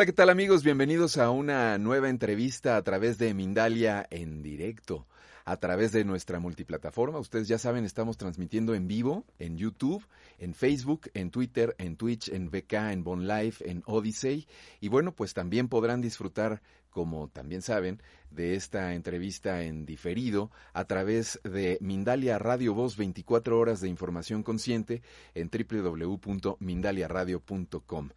Hola, 0.00 0.06
¿qué 0.06 0.14
tal 0.14 0.30
amigos? 0.30 0.64
Bienvenidos 0.64 1.18
a 1.18 1.28
una 1.28 1.76
nueva 1.76 2.08
entrevista 2.08 2.78
a 2.78 2.82
través 2.82 3.18
de 3.18 3.34
Mindalia 3.34 4.06
en 4.10 4.42
directo, 4.42 5.06
a 5.44 5.58
través 5.58 5.92
de 5.92 6.06
nuestra 6.06 6.40
multiplataforma. 6.40 7.18
Ustedes 7.18 7.48
ya 7.48 7.58
saben, 7.58 7.84
estamos 7.84 8.16
transmitiendo 8.16 8.74
en 8.74 8.88
vivo 8.88 9.26
en 9.38 9.58
YouTube, 9.58 10.02
en 10.38 10.54
Facebook, 10.54 11.10
en 11.12 11.30
Twitter, 11.30 11.76
en 11.76 11.96
Twitch, 11.96 12.30
en 12.30 12.48
VK, 12.48 12.72
en 12.92 13.04
Bon 13.04 13.28
Life, 13.28 13.70
en 13.70 13.82
Odyssey. 13.84 14.48
Y 14.80 14.88
bueno, 14.88 15.14
pues 15.14 15.34
también 15.34 15.68
podrán 15.68 16.00
disfrutar, 16.00 16.62
como 16.88 17.28
también 17.28 17.60
saben, 17.60 18.00
de 18.30 18.54
esta 18.54 18.94
entrevista 18.94 19.64
en 19.64 19.84
diferido 19.84 20.50
a 20.72 20.84
través 20.84 21.38
de 21.44 21.76
Mindalia 21.82 22.38
Radio 22.38 22.72
Voz 22.72 22.96
24 22.96 23.58
horas 23.58 23.82
de 23.82 23.90
información 23.90 24.44
consciente 24.44 25.02
en 25.34 25.50
www.mindaliaradio.com. 25.50 28.08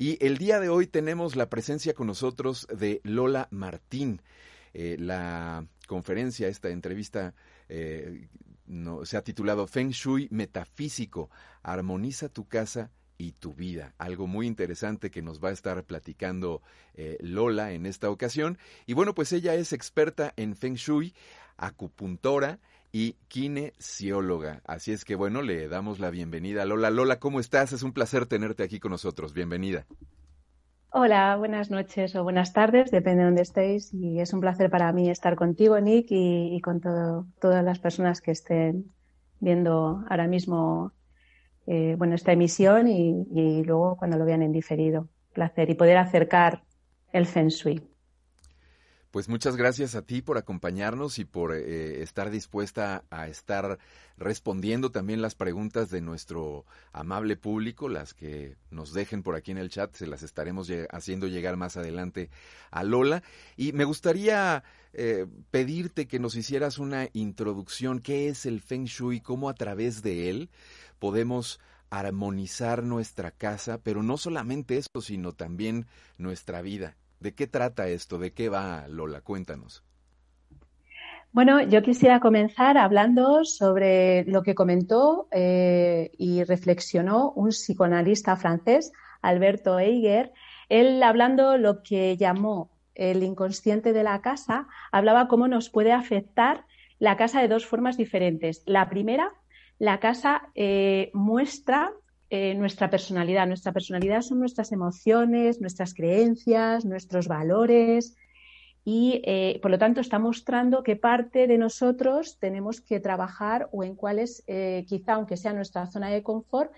Y 0.00 0.16
el 0.24 0.38
día 0.38 0.60
de 0.60 0.70
hoy 0.70 0.86
tenemos 0.86 1.36
la 1.36 1.50
presencia 1.50 1.92
con 1.92 2.06
nosotros 2.06 2.66
de 2.74 3.02
Lola 3.04 3.48
Martín. 3.50 4.22
Eh, 4.72 4.96
la 4.98 5.66
conferencia, 5.86 6.48
esta 6.48 6.70
entrevista, 6.70 7.34
eh, 7.68 8.26
se 9.04 9.16
ha 9.18 9.22
titulado 9.22 9.66
Feng 9.66 9.90
Shui 9.90 10.26
Metafísico, 10.30 11.28
Armoniza 11.62 12.30
tu 12.30 12.48
casa 12.48 12.90
y 13.18 13.32
tu 13.32 13.52
vida. 13.52 13.94
Algo 13.98 14.26
muy 14.26 14.46
interesante 14.46 15.10
que 15.10 15.20
nos 15.20 15.38
va 15.38 15.50
a 15.50 15.52
estar 15.52 15.84
platicando 15.84 16.62
eh, 16.94 17.18
Lola 17.20 17.72
en 17.72 17.84
esta 17.84 18.08
ocasión. 18.08 18.56
Y 18.86 18.94
bueno, 18.94 19.14
pues 19.14 19.34
ella 19.34 19.54
es 19.54 19.74
experta 19.74 20.32
en 20.36 20.56
Feng 20.56 20.76
Shui, 20.76 21.12
acupuntora 21.58 22.58
y 22.92 23.12
kinesióloga. 23.28 24.60
Así 24.64 24.92
es 24.92 25.04
que 25.04 25.14
bueno, 25.14 25.42
le 25.42 25.68
damos 25.68 26.00
la 26.00 26.10
bienvenida 26.10 26.62
a 26.62 26.66
Lola. 26.66 26.90
Lola, 26.90 27.18
¿cómo 27.18 27.40
estás? 27.40 27.72
Es 27.72 27.82
un 27.82 27.92
placer 27.92 28.26
tenerte 28.26 28.62
aquí 28.62 28.80
con 28.80 28.90
nosotros. 28.90 29.32
Bienvenida. 29.32 29.86
Hola, 30.92 31.36
buenas 31.36 31.70
noches 31.70 32.16
o 32.16 32.24
buenas 32.24 32.52
tardes, 32.52 32.90
depende 32.90 33.20
de 33.20 33.26
dónde 33.26 33.42
estéis. 33.42 33.94
Y 33.94 34.18
es 34.18 34.32
un 34.32 34.40
placer 34.40 34.70
para 34.70 34.92
mí 34.92 35.08
estar 35.08 35.36
contigo, 35.36 35.78
Nick, 35.78 36.08
y, 36.10 36.60
con 36.60 36.80
todo, 36.80 37.26
todas 37.40 37.64
las 37.64 37.78
personas 37.78 38.20
que 38.20 38.32
estén 38.32 38.92
viendo 39.38 40.04
ahora 40.08 40.26
mismo 40.26 40.92
eh, 41.66 41.94
bueno, 41.96 42.16
esta 42.16 42.32
emisión 42.32 42.88
y, 42.88 43.62
luego 43.62 43.96
cuando 43.96 44.18
lo 44.18 44.24
vean 44.24 44.42
en 44.42 44.50
diferido. 44.50 45.08
Placer 45.32 45.70
y 45.70 45.74
poder 45.74 45.98
acercar 45.98 46.64
el 47.12 47.26
Feng 47.26 47.48
Shui. 47.48 47.89
Pues 49.10 49.28
muchas 49.28 49.56
gracias 49.56 49.96
a 49.96 50.02
ti 50.02 50.22
por 50.22 50.38
acompañarnos 50.38 51.18
y 51.18 51.24
por 51.24 51.52
eh, 51.52 52.00
estar 52.00 52.30
dispuesta 52.30 53.02
a 53.10 53.26
estar 53.26 53.80
respondiendo 54.16 54.92
también 54.92 55.20
las 55.20 55.34
preguntas 55.34 55.90
de 55.90 56.00
nuestro 56.00 56.64
amable 56.92 57.36
público, 57.36 57.88
las 57.88 58.14
que 58.14 58.56
nos 58.70 58.92
dejen 58.92 59.24
por 59.24 59.34
aquí 59.34 59.50
en 59.50 59.58
el 59.58 59.68
chat, 59.68 59.92
se 59.96 60.06
las 60.06 60.22
estaremos 60.22 60.70
haciendo 60.90 61.26
llegar 61.26 61.56
más 61.56 61.76
adelante 61.76 62.30
a 62.70 62.84
Lola. 62.84 63.24
Y 63.56 63.72
me 63.72 63.82
gustaría 63.82 64.62
eh, 64.92 65.26
pedirte 65.50 66.06
que 66.06 66.20
nos 66.20 66.36
hicieras 66.36 66.78
una 66.78 67.08
introducción, 67.12 67.98
¿qué 67.98 68.28
es 68.28 68.46
el 68.46 68.60
Feng 68.60 68.84
Shui? 68.84 69.20
¿Cómo 69.20 69.48
a 69.48 69.54
través 69.54 70.02
de 70.02 70.30
él 70.30 70.50
podemos 71.00 71.58
armonizar 71.90 72.84
nuestra 72.84 73.32
casa, 73.32 73.78
pero 73.82 74.04
no 74.04 74.16
solamente 74.16 74.76
eso, 74.76 75.00
sino 75.02 75.32
también 75.32 75.86
nuestra 76.16 76.62
vida. 76.62 76.96
¿De 77.20 77.34
qué 77.34 77.46
trata 77.46 77.86
esto? 77.88 78.18
¿De 78.18 78.32
qué 78.32 78.48
va, 78.48 78.88
Lola? 78.88 79.20
Cuéntanos. 79.20 79.84
Bueno, 81.32 81.62
yo 81.62 81.82
quisiera 81.82 82.18
comenzar 82.18 82.76
hablando 82.76 83.44
sobre 83.44 84.24
lo 84.24 84.42
que 84.42 84.56
comentó 84.56 85.28
eh, 85.30 86.10
y 86.18 86.42
reflexionó 86.42 87.30
un 87.32 87.50
psicoanalista 87.50 88.36
francés, 88.36 88.90
Alberto 89.22 89.78
Eiger. 89.78 90.32
Él, 90.68 91.02
hablando 91.02 91.56
lo 91.56 91.82
que 91.82 92.16
llamó 92.16 92.72
el 92.94 93.22
inconsciente 93.22 93.92
de 93.92 94.02
la 94.02 94.22
casa, 94.22 94.66
hablaba 94.90 95.28
cómo 95.28 95.46
nos 95.46 95.70
puede 95.70 95.92
afectar 95.92 96.64
la 96.98 97.16
casa 97.16 97.40
de 97.40 97.48
dos 97.48 97.66
formas 97.66 97.96
diferentes. 97.96 98.62
La 98.66 98.88
primera, 98.88 99.32
la 99.78 100.00
casa 100.00 100.48
eh, 100.54 101.10
muestra 101.14 101.92
eh, 102.32 102.54
nuestra 102.54 102.88
personalidad. 102.90 103.48
Nuestra 103.48 103.72
personalidad 103.72 104.22
son 104.22 104.38
nuestras 104.38 104.70
emociones, 104.70 105.60
nuestras 105.60 105.94
creencias, 105.94 106.84
nuestros 106.84 107.26
valores 107.26 108.14
y 108.84 109.20
eh, 109.24 109.58
por 109.60 109.72
lo 109.72 109.78
tanto 109.78 110.00
está 110.00 110.20
mostrando 110.20 110.84
qué 110.84 110.94
parte 110.94 111.48
de 111.48 111.58
nosotros 111.58 112.38
tenemos 112.38 112.80
que 112.80 113.00
trabajar 113.00 113.68
o 113.72 113.82
en 113.82 113.96
cuáles, 113.96 114.44
eh, 114.46 114.84
quizá 114.88 115.14
aunque 115.14 115.36
sea 115.36 115.52
nuestra 115.52 115.88
zona 115.88 116.08
de 116.08 116.22
confort, 116.22 116.70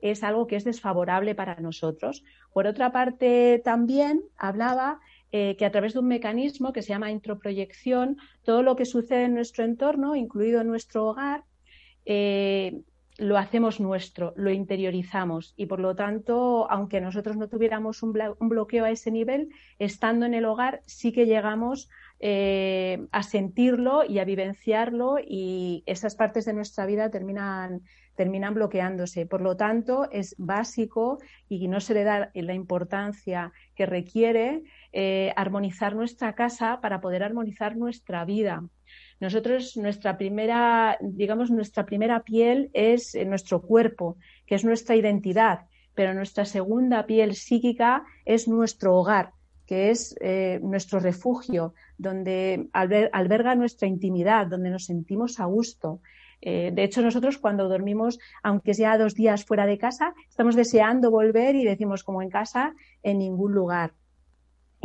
es 0.00 0.24
algo 0.24 0.48
que 0.48 0.56
es 0.56 0.64
desfavorable 0.64 1.36
para 1.36 1.54
nosotros. 1.60 2.24
Por 2.52 2.66
otra 2.66 2.90
parte, 2.90 3.62
también 3.64 4.24
hablaba 4.36 5.00
que 5.30 5.66
a 5.66 5.70
través 5.70 5.92
de 5.92 5.98
un 5.98 6.08
mecanismo 6.08 6.72
que 6.72 6.80
se 6.80 6.88
llama 6.88 7.10
introproyección, 7.10 8.16
todo 8.42 8.62
lo 8.62 8.74
que 8.74 8.86
sucede 8.86 9.24
en 9.24 9.34
nuestro 9.34 9.64
entorno, 9.64 10.16
incluido 10.16 10.62
en 10.62 10.68
nuestro 10.68 11.08
hogar, 11.08 11.44
lo 13.18 13.38
hacemos 13.38 13.80
nuestro, 13.80 14.34
lo 14.36 14.50
interiorizamos 14.50 15.54
y 15.56 15.66
por 15.66 15.80
lo 15.80 15.94
tanto, 15.96 16.70
aunque 16.70 17.00
nosotros 17.00 17.36
no 17.36 17.48
tuviéramos 17.48 18.02
un, 18.02 18.12
bloqueo 18.12 18.84
a 18.84 18.90
ese 18.90 19.10
nivel, 19.10 19.48
estando 19.78 20.26
en 20.26 20.34
el 20.34 20.44
hogar 20.44 20.82
sí 20.86 21.12
que 21.12 21.26
llegamos 21.26 21.88
eh, 22.20 23.06
a 23.12 23.22
sentirlo 23.22 24.04
y 24.04 24.18
a 24.18 24.24
vivenciarlo 24.24 25.16
y 25.18 25.82
esas 25.86 26.14
partes 26.14 26.44
de 26.44 26.52
nuestra 26.52 26.84
vida 26.86 27.10
terminan, 27.10 27.82
terminan 28.16 28.54
bloqueándose. 28.54 29.26
Por 29.26 29.40
lo 29.40 29.56
tanto, 29.56 30.08
es 30.10 30.34
básico 30.38 31.18
y 31.48 31.68
no 31.68 31.80
se 31.80 31.94
le 31.94 32.04
da 32.04 32.30
la 32.34 32.54
importancia 32.54 33.52
que 33.74 33.86
requiere 33.86 34.62
eh, 34.92 35.32
armonizar 35.36 35.94
nuestra 35.96 36.34
casa 36.34 36.80
para 36.80 37.00
poder 37.00 37.22
armonizar 37.22 37.76
nuestra 37.76 38.24
vida. 38.24 38.62
Nosotros, 39.20 39.76
nuestra 39.76 40.18
primera, 40.18 40.98
digamos, 41.00 41.50
nuestra 41.50 41.86
primera 41.86 42.22
piel 42.22 42.70
es 42.74 43.14
eh, 43.14 43.24
nuestro 43.24 43.62
cuerpo, 43.62 44.16
que 44.46 44.54
es 44.54 44.64
nuestra 44.64 44.94
identidad, 44.94 45.60
pero 45.94 46.12
nuestra 46.12 46.44
segunda 46.44 47.06
piel 47.06 47.34
psíquica 47.34 48.04
es 48.26 48.46
nuestro 48.46 48.94
hogar, 48.94 49.32
que 49.66 49.90
es 49.90 50.14
eh, 50.20 50.60
nuestro 50.62 51.00
refugio, 51.00 51.74
donde 51.96 52.68
alberga 52.72 53.54
nuestra 53.54 53.88
intimidad, 53.88 54.46
donde 54.46 54.70
nos 54.70 54.84
sentimos 54.84 55.40
a 55.40 55.46
gusto. 55.46 56.00
Eh, 56.42 56.70
de 56.74 56.84
hecho, 56.84 57.00
nosotros 57.00 57.38
cuando 57.38 57.68
dormimos, 57.68 58.18
aunque 58.42 58.74
sea 58.74 58.98
dos 58.98 59.14
días 59.14 59.46
fuera 59.46 59.64
de 59.64 59.78
casa, 59.78 60.14
estamos 60.28 60.54
deseando 60.54 61.10
volver 61.10 61.56
y 61.56 61.64
decimos 61.64 62.04
como 62.04 62.20
en 62.20 62.28
casa, 62.28 62.74
en 63.02 63.18
ningún 63.18 63.52
lugar. 63.52 63.94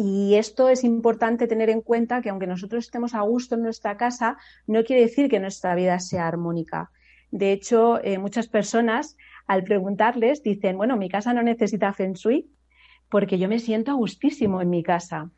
Y 0.03 0.33
esto 0.33 0.67
es 0.67 0.83
importante 0.83 1.45
tener 1.45 1.69
en 1.69 1.81
cuenta 1.81 2.23
que 2.23 2.29
aunque 2.29 2.47
nosotros 2.47 2.85
estemos 2.85 3.13
a 3.13 3.21
gusto 3.21 3.53
en 3.53 3.61
nuestra 3.61 3.97
casa, 3.97 4.35
no 4.65 4.83
quiere 4.83 5.03
decir 5.03 5.29
que 5.29 5.39
nuestra 5.39 5.75
vida 5.75 5.99
sea 5.99 6.27
armónica. 6.27 6.89
De 7.29 7.51
hecho, 7.51 8.03
eh, 8.03 8.17
muchas 8.17 8.47
personas 8.47 9.15
al 9.45 9.63
preguntarles 9.63 10.41
dicen, 10.41 10.75
bueno, 10.75 10.97
mi 10.97 11.07
casa 11.07 11.35
no 11.35 11.43
necesita 11.43 11.93
feng 11.93 12.13
shui 12.13 12.49
porque 13.09 13.37
yo 13.37 13.47
me 13.47 13.59
siento 13.59 13.91
a 13.91 13.93
gustísimo 13.93 14.59
en 14.59 14.71
mi 14.71 14.81
casa. 14.81 15.29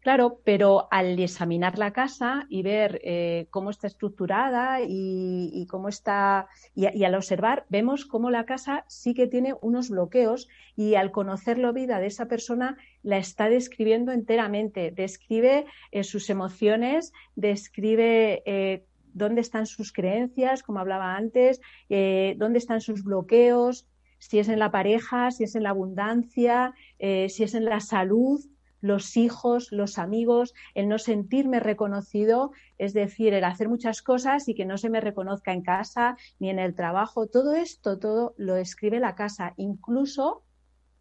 Claro, 0.00 0.40
pero 0.44 0.86
al 0.92 1.18
examinar 1.18 1.76
la 1.76 1.92
casa 1.92 2.46
y 2.48 2.62
ver 2.62 3.00
eh, 3.02 3.48
cómo 3.50 3.70
está 3.70 3.88
estructurada 3.88 4.78
y, 4.80 5.66
cómo 5.68 5.88
está, 5.88 6.46
y, 6.74 7.04
al 7.04 7.14
observar, 7.16 7.66
vemos 7.68 8.06
cómo 8.06 8.30
la 8.30 8.46
casa 8.46 8.84
sí 8.86 9.12
que 9.12 9.26
tiene 9.26 9.54
unos 9.60 9.90
bloqueos 9.90 10.48
y 10.76 10.94
al 10.94 11.10
conocer 11.10 11.58
la 11.58 11.72
vida 11.72 11.98
de 11.98 12.06
esa 12.06 12.26
persona 12.26 12.76
la 13.02 13.18
está 13.18 13.48
describiendo 13.48 14.12
enteramente. 14.12 14.90
Describe 14.90 15.66
eh, 15.92 16.04
sus 16.04 16.30
emociones, 16.30 17.12
describe 17.36 18.42
eh, 18.46 18.84
dónde 19.12 19.40
están 19.40 19.66
sus 19.66 19.92
creencias, 19.92 20.62
como 20.62 20.78
hablaba 20.78 21.16
antes, 21.16 21.60
dónde 21.88 22.58
están 22.58 22.80
sus 22.80 23.02
bloqueos, 23.02 23.88
si 24.18 24.38
es 24.38 24.48
en 24.48 24.58
la 24.58 24.70
pareja, 24.70 25.30
si 25.30 25.44
es 25.44 25.54
en 25.54 25.62
la 25.62 25.70
abundancia, 25.70 26.74
eh, 26.98 27.28
si 27.28 27.44
es 27.44 27.54
en 27.54 27.64
la 27.64 27.80
salud, 27.80 28.40
los 28.80 29.16
hijos, 29.16 29.72
los 29.72 29.98
amigos, 29.98 30.54
el 30.74 30.88
no 30.88 30.98
sentirme 30.98 31.58
reconocido, 31.58 32.52
es 32.78 32.92
decir, 32.92 33.34
el 33.34 33.44
hacer 33.44 33.68
muchas 33.68 34.02
cosas 34.02 34.48
y 34.48 34.54
que 34.54 34.66
no 34.66 34.78
se 34.78 34.88
me 34.88 35.00
reconozca 35.00 35.52
en 35.52 35.62
casa 35.62 36.16
ni 36.38 36.50
en 36.50 36.60
el 36.60 36.74
trabajo. 36.74 37.26
Todo 37.26 37.54
esto, 37.54 37.98
todo 37.98 38.34
lo 38.36 38.56
escribe 38.56 39.00
la 39.00 39.16
casa, 39.16 39.54
incluso 39.56 40.44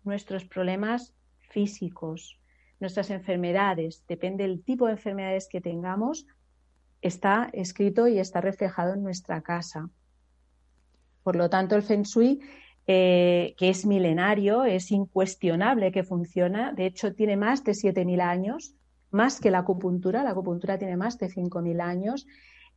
nuestros 0.04 0.46
problemas 0.46 1.14
físicos, 1.50 2.40
nuestras 2.80 3.10
enfermedades, 3.10 4.04
depende 4.08 4.44
del 4.44 4.64
tipo 4.64 4.86
de 4.86 4.94
enfermedades 4.94 5.48
que 5.50 5.62
tengamos, 5.62 6.28
está 7.02 7.50
escrito 7.54 8.08
y 8.08 8.20
está 8.20 8.42
reflejado 8.42 8.94
en 8.94 9.04
nuestra 9.04 9.42
casa. 9.42 9.90
Por 11.24 11.36
lo 11.36 11.50
tanto, 11.50 11.76
el 11.76 11.84
Feng 11.84 12.04
Shui 12.04 12.40
eh, 12.90 13.54
que 13.58 13.68
es 13.68 13.86
milenario, 13.86 14.64
es 14.64 14.92
incuestionable 14.92 15.92
que 15.92 16.06
funciona. 16.06 16.72
De 16.72 16.86
hecho, 16.86 17.14
tiene 17.14 17.36
más 17.36 17.66
de 17.66 17.74
7.000 17.74 18.22
años, 18.22 18.76
más 19.12 19.42
que 19.42 19.52
la 19.52 19.60
acupuntura. 19.60 20.24
La 20.24 20.30
acupuntura 20.30 20.78
tiene 20.78 20.96
más 20.96 21.18
de 21.18 21.28
5.000 21.28 21.82
años. 21.82 22.26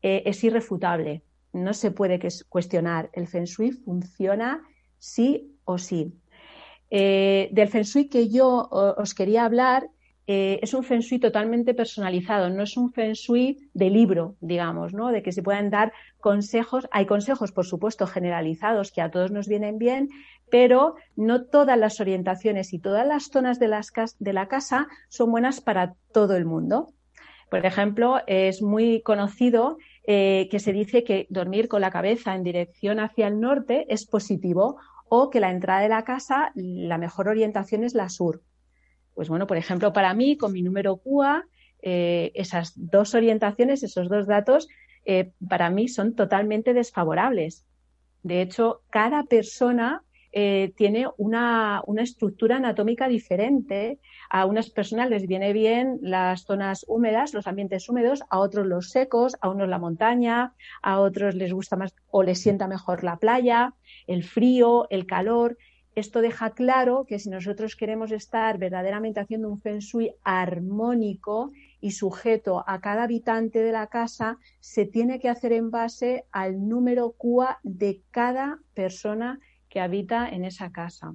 Eh, 0.03 0.25
es 0.27 0.43
irrefutable. 0.43 1.23
No 1.53 1.75
se 1.75 1.93
puede 1.93 2.19
cuestionar. 2.49 3.09
El 3.13 3.29
Feng 3.29 3.45
Shui 3.45 3.71
funciona 3.71 4.61
sí 4.99 5.57
o 5.65 5.79
sí. 5.79 6.13
Eh, 6.91 7.49
del 7.53 7.69
Feng 7.69 7.85
Shui 7.85 8.09
que 8.09 8.29
yo 8.29 8.69
os 8.71 9.15
quería 9.15 9.45
hablar 9.45 9.89
eh, 10.33 10.61
es 10.63 10.75
un 10.75 10.85
feng 10.85 11.01
shui 11.01 11.19
totalmente 11.19 11.75
personalizado, 11.75 12.51
no 12.51 12.63
es 12.63 12.77
un 12.77 12.93
feng 12.93 13.15
shui 13.15 13.69
de 13.75 13.91
libro, 13.91 14.37
digamos, 14.41 14.95
¿no? 14.95 15.11
De 15.11 15.25
que 15.25 15.33
se 15.33 15.43
puedan 15.43 15.71
dar 15.71 15.93
consejos. 16.21 16.87
Hay 16.93 17.07
consejos, 17.07 17.51
por 17.51 17.67
supuesto, 17.67 18.07
generalizados 18.07 18.93
que 18.93 19.01
a 19.01 19.11
todos 19.11 19.33
nos 19.33 19.49
vienen 19.49 19.79
bien, 19.79 20.09
pero 20.49 20.95
no 21.17 21.47
todas 21.47 21.77
las 21.77 22.01
orientaciones 22.01 22.73
y 22.73 22.79
todas 22.79 23.05
las 23.05 23.25
zonas 23.25 23.59
de, 23.59 23.67
las 23.67 23.91
de 24.21 24.33
la 24.33 24.47
casa 24.47 24.87
son 25.09 25.33
buenas 25.33 25.61
para 25.61 25.95
todo 26.13 26.37
el 26.37 26.45
mundo. 26.45 26.93
Por 27.51 27.67
ejemplo, 27.67 28.21
es 28.29 28.63
muy 28.63 29.03
conocido 29.03 29.79
eh, 30.05 30.47
que 30.49 30.61
se 30.61 30.73
dice 30.73 31.03
que 31.03 31.27
dormir 31.29 31.67
con 31.67 31.81
la 31.81 31.91
cabeza 31.91 32.37
en 32.37 32.45
dirección 32.45 33.01
hacia 33.01 33.27
el 33.27 33.41
norte 33.41 33.87
es 33.89 34.07
positivo 34.07 34.77
o 35.11 35.29
que 35.29 35.41
la 35.41 35.51
entrada 35.51 35.83
de 35.83 35.89
la 35.89 36.05
casa, 36.05 36.53
la 36.55 36.97
mejor 36.97 37.29
orientación 37.29 37.83
es 37.83 37.95
la 37.95 38.09
sur. 38.09 38.43
Pues 39.13 39.29
bueno, 39.29 39.49
por 39.49 39.57
ejemplo, 39.57 39.93
para 39.93 40.15
mí, 40.15 40.37
con 40.37 40.53
mi 40.53 40.63
número 40.63 40.99
QA, 40.99 41.45
eh, 41.83 42.31
esas 42.35 42.73
dos 42.77 43.17
orientaciones, 43.17 43.83
esos 43.83 44.09
dos 44.09 44.29
datos, 44.29 44.69
eh, 45.05 45.33
para 45.49 45.69
mí 45.69 45.89
son 45.89 46.15
totalmente 46.15 46.75
desfavorables. 46.75 47.67
De 48.23 48.41
hecho, 48.41 48.83
cada 48.89 49.25
persona 49.25 50.05
eh, 50.33 50.73
tiene 50.77 51.09
una, 51.17 51.83
estructura 51.99 52.57
anatómica 52.57 53.09
diferente. 53.09 53.99
A 54.29 54.47
unas 54.47 54.71
personas 54.71 55.11
les 55.11 55.27
viene 55.27 55.53
bien 55.53 55.99
las 56.03 56.45
zonas 56.45 56.85
húmedas, 56.87 57.35
los 57.35 57.47
ambientes 57.47 57.89
húmedos, 57.89 58.23
a 58.31 58.39
otros 58.39 58.67
los 58.67 58.91
secos, 58.91 59.37
a 59.41 59.49
unos 59.49 59.69
la 59.69 59.79
montaña, 59.79 60.55
a 60.83 61.01
otros 61.01 61.35
les 61.35 61.53
gusta 61.53 61.77
más 61.77 61.95
o 62.11 62.23
les 62.23 62.41
sienta 62.41 62.69
mejor 62.69 63.03
la 63.03 63.17
playa, 63.17 63.75
el 64.07 64.23
frío, 64.23 64.87
el 64.91 65.07
calor. 65.07 65.59
Esto 65.97 66.21
deja 66.21 66.51
claro 66.51 67.05
que 67.09 67.19
si 67.19 67.29
nosotros 67.29 67.75
queremos 67.75 68.13
estar 68.13 68.59
verdaderamente 68.59 69.19
haciendo 69.19 69.49
un 69.49 69.61
feng 69.61 69.81
shui 69.81 70.15
armónico 70.23 71.51
y 71.81 71.91
sujeto 71.91 72.63
a 72.67 72.81
cada 72.81 73.03
habitante 73.03 73.59
de 73.59 73.73
la 73.73 73.89
casa, 73.89 74.39
se 74.61 74.87
tiene 74.87 75.19
que 75.19 75.29
hacer 75.29 75.53
en 75.53 75.73
base 75.73 76.25
al 76.31 76.69
número 76.69 77.17
QA 77.19 77.59
de 77.65 78.03
cada 78.13 78.61
persona 78.75 79.41
que 79.71 79.81
habita 79.81 80.29
en 80.29 80.45
esa 80.45 80.71
casa. 80.71 81.15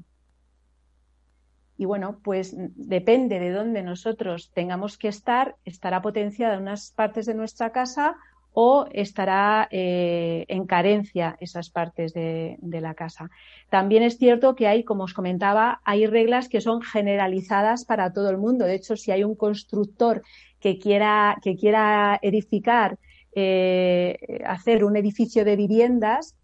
Y 1.78 1.86
bueno, 1.86 2.20
pues 2.24 2.56
depende 2.58 3.40
de 3.40 3.52
dónde 3.52 3.84
nosotros 3.84 4.52
tengamos 4.54 4.98
que 4.98 5.10
estar, 5.10 5.58
estará 5.66 6.02
potenciada 6.02 6.56
en 6.56 6.62
unas 6.62 6.92
partes 6.92 7.26
de 7.26 7.36
nuestra 7.36 7.72
casa 7.72 8.16
o 8.54 8.86
estará 8.94 9.68
eh, 9.70 10.46
en 10.48 10.66
carencia 10.66 11.36
esas 11.42 11.70
partes 11.70 12.14
de, 12.14 12.58
la 12.62 12.94
casa. 12.94 13.30
También 13.70 14.02
es 14.04 14.18
cierto 14.18 14.56
que 14.56 14.68
hay, 14.68 14.86
como 14.86 15.04
os 15.04 15.14
comentaba, 15.14 15.82
hay 15.84 16.08
reglas 16.08 16.48
que 16.48 16.62
son 16.62 16.82
generalizadas 16.82 17.84
para 17.84 18.14
todo 18.14 18.30
el 18.30 18.38
mundo. 18.38 18.64
De 18.64 18.76
hecho, 18.76 18.96
si 18.96 19.12
hay 19.12 19.26
un 19.26 19.36
constructor 19.36 20.22
que 20.62 20.80
quiera, 20.80 21.38
que 21.44 21.58
quiera 21.58 22.18
edificar, 22.22 22.98
eh, 23.36 24.18
hacer 24.46 24.86
un 24.86 24.96
edificio 24.96 25.44
de 25.44 25.58
viviendas 25.58 26.36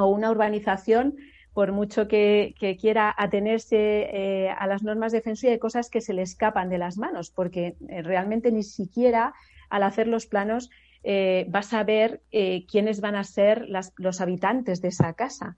o 0.00 0.08
una 0.08 0.30
urbanización, 0.30 1.16
por 1.52 1.72
mucho 1.72 2.08
que, 2.08 2.54
quiera 2.80 3.14
atenerse 3.16 4.08
eh, 4.12 4.50
a 4.50 4.66
las 4.66 4.82
normas 4.82 5.12
de 5.12 5.20
Feng 5.20 5.36
hay 5.42 5.58
cosas 5.58 5.90
que 5.90 6.00
se 6.00 6.14
le 6.14 6.22
escapan 6.22 6.68
de 6.68 6.78
las 6.78 6.96
manos, 6.96 7.30
porque 7.30 7.76
realmente 7.80 8.52
ni 8.52 8.62
siquiera 8.62 9.34
al 9.68 9.82
hacer 9.84 10.06
los 10.08 10.26
planos 10.26 10.70
eh, 11.02 11.46
vas 11.48 11.72
a 11.72 11.82
ver 11.82 12.22
eh, 12.30 12.66
quiénes 12.66 13.00
van 13.00 13.14
a 13.14 13.24
ser 13.24 13.66
los 13.96 14.20
habitantes 14.20 14.82
de 14.82 14.88
esa 14.88 15.14
casa. 15.14 15.56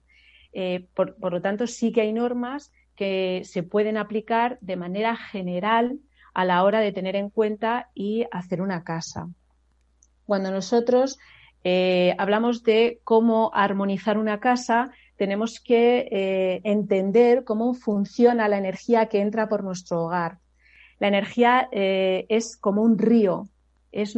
Eh, 0.53 0.87
por, 0.93 1.15
lo 1.19 1.41
tanto, 1.41 1.67
sí 1.67 1.91
que 1.91 2.01
hay 2.01 2.13
normas 2.13 2.71
que 2.95 3.41
se 3.43 3.63
pueden 3.63 3.97
aplicar 3.97 4.57
de 4.61 4.75
manera 4.75 5.15
general 5.17 5.99
a 6.33 6.45
la 6.45 6.63
hora 6.63 6.79
de 6.79 6.91
tener 6.91 7.15
en 7.15 7.29
cuenta 7.29 7.89
y 7.93 8.25
hacer 8.31 8.61
una 8.61 8.83
casa. 8.83 9.27
Cuando 10.25 10.51
nosotros 10.51 11.19
hablamos 12.17 12.63
de 12.63 12.99
cómo 13.03 13.51
armonizar 13.53 14.17
una 14.17 14.39
casa, 14.39 14.91
tenemos 15.15 15.59
que 15.59 16.61
entender 16.63 17.43
cómo 17.43 17.73
funciona 17.73 18.47
la 18.47 18.57
energía 18.57 19.07
que 19.07 19.21
entra 19.21 19.47
por 19.47 19.63
nuestro 19.63 20.03
hogar. 20.05 20.39
La 20.99 21.07
energía 21.07 21.69
es 21.71 22.57
como 22.57 22.81
un 22.81 22.97
río 22.97 23.49
es, 23.93 24.15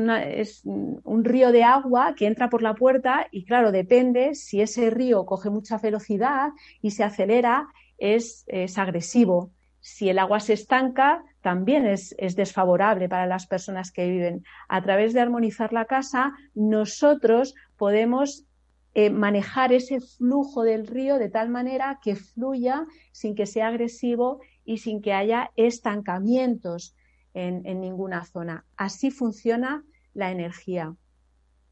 un 0.64 1.24
río 1.26 1.52
de 1.52 1.64
agua 1.64 2.16
que 2.16 2.26
entra 2.26 2.50
por 2.50 2.62
la 2.62 2.76
puerta 2.76 3.28
y 3.30 3.44
claro, 3.44 3.72
depende 3.72 4.34
si 4.34 4.62
ese 4.62 4.90
río 4.90 5.26
coge 5.26 5.50
mucha 5.50 5.78
velocidad 5.78 6.50
y 6.82 6.92
se 6.92 7.04
acelera, 7.04 7.68
es, 7.98 8.46
agresivo. 8.78 9.52
Si 9.82 10.10
el 10.10 10.18
agua 10.18 10.40
se 10.40 10.54
estanca, 10.54 11.24
también 11.46 11.86
es, 11.86 12.16
desfavorable 12.36 13.08
para 13.08 13.28
las 13.28 13.46
personas 13.46 13.92
que 13.92 14.10
viven. 14.10 14.44
A 14.68 14.82
través 14.82 15.14
de 15.14 15.20
armonizar 15.20 15.74
la 15.74 15.86
casa, 15.86 16.34
nosotros 16.56 17.54
podemos 17.78 18.48
eh, 18.96 19.12
manejar 19.12 19.72
ese 19.72 20.02
flujo 20.02 20.64
del 20.64 20.88
río 20.88 21.20
de 21.20 21.30
tal 21.30 21.50
manera 21.50 22.00
que 22.02 22.16
fluya 22.16 22.88
sin 23.12 23.36
que 23.36 23.46
sea 23.46 23.68
agresivo 23.68 24.40
y 24.66 24.80
sin 24.80 25.04
que 25.04 25.14
haya 25.14 25.52
estancamientos 25.56 26.96
en, 27.36 27.62
ninguna 27.80 28.26
zona. 28.26 28.66
Así 28.76 29.12
funciona 29.12 29.84
la 30.16 30.32
energía. 30.32 30.96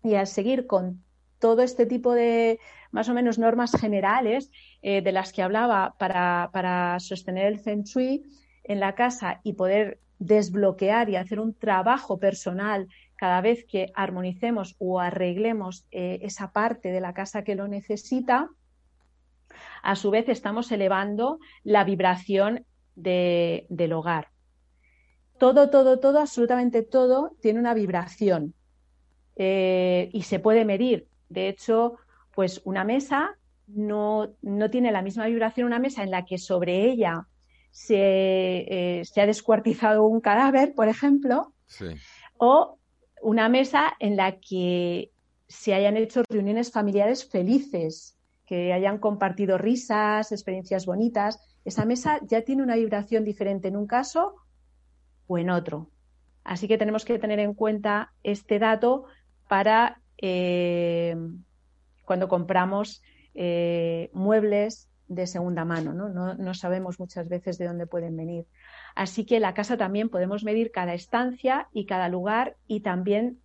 Y 0.03 0.13
al 0.13 0.27
seguir 0.27 0.67
con 0.67 1.03
todo 1.39 1.63
este 1.63 1.87
tipo 1.87 2.13
de 2.13 2.59
más 2.91 3.09
o 3.09 3.15
menos 3.15 3.39
normas 3.39 3.71
generales 3.71 4.51
eh, 4.83 5.01
de 5.01 5.11
las 5.11 5.33
que 5.33 5.41
hablaba 5.41 5.95
para, 5.97 6.99
sostener 6.99 7.47
el 7.47 7.59
Feng 7.59 7.85
Shui 7.85 8.23
en 8.63 8.79
la 8.79 8.95
casa 8.95 9.41
y 9.43 9.53
poder 9.53 9.99
desbloquear 10.19 11.09
y 11.09 11.15
hacer 11.15 11.39
un 11.39 11.53
trabajo 11.53 12.17
personal 12.17 12.87
cada 13.15 13.41
vez 13.41 13.65
que 13.65 13.91
armonicemos 13.93 14.75
o 14.79 14.99
arreglemos 14.99 15.85
eh, 15.91 16.19
esa 16.23 16.51
parte 16.51 16.91
de 16.91 17.01
la 17.01 17.13
casa 17.13 17.43
que 17.43 17.55
lo 17.55 17.67
necesita, 17.67 18.49
a 19.81 19.95
su 19.95 20.11
vez 20.11 20.29
estamos 20.29 20.71
elevando 20.71 21.39
la 21.63 21.83
vibración 21.83 22.65
del 22.95 23.93
hogar 23.93 24.33
todo, 25.43 25.69
todo, 25.69 25.99
todo, 25.99 26.19
absolutamente 26.19 26.83
todo 26.83 27.35
tiene 27.41 27.59
una 27.59 27.73
vibración 27.73 28.53
eh, 29.35 30.09
y 30.13 30.21
se 30.21 30.39
puede 30.39 30.63
medir. 30.63 31.09
De 31.27 31.49
hecho, 31.49 31.97
pues 32.33 32.61
una 32.63 32.85
mesa 32.85 33.37
no, 33.67 34.35
tiene 34.71 34.93
la 34.93 35.01
misma 35.01 35.25
vibración, 35.25 35.67
una 35.67 35.79
mesa 35.79 36.01
en 36.01 36.11
la 36.11 36.23
que 36.23 36.37
sobre 36.37 36.89
ella 36.89 37.27
se, 37.73 37.95
eh, 37.97 39.03
ha 39.17 39.25
descuartizado 39.25 40.05
un 40.05 40.21
cadáver, 40.21 40.75
por 40.75 40.87
ejemplo, 40.87 41.53
o 42.37 42.77
una 43.23 43.49
mesa 43.49 43.93
en 43.99 44.15
la 44.15 44.39
que 44.39 45.11
se 45.47 45.73
hayan 45.73 45.97
hecho 45.97 46.21
reuniones 46.29 46.71
familiares 46.71 47.27
felices, 47.27 48.15
que 48.45 48.73
hayan 48.73 48.99
compartido 48.99 49.57
risas, 49.57 50.31
experiencias 50.31 50.85
bonitas. 50.85 51.39
Esa 51.65 51.83
mesa 51.83 52.19
ya 52.27 52.43
tiene 52.43 52.61
una 52.61 52.75
vibración 52.75 53.23
diferente 53.23 53.69
en 53.69 53.75
un 53.75 53.87
caso 53.87 54.35
o 55.25 55.39
en 55.39 55.49
otro. 55.49 55.89
Así 56.43 56.67
que 56.67 56.77
tenemos 56.77 57.05
que 57.05 57.17
tener 57.17 57.39
en 57.39 57.55
cuenta 57.55 58.13
este 58.21 58.59
dato 58.59 59.05
para 59.47 59.99
eh, 60.19 61.15
cuando 62.05 62.27
compramos 62.27 63.01
eh, 63.33 64.11
muebles 64.13 64.89
de 65.15 65.27
segunda 65.27 65.65
mano. 65.65 65.93
¿no? 65.93 66.35
¿no? 66.35 66.53
sabemos 66.53 66.99
muchas 66.99 67.27
veces 67.27 67.57
de 67.57 67.67
dónde 67.67 67.87
pueden 67.87 68.15
venir. 68.15 68.45
Así 68.95 69.25
que 69.25 69.39
la 69.39 69.53
casa 69.53 69.77
también 69.77 70.09
podemos 70.09 70.43
medir 70.43 70.71
cada 70.71 70.93
estancia 70.93 71.67
y 71.73 71.85
cada 71.85 72.09
lugar 72.09 72.57
y 72.67 72.81
también 72.81 73.39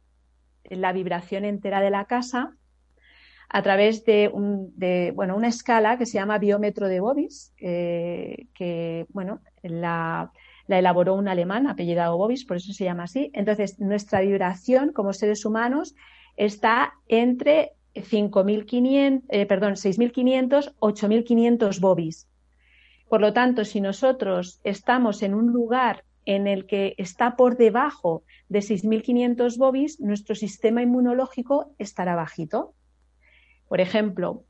la 0.65 0.93
vibración 0.93 1.45
entera 1.45 1.81
de 1.81 1.91
la 1.91 2.05
casa 2.07 2.55
a 3.51 3.63
través 3.63 4.05
de, 4.05 4.31
bueno, 5.15 5.35
una 5.35 5.49
escala 5.49 5.97
que 5.97 6.05
se 6.05 6.19
llama 6.19 6.39
biómetro 6.39 6.87
de 6.87 7.01
Bobis, 7.01 7.55
que 7.57 9.07
bueno, 9.09 9.41
la, 9.63 10.31
la, 10.67 10.79
elaboró 10.79 11.15
un 11.15 11.29
alemán 11.29 11.67
apellidado 11.67 12.19
Bobis, 12.19 12.45
por 12.45 12.59
eso 12.59 12.75
se 12.75 12.85
llama 12.85 13.05
así. 13.05 13.31
Entonces, 13.33 13.81
nuestra 13.81 14.21
vibración 14.21 14.93
como 14.93 15.15
seres 15.15 15.47
humanos 15.47 15.95
está 16.37 16.93
entre 17.09 17.73
5.500, 18.03 19.23
eh, 19.29 19.47
perdón, 19.47 19.75
6.500, 19.75 20.75
8.500 20.79 21.81
Bobis. 21.81 22.29
Por 23.09 23.21
lo 23.21 23.33
tanto, 23.33 23.65
si 23.65 23.81
nosotros 23.81 24.61
estamos 24.65 25.23
en 25.23 25.35
un 25.35 25.53
lugar 25.53 26.05
en 26.27 26.47
el 26.47 26.67
que 26.67 26.95
está 26.99 27.37
por 27.37 27.57
debajo 27.57 28.23
de 28.51 28.59
6.500 28.59 29.57
bobis, 29.57 29.99
nuestro 29.99 30.35
sistema 30.35 30.83
inmunológico 30.83 31.75
estará 31.79 32.15
bajito. 32.17 32.75
Por 33.67 33.81
ejemplo, 33.81 34.45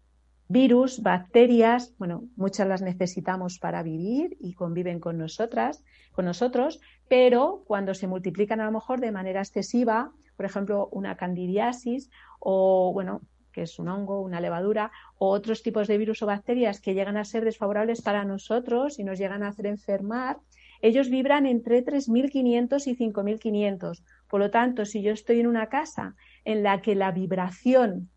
virus, 0.48 1.02
bacterias, 1.02 1.94
bueno, 1.98 2.24
muchas 2.34 2.66
las 2.66 2.82
necesitamos 2.82 3.60
para 3.60 3.84
vivir 3.84 4.36
y 4.40 4.54
conviven 4.54 4.98
con 4.98 5.18
nosotras, 5.18 5.84
con 6.10 6.24
nosotros, 6.24 6.80
pero 7.08 7.62
cuando 7.64 7.94
se 7.94 8.08
multiplican 8.08 8.60
a 8.60 8.64
lo 8.64 8.72
mejor 8.72 9.00
de 9.00 9.12
manera 9.12 9.40
excesiva, 9.40 10.10
por 10.36 10.46
ejemplo, 10.46 10.88
una 10.90 11.16
candidiasis 11.16 12.10
o 12.40 12.90
bueno, 12.92 13.20
que 13.52 13.62
es 13.62 13.78
un 13.78 13.88
hongo, 13.88 14.20
una 14.20 14.40
levadura, 14.40 14.90
o 15.18 15.30
otros 15.30 15.62
tipos 15.62 15.88
de 15.88 15.98
virus 15.98 16.22
o 16.22 16.26
bacterias 16.26 16.80
que 16.80 16.94
llegan 16.94 17.16
a 17.16 17.24
ser 17.24 17.44
desfavorables 17.44 18.02
para 18.02 18.24
nosotros 18.24 18.98
y 18.98 19.04
nos 19.04 19.18
llegan 19.18 19.42
a 19.42 19.48
hacer 19.48 19.66
enfermar, 19.66 20.38
ellos 20.80 21.10
vibran 21.10 21.46
entre 21.46 21.84
3.500 21.84 22.86
y 22.86 22.96
5.500. 22.96 24.02
Por 24.28 24.40
lo 24.40 24.50
tanto, 24.50 24.84
si 24.84 25.02
yo 25.02 25.12
estoy 25.12 25.40
en 25.40 25.46
una 25.46 25.68
casa 25.68 26.14
en 26.44 26.62
la 26.62 26.80
que 26.80 26.94
la 26.94 27.10
vibración 27.10 28.10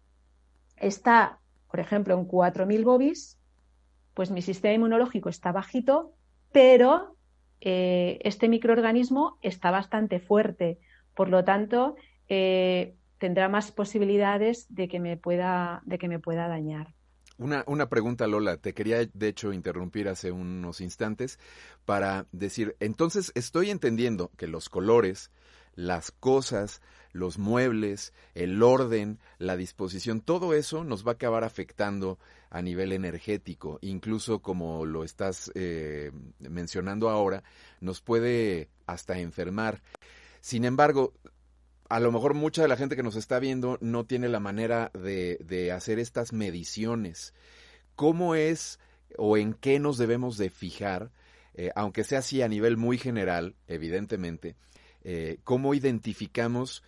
está, 0.77 1.39
por 1.69 1.79
ejemplo, 1.79 2.13
en 2.13 2.27
4.000 2.27 2.83
bobis, 2.83 3.39
pues 4.13 4.29
mi 4.29 4.41
sistema 4.41 4.73
inmunológico 4.73 5.29
está 5.29 5.51
bajito, 5.51 6.13
pero 6.51 7.15
eh, 7.61 8.19
este 8.23 8.49
microorganismo 8.49 9.37
está 9.41 9.71
bastante 9.71 10.19
fuerte. 10.19 10.79
Por 11.15 11.29
lo 11.29 11.43
tanto, 11.43 11.95
eh, 12.27 12.95
tendrá 13.21 13.47
más 13.49 13.71
posibilidades 13.71 14.65
de 14.69 14.87
que 14.87 14.99
me 14.99 15.15
pueda, 15.15 15.83
de 15.85 15.99
que 15.99 16.07
me 16.07 16.17
pueda 16.17 16.47
dañar. 16.47 16.95
Una, 17.37 17.63
una, 17.67 17.87
pregunta, 17.87 18.25
Lola. 18.25 18.57
Te 18.57 18.73
quería, 18.73 18.97
de 19.05 19.27
hecho, 19.27 19.53
interrumpir 19.53 20.09
hace 20.09 20.31
unos 20.31 20.81
instantes 20.81 21.37
para 21.85 22.25
decir, 22.31 22.75
entonces 22.79 23.31
estoy 23.35 23.69
entendiendo 23.69 24.31
que 24.37 24.47
los 24.47 24.69
colores, 24.69 25.29
las 25.75 26.09
cosas, 26.09 26.81
los 27.11 27.37
muebles, 27.37 28.11
el 28.33 28.63
orden, 28.63 29.19
la 29.37 29.55
disposición, 29.55 30.21
todo 30.21 30.55
eso 30.55 30.83
nos 30.83 31.05
va 31.05 31.11
a 31.11 31.13
acabar 31.13 31.43
afectando 31.43 32.17
a 32.49 32.63
nivel 32.63 32.91
energético. 32.91 33.77
Incluso 33.81 34.39
como 34.39 34.87
lo 34.87 35.03
estás 35.03 35.51
eh, 35.53 36.11
mencionando 36.39 37.07
ahora, 37.07 37.43
nos 37.81 38.01
puede 38.01 38.69
hasta 38.87 39.19
enfermar. 39.19 39.83
Sin 40.41 40.65
embargo, 40.65 41.13
a 41.91 41.99
lo 41.99 42.09
mejor 42.13 42.35
mucha 42.35 42.61
de 42.61 42.69
la 42.69 42.77
gente 42.77 42.95
que 42.95 43.03
nos 43.03 43.17
está 43.17 43.37
viendo 43.37 43.77
no 43.81 44.05
tiene 44.05 44.29
la 44.29 44.39
manera 44.39 44.91
de, 44.93 45.73
hacer 45.75 45.99
estas 45.99 46.31
mediciones. 46.31 47.33
¿Cómo 47.97 48.33
es 48.33 48.79
o 49.17 49.35
en 49.35 49.53
qué 49.53 49.77
nos 49.77 49.97
debemos 49.97 50.37
de 50.37 50.49
fijar, 50.49 51.11
eh, 51.53 51.69
aunque 51.75 52.05
sea 52.05 52.19
así 52.19 52.41
a 52.41 52.47
nivel 52.47 52.77
muy 52.77 52.97
general, 52.97 53.55
evidentemente, 53.67 54.55
eh, 55.03 55.39
cómo 55.43 55.73
identificamos 55.73 56.81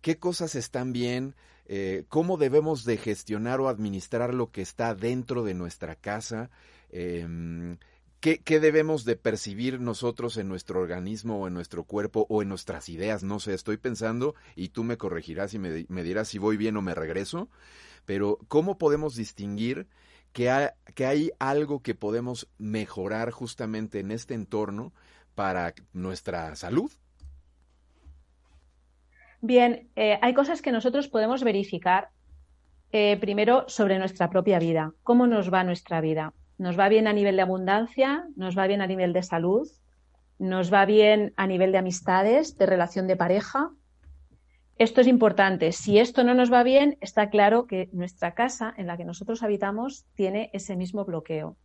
qué 0.00 0.18
cosas 0.18 0.54
están 0.54 0.92
bien, 0.92 1.34
eh, 1.66 2.04
cómo 2.08 2.36
debemos 2.36 2.84
de 2.84 2.96
gestionar 2.96 3.60
o 3.60 3.68
administrar 3.68 4.34
lo 4.34 4.52
que 4.52 4.62
está 4.62 4.94
dentro 4.94 5.42
de 5.42 5.54
nuestra 5.54 5.96
casa, 5.96 6.48
¿Qué, 8.24 8.58
debemos 8.58 9.04
de 9.04 9.16
percibir 9.16 9.82
nosotros 9.82 10.38
en 10.38 10.48
nuestro 10.48 10.80
organismo 10.80 11.42
o 11.42 11.46
en 11.46 11.52
nuestro 11.52 11.84
cuerpo 11.84 12.24
o 12.30 12.40
en 12.40 12.48
nuestras 12.48 12.88
ideas? 12.88 13.22
No 13.22 13.38
sé, 13.38 13.52
estoy 13.52 13.76
pensando 13.76 14.34
y 14.56 14.70
tú 14.70 14.82
me 14.82 14.96
corregirás 14.96 15.52
y 15.52 15.58
me, 15.58 16.02
dirás 16.02 16.28
si 16.28 16.38
voy 16.38 16.56
bien 16.56 16.78
o 16.78 16.80
me 16.80 16.94
regreso, 16.94 17.50
pero 18.06 18.38
¿cómo 18.48 18.78
podemos 18.78 19.14
distinguir 19.14 19.88
que, 20.32 20.70
que 20.94 21.04
hay 21.04 21.32
algo 21.38 21.82
que 21.82 21.94
podemos 21.94 22.48
mejorar 22.56 23.30
justamente 23.30 24.00
en 24.00 24.10
este 24.10 24.32
entorno 24.32 24.94
para 25.34 25.74
nuestra 25.92 26.56
salud? 26.56 26.90
Bien, 29.42 29.90
eh, 29.96 30.18
hay 30.22 30.32
cosas 30.32 30.62
que 30.62 30.72
nosotros 30.72 31.08
podemos 31.08 31.44
verificar 31.44 32.08
eh, 32.90 33.18
primero 33.18 33.66
sobre 33.68 33.98
nuestra 33.98 34.30
propia 34.30 34.58
vida, 34.58 34.94
cómo 35.02 35.26
nos 35.26 35.52
va 35.52 35.62
nuestra 35.62 36.00
vida. 36.00 36.32
Nos 36.58 36.78
va 36.78 36.88
bien 36.88 37.06
a 37.06 37.12
nivel 37.12 37.36
de 37.36 37.42
abundancia, 37.42 38.26
nos 38.36 38.56
va 38.56 38.66
bien 38.66 38.80
a 38.80 38.86
nivel 38.86 39.12
de 39.12 39.22
salud, 39.22 39.68
nos 40.38 40.72
va 40.72 40.84
bien 40.84 41.32
a 41.36 41.46
nivel 41.46 41.72
de 41.72 41.78
amistades, 41.78 42.56
de 42.56 42.66
relación 42.66 43.06
de 43.06 43.16
pareja. 43.16 43.70
Esto 44.76 45.00
es 45.00 45.06
importante. 45.06 45.72
Si 45.72 45.98
esto 45.98 46.24
no 46.24 46.34
nos 46.34 46.52
va 46.52 46.62
bien, 46.62 46.96
está 47.00 47.30
claro 47.30 47.66
que 47.66 47.88
nuestra 47.92 48.34
casa 48.34 48.74
en 48.76 48.86
la 48.86 48.96
que 48.96 49.04
nosotros 49.04 49.42
habitamos 49.42 50.04
tiene 50.14 50.50
ese 50.52 50.76
mismo 50.76 51.04
bloqueo. 51.04 51.56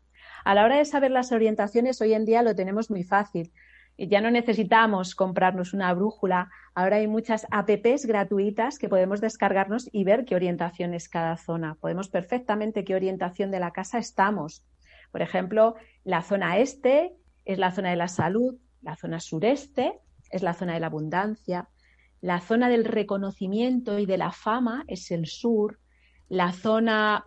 A 0.45 0.55
la 0.55 0.63
hora 0.63 0.77
de 0.77 0.85
saber 0.85 1.11
las 1.11 1.31
orientaciones, 1.31 2.01
hoy 2.01 2.13
en 2.13 2.25
día 2.25 2.43
lo 2.43 2.55
tenemos 2.55 2.89
muy 2.89 3.03
fácil. 3.03 3.51
Ya 3.97 4.21
no 4.21 4.31
necesitamos 4.31 5.13
comprarnos 5.13 5.73
una 5.73 5.93
brújula. 5.93 6.49
Ahora 6.73 6.97
hay 6.97 7.07
muchas 7.07 7.45
apps 7.51 8.05
gratuitas 8.05 8.79
que 8.79 8.87
podemos 8.87 9.19
descargarnos 9.19 9.89
y 9.91 10.03
ver 10.03 10.23
qué 10.23 10.35
orientación 10.35 10.93
es 10.93 11.09
cada 11.09 11.35
zona. 11.35 11.75
Podemos 11.75 12.07
perfectamente 12.07 12.85
qué 12.85 12.95
orientación 12.95 13.51
de 13.51 13.59
la 13.59 13.71
casa 13.71 13.97
estamos. 13.97 14.63
Por 15.11 15.21
ejemplo, 15.21 15.75
la 16.03 16.21
zona 16.21 16.57
este 16.57 17.15
es 17.45 17.57
la 17.57 17.71
zona 17.71 17.89
de 17.89 17.95
la 17.95 18.07
salud, 18.07 18.55
la 18.81 18.95
zona 18.95 19.19
sureste 19.19 19.99
es 20.29 20.43
la 20.43 20.53
zona 20.53 20.73
de 20.73 20.79
la 20.79 20.87
abundancia, 20.87 21.69
la 22.21 22.41
zona 22.41 22.69
del 22.69 22.85
reconocimiento 22.85 23.97
y 23.99 24.05
de 24.05 24.17
la 24.17 24.31
fama 24.31 24.83
es 24.87 25.11
el 25.11 25.25
sur, 25.25 25.79
la 26.27 26.51
zona 26.51 27.25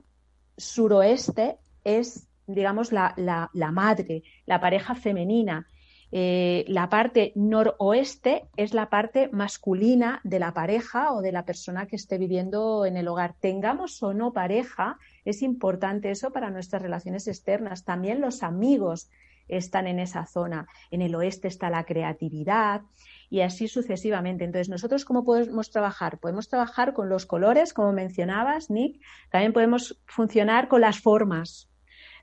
suroeste 0.57 1.59
es, 1.85 2.29
digamos, 2.47 2.93
la, 2.93 3.51
madre, 3.73 4.23
la 4.47 4.61
pareja 4.61 4.95
femenina. 4.95 5.67
Eh, 6.15 6.67
la 6.69 6.91
parte 6.91 7.33
noroeste 7.37 8.45
es 8.57 8.75
la 8.75 8.91
parte 8.91 9.31
masculina 9.33 10.21
de 10.25 10.39
la 10.39 10.53
pareja 10.53 11.13
o 11.15 11.23
de 11.23 11.33
la 11.33 11.47
persona 11.47 11.87
que 11.87 11.97
esté 11.97 12.19
viviendo 12.19 12.85
en 12.85 12.99
el 12.99 13.09
hogar. 13.09 13.35
Tengamos 13.41 14.03
o 14.03 14.13
no 14.13 14.33
pareja, 14.35 14.99
es 15.25 15.43
importante 15.43 16.11
eso 16.11 16.33
para 16.33 16.51
nuestras 16.51 16.83
relaciones 16.83 17.29
externas. 17.29 17.85
También 17.85 18.21
los 18.21 18.43
amigos 18.43 19.11
están 19.49 19.87
en 19.87 19.99
esa 19.99 20.27
zona. 20.27 20.67
En 20.91 21.03
el 21.03 21.15
oeste 21.15 21.49
está 21.49 21.71
la 21.71 21.85
creatividad 21.85 22.83
y 23.31 23.41
así 23.41 23.69
sucesivamente. 23.69 24.45
Entonces, 24.45 24.69
¿nosotros 24.69 25.05
cómo 25.05 25.25
podemos 25.25 25.71
trabajar? 25.71 26.19
Podemos 26.19 26.49
trabajar 26.49 26.93
con 26.93 27.09
los 27.09 27.27
colores, 27.27 27.73
como 27.73 27.93
mencionabas, 27.93 28.71
Nick. 28.71 29.01
También 29.31 29.53
podemos 29.53 30.01
funcionar 30.07 30.69
con 30.69 30.81
las 30.81 31.01
formas. 31.01 31.69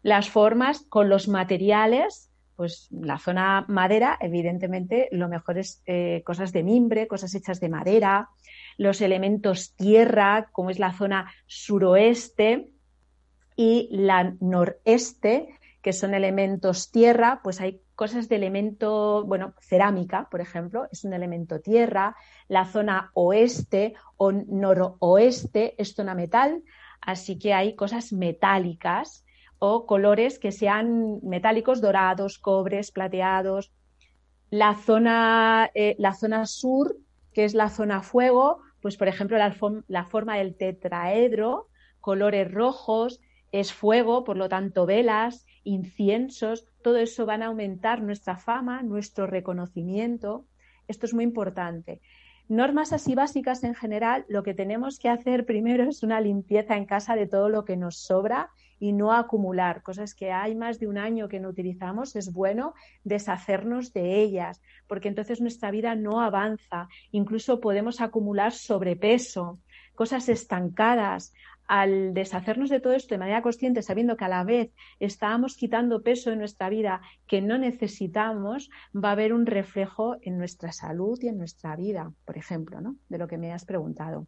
Las 0.01 0.29
formas 0.29 0.85
con 0.87 1.09
los 1.09 1.27
materiales, 1.27 2.31
pues 2.55 2.87
la 2.91 3.17
zona 3.19 3.65
madera, 3.67 4.17
evidentemente, 4.21 5.09
lo 5.11 5.27
mejor 5.27 5.57
es 5.57 5.81
eh, 5.85 6.23
cosas 6.25 6.51
de 6.53 6.63
mimbre, 6.63 7.07
cosas 7.07 7.35
hechas 7.35 7.59
de 7.59 7.69
madera, 7.69 8.29
los 8.77 9.01
elementos 9.01 9.75
tierra, 9.75 10.49
como 10.51 10.69
es 10.69 10.79
la 10.79 10.93
zona 10.93 11.31
suroeste, 11.47 12.73
y 13.61 13.89
la 13.91 14.37
noreste, 14.39 15.49
que 15.81 15.91
son 15.91 16.13
elementos 16.13 16.91
tierra, 16.91 17.41
pues 17.43 17.59
hay 17.59 17.81
cosas 17.93 18.29
de 18.29 18.37
elemento, 18.37 19.25
bueno, 19.25 19.53
cerámica, 19.59 20.29
por 20.31 20.39
ejemplo, 20.39 20.87
es 20.93 21.03
un 21.03 21.11
elemento 21.11 21.59
tierra, 21.59 22.15
la 22.47 22.63
zona 22.63 23.11
oeste 23.15 23.95
o 24.15 24.31
noroeste 24.31 25.75
es 25.77 25.93
zona 25.93 26.15
metal, 26.15 26.63
así 27.01 27.37
que 27.37 27.53
hay 27.53 27.75
cosas 27.75 28.13
metálicas 28.13 29.25
o 29.57 29.85
colores 29.85 30.39
que 30.39 30.53
sean 30.53 31.19
metálicos, 31.21 31.81
dorados, 31.81 32.39
cobres, 32.39 32.91
plateados. 32.91 33.73
La 34.51 34.73
zona, 34.75 35.69
eh, 35.73 35.97
la 35.99 36.13
zona 36.13 36.45
sur, 36.45 36.95
que 37.33 37.43
es 37.43 37.53
la 37.53 37.67
zona 37.67 38.03
fuego, 38.03 38.61
pues 38.81 38.95
por 38.95 39.09
ejemplo 39.09 39.37
la, 39.37 39.53
la 39.89 40.05
forma 40.05 40.37
del 40.37 40.55
tetraedro, 40.55 41.67
colores 41.99 42.49
rojos, 42.49 43.19
es 43.51 43.73
fuego, 43.73 44.23
por 44.23 44.37
lo 44.37 44.49
tanto 44.49 44.85
velas, 44.85 45.45
inciensos, 45.63 46.65
todo 46.81 46.97
eso 46.97 47.25
van 47.25 47.43
a 47.43 47.47
aumentar 47.47 48.01
nuestra 48.01 48.37
fama, 48.37 48.81
nuestro 48.83 49.27
reconocimiento. 49.27 50.45
Esto 50.87 51.05
es 51.05 51.13
muy 51.13 51.23
importante. 51.23 52.01
Normas 52.47 52.93
así 52.93 53.13
básicas 53.13 53.63
en 53.63 53.75
general, 53.75 54.25
lo 54.27 54.41
que 54.41 54.55
tenemos 54.55 54.97
que 54.97 55.09
hacer 55.09 55.45
primero 55.45 55.83
es 55.83 56.01
una 56.01 56.19
limpieza 56.19 56.75
en 56.77 56.85
casa 56.85 57.15
de 57.15 57.27
todo 57.27 57.47
lo 57.47 57.63
que 57.63 57.77
nos 57.77 57.97
sobra 57.97 58.49
y 58.79 58.93
no 58.93 59.13
acumular 59.13 59.83
cosas 59.83 60.15
que 60.15 60.31
hay 60.31 60.55
más 60.55 60.79
de 60.79 60.87
un 60.87 60.97
año 60.97 61.27
que 61.27 61.39
no 61.39 61.49
utilizamos. 61.49 62.15
Es 62.15 62.33
bueno 62.33 62.73
deshacernos 63.03 63.93
de 63.93 64.21
ellas, 64.21 64.61
porque 64.87 65.09
entonces 65.09 65.41
nuestra 65.41 65.69
vida 65.69 65.93
no 65.95 66.21
avanza. 66.21 66.87
Incluso 67.11 67.59
podemos 67.59 68.01
acumular 68.01 68.51
sobrepeso, 68.51 69.59
cosas 69.93 70.29
estancadas, 70.29 71.33
al 71.69 72.15
deshacernos 72.15 72.71
de 72.71 72.79
todo 72.79 72.93
esto 72.93 73.13
de 73.13 73.19
manera 73.19 73.43
consciente, 73.43 73.83
sabiendo 73.83 74.17
que 74.17 74.25
a 74.25 74.27
la 74.27 74.43
vez 74.43 74.71
estábamos 74.99 75.55
quitando 75.55 76.01
peso 76.01 76.31
en 76.31 76.39
nuestra 76.39 76.67
vida 76.67 76.99
que 77.27 77.41
no 77.41 77.59
necesitamos, 77.59 78.71
va 78.93 79.09
a 79.09 79.11
haber 79.11 79.33
un 79.33 79.45
reflejo 79.45 80.17
en 80.23 80.39
nuestra 80.39 80.71
salud 80.71 81.19
y 81.21 81.27
en 81.27 81.37
nuestra 81.37 81.75
vida, 81.75 82.11
por 82.25 82.39
ejemplo, 82.39 82.81
¿no? 82.81 82.95
De 83.07 83.19
lo 83.19 83.27
que 83.27 83.37
me 83.37 83.53
has 83.53 83.65
preguntado. 83.65 84.25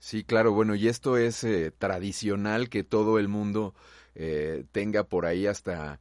Sí, 0.00 0.24
claro, 0.24 0.52
bueno, 0.52 0.74
y 0.74 0.88
esto 0.88 1.16
es 1.16 1.44
eh, 1.44 1.70
tradicional 1.70 2.68
que 2.68 2.82
todo 2.82 3.20
el 3.20 3.28
mundo 3.28 3.74
eh, 4.16 4.64
tenga 4.72 5.04
por 5.04 5.26
ahí 5.26 5.46
hasta 5.46 6.00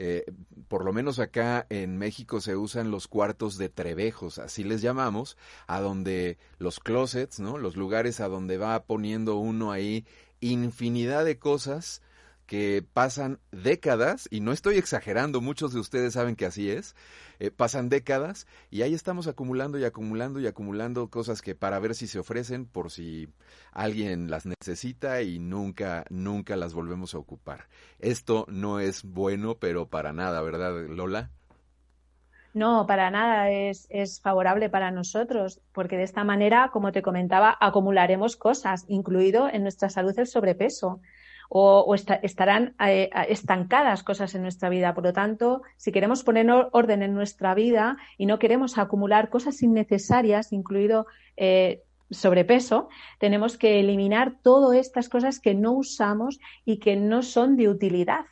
eh, 0.00 0.24
por 0.68 0.84
lo 0.84 0.92
menos 0.92 1.18
acá 1.18 1.66
en 1.70 1.98
México 1.98 2.40
se 2.40 2.54
usan 2.54 2.92
los 2.92 3.08
cuartos 3.08 3.58
de 3.58 3.68
trebejos, 3.68 4.38
así 4.38 4.62
les 4.62 4.80
llamamos, 4.80 5.36
a 5.66 5.80
donde 5.80 6.38
los 6.58 6.78
closets, 6.78 7.40
¿no? 7.40 7.58
Los 7.58 7.76
lugares 7.76 8.20
a 8.20 8.28
donde 8.28 8.58
va 8.58 8.84
poniendo 8.84 9.38
uno 9.38 9.72
ahí 9.72 10.06
infinidad 10.40 11.24
de 11.24 11.40
cosas 11.40 12.00
que 12.48 12.82
pasan 12.94 13.38
décadas, 13.52 14.26
y 14.30 14.40
no 14.40 14.52
estoy 14.52 14.78
exagerando, 14.78 15.42
muchos 15.42 15.74
de 15.74 15.80
ustedes 15.80 16.14
saben 16.14 16.34
que 16.34 16.46
así 16.46 16.70
es, 16.70 16.96
eh, 17.40 17.50
pasan 17.50 17.90
décadas 17.90 18.46
y 18.70 18.80
ahí 18.80 18.94
estamos 18.94 19.28
acumulando 19.28 19.78
y 19.78 19.84
acumulando 19.84 20.40
y 20.40 20.46
acumulando 20.46 21.08
cosas 21.08 21.42
que 21.42 21.54
para 21.54 21.78
ver 21.78 21.94
si 21.94 22.06
se 22.06 22.18
ofrecen 22.18 22.64
por 22.64 22.90
si 22.90 23.28
alguien 23.70 24.30
las 24.30 24.46
necesita 24.46 25.20
y 25.20 25.38
nunca, 25.38 26.06
nunca 26.08 26.56
las 26.56 26.72
volvemos 26.72 27.14
a 27.14 27.18
ocupar. 27.18 27.68
Esto 27.98 28.46
no 28.48 28.80
es 28.80 29.04
bueno, 29.04 29.56
pero 29.58 29.88
para 29.88 30.14
nada, 30.14 30.40
¿verdad, 30.40 30.72
Lola? 30.88 31.30
No, 32.54 32.86
para 32.86 33.10
nada 33.10 33.50
es, 33.50 33.86
es, 33.90 34.22
favorable 34.22 34.70
para 34.70 34.90
nosotros, 34.90 35.60
porque 35.72 35.98
de 35.98 36.04
esta 36.04 36.24
manera, 36.24 36.70
como 36.72 36.92
te 36.92 37.02
comentaba, 37.02 37.58
acumularemos 37.60 38.36
cosas, 38.36 38.86
incluido 38.88 39.50
en 39.52 39.62
nuestra 39.62 39.90
salud 39.90 40.18
el 40.18 40.26
sobrepeso 40.26 41.02
o, 41.48 41.94
estarán 41.94 42.74
eh, 42.84 43.10
estancadas 43.28 44.02
cosas 44.02 44.34
en 44.34 44.42
nuestra 44.42 44.68
vida. 44.68 44.94
Por 44.94 45.04
lo 45.04 45.12
tanto, 45.12 45.62
si 45.76 45.92
queremos 45.92 46.22
poner 46.22 46.46
orden 46.72 47.02
en 47.02 47.14
nuestra 47.14 47.54
vida 47.54 47.96
y 48.16 48.26
no 48.26 48.38
queremos 48.38 48.78
acumular 48.78 49.30
cosas 49.30 49.62
innecesarias, 49.62 50.52
incluido 50.52 51.06
eh, 51.36 51.82
sobrepeso, 52.10 52.88
tenemos 53.18 53.56
que 53.56 53.80
eliminar 53.80 54.34
todas 54.42 54.78
estas 54.78 55.08
cosas 55.08 55.40
que 55.40 55.54
no 55.54 55.72
usamos 55.72 56.38
y 56.64 56.78
que 56.78 56.96
no 56.96 57.22
son 57.22 57.56
de 57.56 57.68
utilidad. 57.68 58.26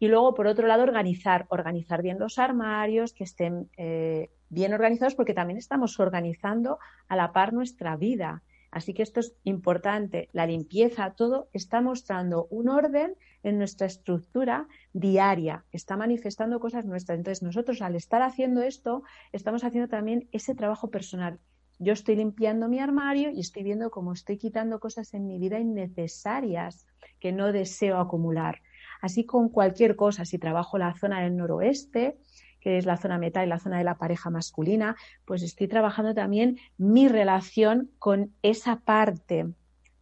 Y 0.00 0.08
luego, 0.08 0.34
por 0.34 0.46
otro 0.46 0.66
lado, 0.66 0.84
organizar, 0.84 1.46
organizar 1.48 2.02
bien 2.02 2.18
los 2.18 2.38
armarios, 2.38 3.12
que 3.12 3.24
estén 3.24 3.68
eh, 3.76 4.30
bien 4.48 4.72
organizados, 4.72 5.14
porque 5.14 5.34
también 5.34 5.58
estamos 5.58 5.98
organizando 5.98 6.78
a 7.08 7.16
la 7.16 7.32
par 7.32 7.52
nuestra 7.52 7.96
vida. 7.96 8.42
Así 8.70 8.94
que 8.94 9.02
esto 9.02 9.20
es 9.20 9.34
importante. 9.44 10.28
La 10.32 10.46
limpieza, 10.46 11.14
todo 11.14 11.48
está 11.52 11.80
mostrando 11.80 12.46
un 12.50 12.68
orden 12.68 13.14
en 13.42 13.58
nuestra 13.58 13.86
estructura 13.86 14.68
diaria, 14.92 15.64
está 15.72 15.96
manifestando 15.96 16.60
cosas 16.60 16.84
nuestras. 16.84 17.18
Entonces, 17.18 17.42
nosotros 17.42 17.80
al 17.82 17.94
estar 17.94 18.22
haciendo 18.22 18.62
esto, 18.62 19.02
estamos 19.32 19.64
haciendo 19.64 19.88
también 19.88 20.28
ese 20.32 20.54
trabajo 20.54 20.90
personal. 20.90 21.38
Yo 21.78 21.92
estoy 21.92 22.16
limpiando 22.16 22.68
mi 22.68 22.80
armario 22.80 23.30
y 23.30 23.40
estoy 23.40 23.62
viendo 23.62 23.90
cómo 23.90 24.12
estoy 24.12 24.36
quitando 24.36 24.80
cosas 24.80 25.14
en 25.14 25.26
mi 25.28 25.38
vida 25.38 25.60
innecesarias 25.60 26.86
que 27.20 27.30
no 27.30 27.52
deseo 27.52 27.98
acumular. 27.98 28.62
Así 29.00 29.24
con 29.24 29.48
cualquier 29.48 29.94
cosa, 29.94 30.24
si 30.24 30.38
trabajo 30.38 30.76
la 30.76 30.94
zona 30.94 31.22
del 31.22 31.36
noroeste, 31.36 32.18
que 32.60 32.78
es 32.78 32.86
la 32.86 32.96
zona 32.96 33.18
metal 33.18 33.46
y 33.46 33.48
la 33.48 33.58
zona 33.58 33.78
de 33.78 33.84
la 33.84 33.96
pareja 33.96 34.30
masculina, 34.30 34.96
pues 35.24 35.42
estoy 35.42 35.68
trabajando 35.68 36.14
también 36.14 36.58
mi 36.76 37.08
relación 37.08 37.90
con 37.98 38.32
esa 38.42 38.80
parte 38.80 39.46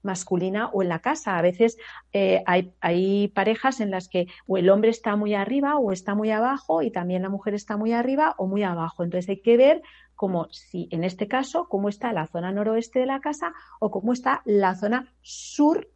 masculina 0.02 0.68
o 0.72 0.82
en 0.82 0.88
la 0.88 1.00
casa. 1.00 1.36
A 1.36 1.42
veces 1.42 1.76
eh, 2.12 2.42
hay, 2.46 2.72
hay, 2.80 3.28
parejas 3.28 3.80
en 3.80 3.90
las 3.90 4.08
que 4.08 4.28
o 4.46 4.56
el 4.56 4.70
hombre 4.70 4.90
está 4.90 5.16
muy 5.16 5.34
arriba 5.34 5.76
o 5.76 5.92
está 5.92 6.14
muy 6.14 6.30
abajo 6.30 6.80
y 6.80 6.90
también 6.90 7.22
la 7.22 7.28
mujer 7.28 7.52
está 7.54 7.76
muy 7.76 7.92
arriba 7.92 8.34
o 8.38 8.46
muy 8.46 8.62
abajo. 8.62 9.02
Entonces 9.02 9.28
hay 9.28 9.42
que 9.42 9.58
ver 9.58 9.82
cómo, 10.14 10.48
si 10.50 10.88
en 10.90 11.04
este 11.04 11.28
caso, 11.28 11.68
cómo 11.68 11.90
está 11.90 12.12
la 12.12 12.26
zona 12.26 12.52
noroeste 12.52 13.00
de 13.00 13.06
la 13.06 13.20
casa 13.20 13.52
o 13.80 13.90
cómo 13.90 14.14
está 14.14 14.40
la 14.46 14.74
zona 14.74 15.12
sur 15.20 15.90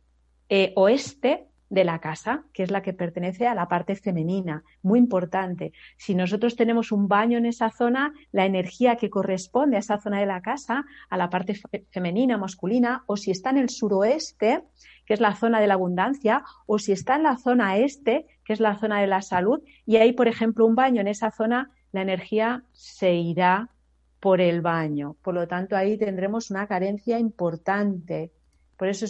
eh, 0.50 0.72
oeste 0.76 1.49
de 1.70 1.85
la 1.85 2.00
casa, 2.00 2.44
que 2.52 2.64
es 2.64 2.70
la 2.70 2.83
que 2.83 2.92
pertenece 2.92 3.46
a 3.46 3.54
la 3.54 3.68
parte 3.68 3.94
femenina. 3.94 4.64
Muy 4.83 4.98
importante. 4.98 5.72
Si 5.96 6.14
nosotros 6.14 6.56
tenemos 6.56 6.90
un 6.90 7.06
baño 7.09 7.38
en 7.38 7.46
esa 7.46 7.70
zona, 7.70 8.12
la 8.33 8.44
energía 8.44 8.96
que 8.96 9.09
corresponde 9.09 9.76
a 9.76 9.78
esa 9.78 9.98
zona 9.98 10.18
de 10.18 10.26
la 10.26 10.42
casa, 10.42 10.85
a 11.09 11.16
la 11.16 11.30
parte 11.30 11.54
femenina, 11.90 12.37
masculina, 12.37 13.04
o 13.06 13.16
si 13.16 13.30
está 13.30 13.50
en 13.50 13.59
el 13.59 13.70
suroeste, 13.70 14.64
que 15.06 15.14
es 15.14 15.20
la 15.20 15.37
zona 15.37 15.61
de 15.61 15.68
la 15.68 15.74
abundancia, 15.74 16.42
o 16.66 16.78
si 16.78 16.90
está 16.92 17.14
en 17.16 17.22
la 17.22 17.37
zona 17.37 17.78
este, 17.78 18.26
que 18.44 18.52
es 18.52 18.61
la 18.61 18.76
zona 18.76 19.00
de 19.00 19.06
la 19.06 19.22
salud, 19.22 19.62
y 19.87 19.96
hay, 19.96 20.12
por 20.12 20.26
ejemplo, 20.26 20.66
un 20.66 20.74
baño 20.74 21.00
en 21.00 21.09
esa 21.09 21.30
zona, 21.30 21.70
la 21.92 22.02
energía 22.02 22.64
se 22.72 23.14
irá 23.14 23.70
por 24.18 24.40
el 24.40 24.61
baño. 24.61 25.16
Por 25.22 25.35
lo 25.35 25.46
tanto, 25.46 25.76
ahí 25.76 25.96
tendremos 25.96 26.50
una 26.50 26.66
carencia 26.66 27.18
importante 27.18 28.33
por 28.80 28.88
eso 28.88 29.04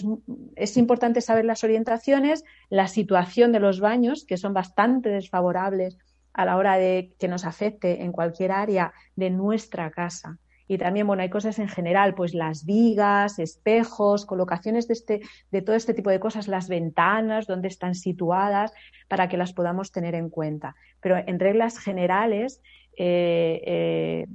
es, 0.56 0.76
importante 0.76 1.20
saber 1.20 1.44
las 1.44 1.62
orientaciones, 1.62 2.42
la 2.70 2.88
situación 2.88 3.52
de 3.52 3.60
los 3.60 3.78
baños, 3.78 4.24
que 4.24 4.36
son 4.36 4.52
bastante 4.52 5.10
desfavorables 5.10 5.96
a 6.32 6.44
la 6.44 6.56
hora 6.56 6.76
de 6.76 7.14
que 7.20 7.28
nos 7.28 7.44
afecte 7.44 8.02
en 8.02 8.10
cualquier 8.10 8.50
área 8.50 8.92
de 9.14 9.30
nuestra 9.30 9.92
casa. 9.92 10.38
Y 10.66 10.76
también, 10.76 11.06
bueno, 11.06 11.22
hay 11.22 11.30
cosas 11.30 11.60
en 11.60 11.68
general, 11.68 12.16
pues 12.16 12.34
las 12.34 12.64
vigas, 12.64 13.38
espejos, 13.38 14.26
colocaciones 14.26 14.88
de, 14.88 14.94
este, 14.94 15.20
de 15.52 15.62
todo 15.62 15.76
este 15.76 15.94
tipo 15.94 16.10
de 16.10 16.18
cosas, 16.18 16.48
las 16.48 16.68
ventanas, 16.68 17.46
dónde 17.46 17.68
están 17.68 17.94
situadas, 17.94 18.72
para 19.06 19.28
que 19.28 19.36
las 19.36 19.52
podamos 19.52 19.92
tener 19.92 20.16
en 20.16 20.30
cuenta. 20.30 20.74
Pero 21.00 21.16
en 21.16 21.38
reglas 21.38 21.78
generales, 21.78 22.60
eh, 22.98 23.62
eh, 23.64 24.26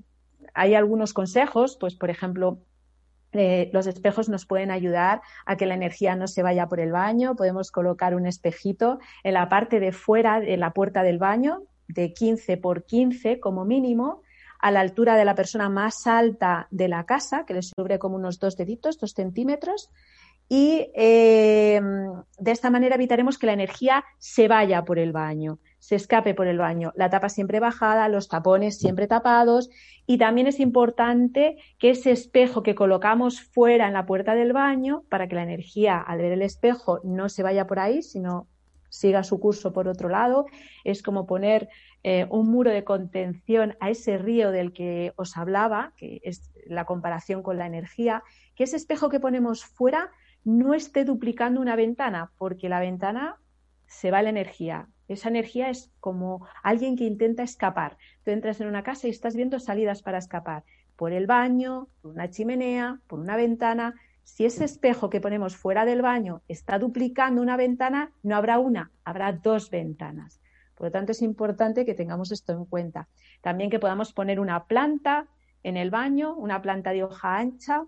hay 0.54 0.76
algunos 0.76 1.12
consejos, 1.12 1.76
pues 1.78 1.94
por 1.96 2.10
ejemplo, 2.10 2.60
eh, 3.36 3.70
los 3.74 3.88
espejos 3.88 4.30
nos 4.30 4.46
pueden 4.46 4.72
ayudar 4.72 5.22
a 5.46 5.58
que 5.58 5.66
la 5.66 5.76
energía 5.76 6.16
no 6.16 6.28
se 6.28 6.44
vaya 6.44 6.68
por 6.68 6.80
el 6.80 6.92
baño. 6.92 7.36
Podemos 7.36 7.72
colocar 7.72 8.16
un 8.16 8.26
espejito 8.26 9.00
en 9.24 9.34
la 9.34 9.50
parte 9.50 9.80
de 9.80 9.92
fuera 9.92 10.40
de 10.40 10.58
la 10.58 10.72
puerta 10.72 11.04
del 11.04 11.18
baño, 11.18 11.64
de 11.88 12.14
15 12.14 12.58
por 12.58 12.86
15 12.86 13.40
como 13.40 13.66
mínimo, 13.66 14.22
a 14.60 14.72
la 14.72 14.80
altura 14.80 15.16
de 15.18 15.26
la 15.26 15.36
persona 15.36 15.70
más 15.70 16.08
alta 16.08 16.68
de 16.72 16.88
la 16.88 17.06
casa, 17.06 17.46
que 17.46 17.54
le 17.54 17.62
sobre 17.62 18.00
como 18.00 18.16
unos 18.16 18.40
dos 18.40 18.58
deditos, 18.58 18.98
dos 18.98 19.12
centímetros. 19.12 19.92
Y 20.48 20.92
eh, 20.96 21.82
de 22.38 22.52
esta 22.52 22.70
manera 22.70 22.96
evitaremos 22.96 23.38
que 23.38 23.48
la 23.48 23.54
energía 23.54 24.06
se 24.18 24.48
vaya 24.48 24.84
por 24.84 25.00
el 25.00 25.12
baño 25.12 25.60
se 25.86 25.94
escape 25.94 26.34
por 26.34 26.48
el 26.48 26.58
baño. 26.58 26.92
La 26.96 27.12
tapa 27.12 27.30
siempre 27.30 27.60
bajada, 27.60 28.10
los 28.10 28.28
tapones 28.28 28.80
siempre 28.80 29.06
tapados 29.06 29.70
y 30.08 30.18
también 30.18 30.48
es 30.48 30.60
importante 30.60 31.58
que 31.78 31.92
ese 31.92 32.10
espejo 32.10 32.64
que 32.64 32.74
colocamos 32.74 33.40
fuera 33.40 33.86
en 33.86 33.94
la 33.94 34.08
puerta 34.08 34.34
del 34.34 34.52
baño 34.52 35.04
para 35.10 35.28
que 35.28 35.36
la 35.36 35.44
energía 35.44 36.00
al 36.00 36.18
ver 36.18 36.32
el 36.32 36.42
espejo 36.42 37.02
no 37.04 37.30
se 37.30 37.44
vaya 37.44 37.68
por 37.68 37.78
ahí, 37.78 38.02
sino 38.02 38.48
siga 38.90 39.24
su 39.24 39.40
curso 39.40 39.74
por 39.74 39.88
otro 39.88 40.10
lado. 40.10 40.48
Es 40.84 41.04
como 41.04 41.28
poner 41.28 41.70
eh, 42.02 42.26
un 42.32 42.50
muro 42.50 42.72
de 42.72 42.84
contención 42.84 43.78
a 43.80 43.92
ese 43.92 44.18
río 44.18 44.50
del 44.50 44.74
que 44.74 45.14
os 45.18 45.38
hablaba, 45.38 45.94
que 45.98 46.20
es 46.24 46.52
la 46.66 46.86
comparación 46.86 47.44
con 47.44 47.60
la 47.60 47.68
energía, 47.68 48.24
que 48.56 48.64
ese 48.64 48.78
espejo 48.78 49.10
que 49.10 49.20
ponemos 49.20 49.64
fuera 49.64 50.10
no 50.44 50.74
esté 50.74 51.06
duplicando 51.06 51.62
una 51.62 51.76
ventana, 51.76 52.32
porque 52.40 52.70
la 52.70 52.80
ventana 52.80 53.38
se 53.86 54.10
va 54.10 54.24
la 54.24 54.32
energía, 54.32 54.90
esa 55.08 55.30
energía 55.30 55.70
es 55.70 55.92
como 56.00 56.48
alguien 56.64 56.96
que 56.96 57.04
intenta 57.04 57.44
escapar. 57.44 57.98
Tú 58.24 58.32
entras 58.32 58.60
en 58.62 58.68
una 58.68 58.84
casa 58.84 59.08
y 59.08 59.12
estás 59.12 59.36
viendo 59.36 59.60
salidas 59.60 60.02
para 60.02 60.18
escapar. 60.18 60.64
Por 60.96 61.12
el 61.14 61.28
baño, 61.28 61.90
por 62.02 62.12
una 62.12 62.30
chimenea, 62.30 63.00
por 63.08 63.20
una 63.20 63.36
ventana. 63.36 63.94
Si 64.24 64.46
ese 64.46 64.66
espejo 64.66 65.10
que 65.10 65.22
ponemos 65.22 65.56
fuera 65.56 65.86
del 65.86 66.02
baño 66.02 66.42
está 66.48 66.80
duplicando 66.80 67.42
una 67.42 67.58
ventana, 67.58 68.12
no 68.24 68.36
habrá 68.36 68.58
una, 68.58 68.92
habrá 69.04 69.32
dos 69.34 69.70
ventanas. 69.70 70.42
Por 70.76 70.88
lo 70.88 70.92
tanto, 70.92 71.12
es 71.12 71.22
importante 71.22 71.86
que 71.86 71.94
tengamos 71.94 72.32
esto 72.32 72.54
en 72.54 72.66
cuenta. 72.66 73.08
También 73.42 73.70
que 73.70 73.80
podamos 73.80 74.14
poner 74.14 74.40
una 74.40 74.66
planta 74.66 75.28
en 75.64 75.78
el 75.78 75.90
baño, 75.90 76.36
una 76.36 76.62
planta 76.62 76.92
de 76.92 77.04
hoja 77.04 77.38
ancha, 77.38 77.86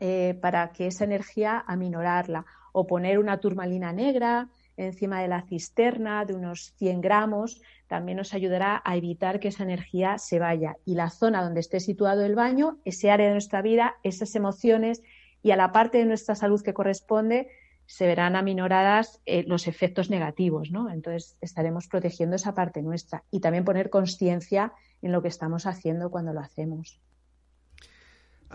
eh, 0.00 0.38
para 0.40 0.72
que 0.72 0.88
esa 0.88 1.04
energía 1.04 1.64
aminorarla. 1.66 2.44
O 2.72 2.86
poner 2.86 3.18
una 3.18 3.38
turmalina 3.38 3.92
negra, 3.92 4.48
encima 4.76 5.20
de 5.20 5.28
la 5.28 5.42
cisterna 5.42 6.24
de 6.24 6.34
unos 6.34 6.72
100 6.76 7.00
gramos, 7.00 7.60
también 7.86 8.18
nos 8.18 8.34
ayudará 8.34 8.82
a 8.84 8.96
evitar 8.96 9.40
que 9.40 9.48
esa 9.48 9.62
energía 9.62 10.18
se 10.18 10.38
vaya. 10.38 10.76
Y 10.84 10.94
la 10.94 11.10
zona 11.10 11.42
donde 11.42 11.60
esté 11.60 11.80
situado 11.80 12.24
el 12.24 12.34
baño, 12.34 12.78
ese 12.84 13.10
área 13.10 13.26
de 13.26 13.32
nuestra 13.32 13.62
vida, 13.62 13.96
esas 14.02 14.34
emociones 14.34 15.02
y 15.42 15.50
a 15.50 15.56
la 15.56 15.72
parte 15.72 15.98
de 15.98 16.06
nuestra 16.06 16.34
salud 16.34 16.62
que 16.62 16.74
corresponde, 16.74 17.48
se 17.86 18.06
verán 18.06 18.34
aminoradas 18.34 19.20
eh, 19.26 19.44
los 19.46 19.68
efectos 19.68 20.08
negativos, 20.08 20.70
¿no? 20.70 20.90
Entonces 20.90 21.36
estaremos 21.40 21.86
protegiendo 21.86 22.36
esa 22.36 22.54
parte 22.54 22.82
nuestra 22.82 23.24
y 23.30 23.40
también 23.40 23.64
poner 23.64 23.90
conciencia 23.90 24.72
en 25.02 25.12
lo 25.12 25.20
que 25.20 25.28
estamos 25.28 25.66
haciendo 25.66 26.10
cuando 26.10 26.32
lo 26.32 26.40
hacemos. 26.40 26.98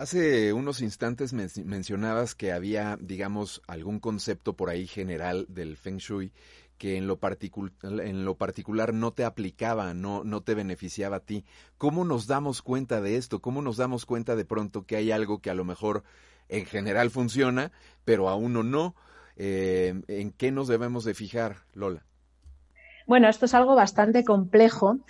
Hace 0.00 0.54
unos 0.54 0.80
instantes 0.80 1.34
mencionabas 1.34 2.34
que 2.34 2.52
había, 2.52 2.96
digamos, 3.02 3.60
algún 3.66 4.00
concepto 4.00 4.56
por 4.56 4.70
ahí 4.70 4.86
general 4.86 5.44
del 5.50 5.76
Feng 5.76 5.98
Shui 5.98 6.32
que 6.78 6.96
en 6.96 7.06
lo, 7.06 7.20
en 7.82 8.24
lo 8.24 8.34
particular 8.38 8.94
no 8.94 9.12
te 9.12 9.24
aplicaba, 9.24 9.92
no, 9.92 10.24
no 10.24 10.42
te 10.42 10.54
beneficiaba 10.54 11.16
a 11.16 11.20
ti. 11.20 11.44
¿Cómo 11.76 12.06
nos 12.06 12.26
damos 12.26 12.62
cuenta 12.62 13.02
de 13.02 13.16
esto? 13.16 13.42
¿Cómo 13.42 13.60
nos 13.60 13.76
damos 13.76 14.06
cuenta 14.06 14.36
de 14.36 14.46
pronto 14.46 14.86
que 14.86 14.96
hay 14.96 15.10
algo 15.10 15.42
que 15.42 15.50
a 15.50 15.54
lo 15.54 15.66
mejor 15.66 16.02
en 16.48 16.64
general 16.64 17.10
funciona, 17.10 17.70
pero 18.06 18.30
a 18.30 18.36
uno 18.36 18.62
no? 18.62 18.94
Eh, 19.36 20.00
¿En 20.08 20.30
qué 20.30 20.50
nos 20.50 20.66
debemos 20.66 21.04
de 21.04 21.12
fijar, 21.12 21.66
Lola? 21.74 22.06
Bueno, 23.10 23.28
esto 23.28 23.46
es 23.46 23.54
algo 23.54 23.74
bastante 23.74 24.22
complejo 24.22 25.00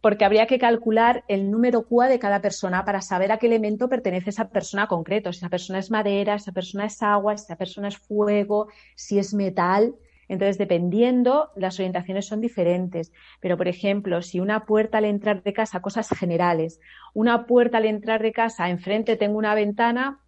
porque 0.00 0.24
habría 0.24 0.46
que 0.46 0.60
calcular 0.60 1.24
el 1.26 1.50
número 1.50 1.82
QA 1.82 2.06
de 2.06 2.20
cada 2.20 2.40
persona 2.40 2.84
para 2.84 3.02
saber 3.02 3.32
a 3.32 3.38
qué 3.38 3.48
elemento 3.48 3.88
pertenece 3.88 4.30
esa 4.30 4.50
persona 4.50 4.86
concreto. 4.86 5.32
Si 5.32 5.38
esa 5.38 5.48
persona 5.48 5.80
es 5.80 5.90
madera, 5.90 6.36
esa 6.36 6.52
persona 6.52 6.84
es 6.84 7.02
agua, 7.02 7.36
si 7.36 7.46
esa 7.46 7.56
persona 7.56 7.88
es 7.88 7.98
fuego, 7.98 8.68
si 8.94 9.18
es 9.18 9.34
metal. 9.34 9.96
Entonces, 10.28 10.58
dependiendo, 10.58 11.50
las 11.56 11.76
orientaciones 11.80 12.24
son 12.24 12.40
diferentes. 12.40 13.12
Pero, 13.40 13.56
por 13.56 13.66
ejemplo, 13.66 14.22
si 14.22 14.38
una 14.38 14.64
puerta 14.64 14.98
al 14.98 15.06
entrar 15.06 15.42
de 15.42 15.52
casa, 15.52 15.82
cosas 15.82 16.08
generales, 16.08 16.78
una 17.14 17.46
puerta 17.46 17.78
al 17.78 17.86
entrar 17.86 18.22
de 18.22 18.30
casa, 18.30 18.70
enfrente 18.70 19.16
tengo 19.16 19.36
una 19.36 19.56
ventana, 19.56 20.20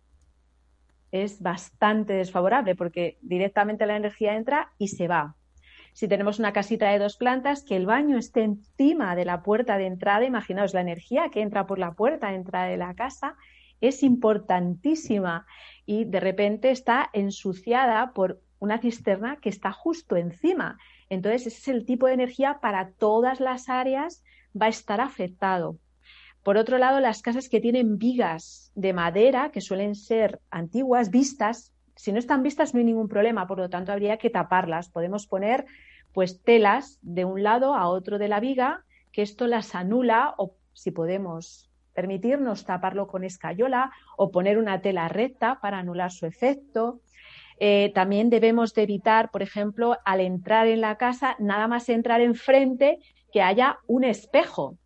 es 1.12 1.40
bastante 1.40 2.14
desfavorable 2.14 2.74
porque 2.74 3.18
directamente 3.22 3.86
la 3.86 3.94
energía 3.94 4.34
entra 4.34 4.72
y 4.76 4.88
se 4.88 5.06
va. 5.06 5.36
Si 5.92 6.08
tenemos 6.08 6.38
una 6.38 6.52
casita 6.52 6.90
de 6.90 6.98
dos 6.98 7.16
plantas, 7.16 7.64
que 7.64 7.76
el 7.76 7.86
baño 7.86 8.16
esté 8.16 8.42
encima 8.42 9.14
de 9.14 9.24
la 9.24 9.42
puerta 9.42 9.76
de 9.76 9.86
entrada, 9.86 10.24
imaginaos 10.24 10.74
la 10.74 10.80
energía 10.80 11.28
que 11.30 11.42
entra 11.42 11.66
por 11.66 11.78
la 11.78 11.92
puerta 11.92 12.28
de 12.28 12.36
entrada 12.36 12.66
de 12.66 12.78
la 12.78 12.94
casa, 12.94 13.36
es 13.80 14.02
importantísima 14.02 15.46
y 15.84 16.04
de 16.04 16.20
repente 16.20 16.70
está 16.70 17.10
ensuciada 17.12 18.12
por 18.12 18.40
una 18.58 18.78
cisterna 18.78 19.36
que 19.36 19.48
está 19.48 19.72
justo 19.72 20.16
encima. 20.16 20.78
Entonces, 21.10 21.48
ese 21.48 21.58
es 21.58 21.68
el 21.68 21.84
tipo 21.84 22.06
de 22.06 22.14
energía 22.14 22.60
para 22.60 22.92
todas 22.92 23.40
las 23.40 23.68
áreas 23.68 24.22
va 24.58 24.66
a 24.66 24.70
estar 24.70 25.00
afectado. 25.00 25.78
Por 26.42 26.56
otro 26.56 26.78
lado, 26.78 27.00
las 27.00 27.22
casas 27.22 27.48
que 27.48 27.60
tienen 27.60 27.98
vigas 27.98 28.72
de 28.74 28.92
madera, 28.92 29.50
que 29.50 29.60
suelen 29.60 29.94
ser 29.94 30.40
antiguas, 30.50 31.10
vistas, 31.10 31.72
si 32.02 32.10
no 32.10 32.18
están 32.18 32.42
vistas 32.42 32.74
no 32.74 32.78
hay 32.78 32.84
ningún 32.84 33.06
problema, 33.06 33.46
por 33.46 33.58
lo 33.58 33.70
tanto 33.70 33.92
habría 33.92 34.16
que 34.16 34.28
taparlas. 34.28 34.88
Podemos 34.88 35.28
poner 35.28 35.66
pues 36.12 36.42
telas 36.42 36.98
de 37.00 37.24
un 37.24 37.44
lado 37.44 37.76
a 37.76 37.86
otro 37.86 38.18
de 38.18 38.26
la 38.26 38.40
viga, 38.40 38.84
que 39.12 39.22
esto 39.22 39.46
las 39.46 39.76
anula 39.76 40.34
o 40.36 40.56
si 40.72 40.90
podemos 40.90 41.70
permitirnos 41.94 42.64
taparlo 42.64 43.06
con 43.06 43.22
escayola 43.22 43.92
o 44.16 44.32
poner 44.32 44.58
una 44.58 44.80
tela 44.80 45.06
recta 45.06 45.60
para 45.60 45.78
anular 45.78 46.10
su 46.10 46.26
efecto. 46.26 47.02
Eh, 47.60 47.92
también 47.94 48.30
debemos 48.30 48.74
de 48.74 48.82
evitar, 48.82 49.30
por 49.30 49.42
ejemplo, 49.42 49.96
al 50.04 50.18
entrar 50.18 50.66
en 50.66 50.80
la 50.80 50.96
casa, 50.96 51.36
nada 51.38 51.68
más 51.68 51.88
entrar 51.88 52.20
enfrente, 52.20 52.98
que 53.32 53.42
haya 53.42 53.78
un 53.86 54.02
espejo. 54.02 54.76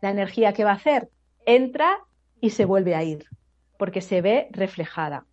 La 0.00 0.10
energía 0.10 0.52
que 0.52 0.64
va 0.64 0.72
a 0.72 0.82
hacer 0.82 1.10
entra 1.46 2.00
y 2.40 2.50
se 2.50 2.64
vuelve 2.64 2.96
a 2.96 3.04
ir, 3.04 3.26
porque 3.78 4.00
se 4.00 4.20
ve 4.20 4.48
reflejada. 4.50 5.26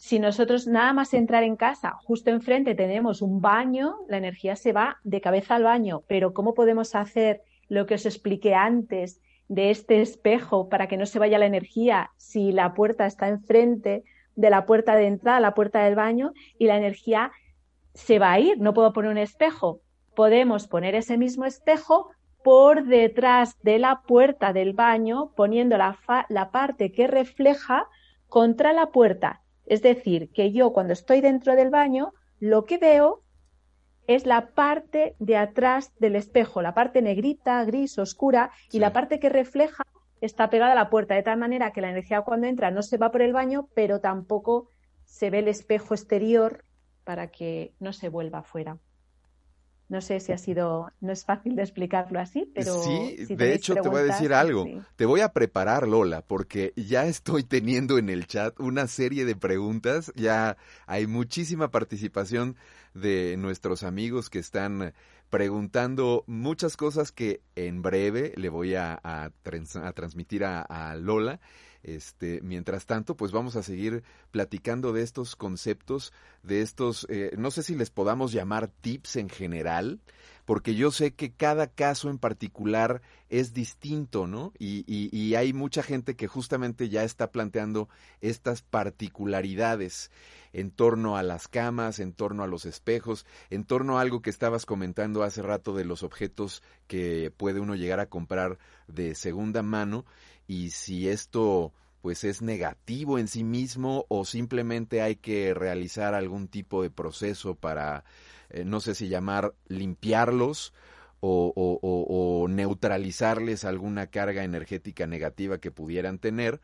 Si 0.00 0.20
nosotros 0.20 0.68
nada 0.68 0.92
más 0.92 1.12
entrar 1.12 1.42
en 1.42 1.56
casa, 1.56 1.98
justo 2.04 2.30
enfrente 2.30 2.76
tenemos 2.76 3.20
un 3.20 3.40
baño, 3.40 3.96
la 4.08 4.16
energía 4.16 4.54
se 4.54 4.72
va 4.72 4.98
de 5.02 5.20
cabeza 5.20 5.56
al 5.56 5.64
baño. 5.64 6.02
Pero 6.06 6.32
¿cómo 6.32 6.54
podemos 6.54 6.94
hacer 6.94 7.42
lo 7.68 7.84
que 7.84 7.96
os 7.96 8.06
expliqué 8.06 8.54
antes 8.54 9.20
de 9.48 9.70
este 9.70 10.00
espejo 10.00 10.68
para 10.68 10.86
que 10.86 10.96
no 10.96 11.04
se 11.04 11.18
vaya 11.18 11.36
la 11.36 11.46
energía 11.46 12.12
si 12.16 12.52
la 12.52 12.74
puerta 12.74 13.06
está 13.06 13.28
enfrente 13.28 14.04
de 14.36 14.50
la 14.50 14.66
puerta 14.66 14.94
de 14.94 15.08
entrada, 15.08 15.40
la 15.40 15.54
puerta 15.54 15.82
del 15.82 15.96
baño, 15.96 16.32
y 16.58 16.66
la 16.66 16.76
energía 16.76 17.32
se 17.92 18.20
va 18.20 18.32
a 18.32 18.40
ir? 18.40 18.58
No 18.60 18.74
puedo 18.74 18.92
poner 18.92 19.10
un 19.10 19.18
espejo. 19.18 19.82
Podemos 20.14 20.68
poner 20.68 20.94
ese 20.94 21.18
mismo 21.18 21.44
espejo 21.44 22.08
por 22.44 22.84
detrás 22.84 23.60
de 23.62 23.80
la 23.80 24.02
puerta 24.06 24.52
del 24.52 24.74
baño, 24.74 25.32
poniendo 25.36 25.76
la, 25.76 25.98
la 26.28 26.50
parte 26.52 26.92
que 26.92 27.08
refleja 27.08 27.88
contra 28.28 28.72
la 28.72 28.86
puerta 28.86 29.42
es 29.68 29.82
decir, 29.82 30.30
que 30.32 30.52
yo 30.52 30.72
cuando 30.72 30.92
estoy 30.92 31.20
dentro 31.20 31.54
del 31.54 31.70
baño, 31.70 32.12
lo 32.40 32.64
que 32.64 32.78
veo 32.78 33.22
es 34.06 34.24
la 34.24 34.48
parte 34.54 35.14
de 35.18 35.36
atrás 35.36 35.92
del 35.98 36.16
espejo, 36.16 36.62
la 36.62 36.74
parte 36.74 37.02
negrita, 37.02 37.62
gris, 37.64 37.98
oscura, 37.98 38.50
y 38.72 38.78
la 38.78 38.92
parte 38.92 39.20
que 39.20 39.28
refleja 39.28 39.84
está 40.22 40.48
pegada 40.48 40.72
a 40.72 40.74
la 40.74 40.90
puerta, 40.90 41.14
de 41.14 41.22
tal 41.22 41.38
manera 41.38 41.72
que 41.72 41.82
la 41.82 41.90
energía 41.90 42.22
cuando 42.22 42.46
entra 42.46 42.70
no 42.70 42.82
se 42.82 42.96
va 42.96 43.10
por 43.10 43.20
el 43.20 43.34
baño, 43.34 43.68
pero 43.74 44.00
tampoco 44.00 44.70
se 45.04 45.30
ve 45.30 45.40
el 45.40 45.48
espejo 45.48 45.94
exterior 45.94 46.64
para 47.04 47.30
que 47.30 47.74
no 47.78 47.92
se 47.92 48.08
vuelva 48.08 48.38
afuera. 48.38 48.78
No 49.88 50.02
sé 50.02 50.20
si 50.20 50.32
ha 50.32 50.38
sido, 50.38 50.92
no 51.00 51.12
es 51.12 51.24
fácil 51.24 51.56
de 51.56 51.62
explicarlo 51.62 52.20
así, 52.20 52.50
pero... 52.54 52.74
Sí, 52.82 53.16
de 53.28 53.54
hecho 53.54 53.74
te 53.74 53.88
voy 53.88 54.00
a 54.00 54.04
decir 54.04 54.34
algo. 54.34 54.66
Te 54.96 55.06
voy 55.06 55.22
a 55.22 55.32
preparar, 55.32 55.88
Lola, 55.88 56.20
porque 56.20 56.74
ya 56.76 57.06
estoy 57.06 57.42
teniendo 57.42 57.96
en 57.96 58.10
el 58.10 58.26
chat 58.26 58.58
una 58.60 58.86
serie 58.86 59.24
de 59.24 59.34
preguntas. 59.34 60.12
Ya 60.14 60.58
hay 60.86 61.06
muchísima 61.06 61.70
participación 61.70 62.56
de 62.92 63.36
nuestros 63.38 63.82
amigos 63.82 64.28
que 64.28 64.40
están 64.40 64.92
preguntando 65.30 66.24
muchas 66.26 66.76
cosas 66.76 67.12
que 67.12 67.40
en 67.56 67.82
breve 67.82 68.32
le 68.36 68.48
voy 68.48 68.74
a, 68.74 68.98
a, 69.02 69.30
transmitir 69.94 70.44
a 70.44 70.96
Lola. 70.96 71.40
Este, 71.82 72.40
mientras 72.42 72.86
tanto, 72.86 73.16
pues 73.16 73.32
vamos 73.32 73.56
a 73.56 73.62
seguir 73.62 74.02
platicando 74.30 74.92
de 74.92 75.02
estos 75.02 75.36
conceptos, 75.36 76.12
de 76.42 76.60
estos, 76.60 77.06
eh, 77.08 77.32
no 77.38 77.50
sé 77.50 77.62
si 77.62 77.74
les 77.76 77.90
podamos 77.90 78.32
llamar 78.32 78.68
tips 78.68 79.16
en 79.16 79.28
general, 79.28 80.00
porque 80.48 80.74
yo 80.74 80.90
sé 80.90 81.12
que 81.12 81.30
cada 81.30 81.66
caso 81.66 82.08
en 82.08 82.16
particular 82.16 83.02
es 83.28 83.52
distinto, 83.52 84.26
¿no? 84.26 84.54
Y, 84.58 84.82
y, 84.86 85.34
hay 85.34 85.52
mucha 85.52 85.82
gente 85.82 86.16
que 86.16 86.26
justamente 86.26 86.88
ya 86.88 87.04
está 87.04 87.30
planteando 87.30 87.90
estas 88.22 88.62
particularidades 88.62 90.10
en 90.54 90.70
torno 90.70 91.18
a 91.18 91.22
las 91.22 91.48
camas, 91.48 91.98
en 91.98 92.14
torno 92.14 92.44
a 92.44 92.46
los 92.46 92.64
espejos, 92.64 93.26
en 93.50 93.64
torno 93.64 93.98
a 93.98 94.00
algo 94.00 94.22
que 94.22 94.30
estabas 94.30 94.64
comentando 94.64 95.22
hace 95.22 95.42
rato 95.42 95.74
de 95.74 95.84
los 95.84 96.02
objetos 96.02 96.62
que 96.86 97.30
puede 97.36 97.60
uno 97.60 97.74
llegar 97.74 98.00
a 98.00 98.08
comprar 98.08 98.58
de 98.86 99.14
segunda 99.14 99.62
mano 99.62 100.06
y 100.46 100.70
si 100.70 101.10
esto 101.10 101.74
pues 102.00 102.24
es 102.24 102.40
negativo 102.40 103.18
en 103.18 103.28
sí 103.28 103.44
mismo 103.44 104.06
o 104.08 104.24
simplemente 104.24 105.02
hay 105.02 105.16
que 105.16 105.52
realizar 105.52 106.14
algún 106.14 106.48
tipo 106.48 106.82
de 106.82 106.90
proceso 106.90 107.54
para, 107.54 108.04
eh, 108.50 108.64
no 108.64 108.80
sé 108.80 108.94
si 108.94 109.08
llamar, 109.08 109.54
limpiarlos 109.66 110.72
o, 111.20 111.52
o, 111.56 112.48
neutralizarles 112.48 113.64
alguna 113.64 114.06
carga 114.06 114.44
energética 114.44 115.06
negativa 115.06 115.58
que 115.58 115.70
pudieran 115.70 116.18
tener. 116.18 116.60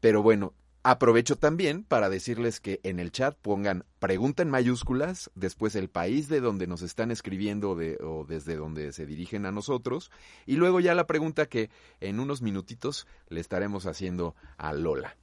Pero 0.00 0.22
bueno, 0.22 0.54
Aprovecho 0.88 1.34
también 1.34 1.82
para 1.82 2.08
decirles 2.08 2.60
que 2.60 2.78
en 2.84 3.00
el 3.00 3.10
chat 3.10 3.36
pongan 3.36 3.84
pregunta 3.98 4.44
en 4.44 4.50
mayúsculas, 4.50 5.32
después 5.34 5.74
el 5.74 5.88
país 5.88 6.28
de 6.28 6.40
donde 6.40 6.68
nos 6.68 6.82
están 6.82 7.10
escribiendo 7.10 7.72
o 7.72 8.24
desde 8.24 8.54
donde 8.54 8.92
se 8.92 9.04
dirigen 9.04 9.46
a 9.46 9.50
nosotros, 9.50 10.12
y 10.46 10.54
luego 10.54 10.78
ya 10.78 10.94
la 10.94 11.08
pregunta 11.08 11.46
que 11.46 11.70
en 11.98 12.20
unos 12.20 12.40
minutitos 12.40 13.08
le 13.28 13.40
estaremos 13.40 13.86
haciendo 13.86 14.36
a 14.58 14.72
Lola. 14.72 15.16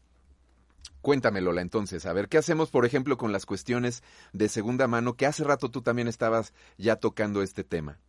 Cuéntame, 1.02 1.42
Lola, 1.42 1.62
entonces, 1.62 2.06
a 2.06 2.14
ver, 2.14 2.30
¿qué 2.30 2.38
hacemos, 2.38 2.70
por 2.70 2.86
ejemplo, 2.86 3.18
con 3.18 3.32
las 3.32 3.46
cuestiones 3.46 4.04
de 4.32 4.48
segunda 4.48 4.88
mano, 4.88 5.16
que 5.16 5.26
hace 5.26 5.44
rato 5.44 5.70
tú 5.70 5.82
también 5.82 6.08
estabas 6.08 6.54
ya 6.78 6.96
tocando 6.96 7.42
este 7.42 7.64
tema? 7.64 8.00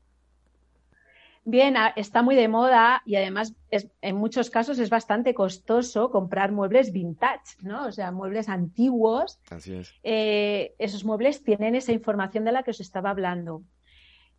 Bien, 1.46 1.74
está 1.96 2.22
muy 2.22 2.36
de 2.36 2.48
moda 2.48 3.02
y 3.04 3.16
además 3.16 3.54
en 4.00 4.16
muchos 4.16 4.48
casos 4.48 4.78
es 4.78 4.88
bastante 4.88 5.34
costoso 5.34 6.10
comprar 6.10 6.52
muebles 6.52 6.90
vintage, 6.90 7.56
¿no? 7.60 7.86
O 7.86 7.92
sea, 7.92 8.12
muebles 8.12 8.48
antiguos. 8.48 9.38
Así 9.50 9.74
es. 9.74 9.92
Eh, 10.02 10.74
esos 10.78 11.04
muebles 11.04 11.44
tienen 11.44 11.74
esa 11.74 11.92
información 11.92 12.44
de 12.44 12.52
la 12.52 12.62
que 12.62 12.70
os 12.70 12.80
estaba 12.80 13.10
hablando. 13.10 13.62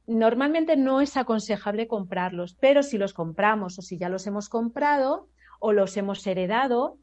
Normalmente 0.08 0.78
no 0.78 1.00
es 1.00 1.16
aconsejable 1.16 1.88
comprarlos, 1.88 2.56
pero 2.60 2.82
si 2.82 2.98
los 2.98 3.14
compramos 3.14 3.78
o 3.78 3.84
si 3.84 3.98
ya 3.98 4.10
los 4.10 4.26
hemos 4.26 4.50
comprado 4.50 5.30
o 5.60 5.74
los 5.74 5.98
hemos 5.98 6.26
heredado, 6.26 6.98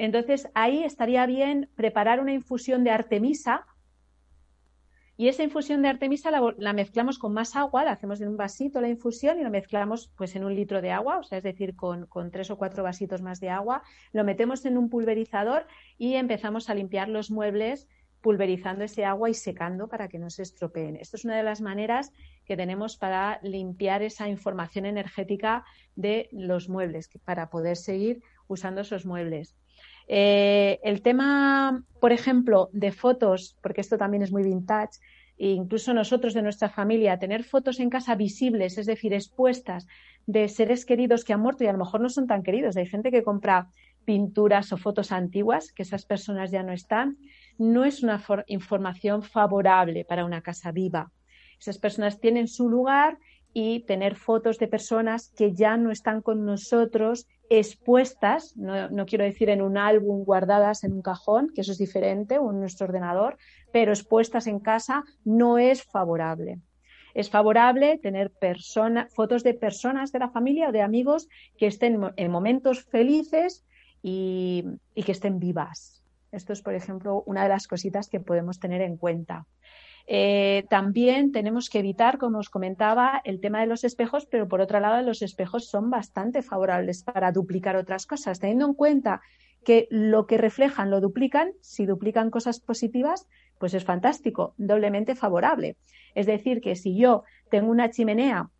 entonces 0.00 0.48
ahí 0.54 0.82
estaría 0.82 1.26
bien 1.26 1.68
preparar 1.74 2.20
una 2.20 2.32
infusión 2.32 2.84
de 2.84 2.90
Artemisa 2.90 3.66
y 5.18 5.28
esa 5.28 5.42
infusión 5.42 5.82
de 5.82 5.88
Artemisa 5.88 6.30
la, 6.30 6.72
mezclamos 6.72 7.18
con 7.18 7.34
más 7.34 7.54
agua, 7.54 7.84
la 7.84 7.90
hacemos 7.90 8.18
en 8.22 8.28
un 8.28 8.38
vasito 8.38 8.80
la 8.80 8.88
infusión 8.88 9.38
y 9.38 9.42
lo 9.42 9.50
mezclamos 9.50 10.10
pues 10.16 10.34
en 10.36 10.44
un 10.44 10.54
litro 10.54 10.80
de 10.80 10.90
agua, 10.90 11.18
o 11.18 11.22
sea, 11.22 11.36
es 11.36 11.44
decir, 11.44 11.76
con, 11.76 12.08
tres 12.32 12.50
o 12.50 12.56
cuatro 12.56 12.82
vasitos 12.82 13.20
más 13.20 13.40
de 13.40 13.50
agua, 13.50 13.82
lo 14.12 14.24
metemos 14.24 14.64
en 14.64 14.78
un 14.78 14.88
pulverizador 14.88 15.66
y 15.98 16.14
empezamos 16.14 16.70
a 16.70 16.74
limpiar 16.74 17.10
los 17.10 17.30
muebles 17.30 17.86
pulverizando 18.22 18.84
ese 18.84 19.04
agua 19.04 19.28
y 19.28 19.34
secando 19.34 19.88
para 19.88 20.08
que 20.08 20.18
no 20.18 20.30
se 20.30 20.42
estropeen. 20.42 20.96
Esto 20.96 21.18
es 21.18 21.26
una 21.26 21.36
de 21.36 21.42
las 21.42 21.60
maneras 21.60 22.10
que 22.46 22.56
tenemos 22.56 22.96
para 22.96 23.38
limpiar 23.42 24.02
esa 24.02 24.30
información 24.30 24.86
energética 24.86 25.66
de 25.94 26.30
los 26.32 26.70
muebles, 26.70 27.10
para 27.26 27.50
poder 27.50 27.76
seguir 27.76 28.22
usando 28.48 28.80
esos 28.80 29.04
muebles. 29.04 29.58
Eh, 30.12 30.80
el 30.82 31.02
tema, 31.02 31.84
por 32.00 32.10
ejemplo, 32.10 32.68
de 32.72 32.90
fotos, 32.90 33.56
porque 33.62 33.80
esto 33.80 33.96
también 33.96 34.24
es 34.24 34.32
muy 34.32 34.42
vintage, 34.42 34.98
e 35.38 35.50
incluso 35.50 35.94
nosotros 35.94 36.34
de 36.34 36.42
nuestra 36.42 36.68
familia, 36.68 37.20
tener 37.20 37.44
fotos 37.44 37.78
en 37.78 37.90
casa 37.90 38.16
visibles, 38.16 38.76
es 38.76 38.86
decir, 38.86 39.14
expuestas 39.14 39.86
de 40.26 40.48
seres 40.48 40.84
queridos 40.84 41.24
que 41.24 41.32
han 41.32 41.40
muerto 41.40 41.62
y 41.62 41.68
a 41.68 41.72
lo 41.72 41.78
mejor 41.78 42.00
no 42.00 42.08
son 42.08 42.26
tan 42.26 42.42
queridos. 42.42 42.76
Hay 42.76 42.86
gente 42.86 43.12
que 43.12 43.22
compra 43.22 43.68
pinturas 44.04 44.72
o 44.72 44.76
fotos 44.76 45.12
antiguas, 45.12 45.70
que 45.70 45.84
esas 45.84 46.04
personas 46.06 46.50
ya 46.50 46.64
no 46.64 46.72
están, 46.72 47.16
no 47.56 47.84
es 47.84 48.02
una 48.02 48.20
información 48.48 49.22
favorable 49.22 50.04
para 50.04 50.24
una 50.24 50.42
casa 50.42 50.72
viva. 50.72 51.12
Esas 51.60 51.78
personas 51.78 52.18
tienen 52.18 52.48
su 52.48 52.68
lugar 52.68 53.16
y 53.52 53.84
tener 53.86 54.16
fotos 54.16 54.58
de 54.58 54.66
personas 54.66 55.32
que 55.36 55.54
ya 55.54 55.76
no 55.76 55.92
están 55.92 56.20
con 56.20 56.44
nosotros 56.44 57.28
expuestas, 57.50 58.56
no, 58.56 59.04
quiero 59.06 59.24
decir 59.24 59.50
en 59.50 59.60
un 59.60 59.76
álbum 59.76 60.24
guardadas 60.24 60.84
en 60.84 60.92
un 60.92 61.02
cajón, 61.02 61.50
que 61.52 61.62
eso 61.62 61.72
es 61.72 61.78
diferente, 61.78 62.38
o 62.38 62.50
en 62.52 62.60
nuestro 62.60 62.86
ordenador, 62.86 63.36
pero 63.72 63.92
expuestas 63.92 64.46
en 64.46 64.60
casa 64.60 65.04
no 65.24 65.58
es 65.58 65.82
favorable. 65.82 66.60
Es 67.12 67.28
favorable 67.28 67.98
tener 67.98 68.30
fotos 69.10 69.42
de 69.42 69.54
personas 69.54 70.12
de 70.12 70.20
la 70.20 70.30
familia 70.30 70.68
o 70.68 70.72
de 70.72 70.80
amigos 70.80 71.28
que 71.58 71.66
estén 71.66 72.00
en 72.16 72.30
momentos 72.30 72.84
felices 72.84 73.66
y 74.00 74.64
que 74.94 75.12
estén 75.12 75.40
vivas. 75.40 76.04
Esto 76.30 76.52
es, 76.52 76.62
por 76.62 76.74
ejemplo, 76.74 77.24
una 77.26 77.42
de 77.42 77.48
las 77.48 77.66
cositas 77.66 78.08
que 78.08 78.20
podemos 78.20 78.60
tener 78.60 78.80
en 78.80 78.96
cuenta. 78.96 79.46
Eh, 80.12 80.66
también 80.68 81.30
tenemos 81.30 81.70
que 81.70 81.78
evitar, 81.78 82.18
como 82.18 82.38
os 82.38 82.50
comentaba, 82.50 83.22
el 83.22 83.38
tema 83.38 83.60
de 83.60 83.68
los 83.68 83.84
espejos, 83.84 84.26
pero 84.26 84.48
por 84.48 84.60
otro 84.60 84.80
lado, 84.80 85.00
los 85.02 85.22
espejos 85.22 85.68
son 85.68 85.88
bastante 85.88 86.42
favorables 86.42 87.04
para 87.04 87.30
duplicar 87.30 87.76
otras 87.76 88.06
cosas, 88.06 88.40
teniendo 88.40 88.66
en 88.66 88.74
cuenta 88.74 89.20
que 89.64 89.86
lo 89.88 90.26
que 90.26 90.36
reflejan 90.36 90.90
lo 90.90 91.00
duplican, 91.00 91.52
si 91.60 91.86
duplican 91.86 92.30
cosas 92.30 92.58
positivas, 92.58 93.28
pues 93.58 93.72
es 93.72 93.84
fantástico, 93.84 94.54
doblemente 94.56 95.14
favorable. 95.14 95.76
Es 96.16 96.26
decir, 96.26 96.60
que 96.60 96.74
si 96.74 96.96
yo 96.96 97.22
tengo 97.48 97.70
una 97.70 97.90
chimenea 97.90 98.50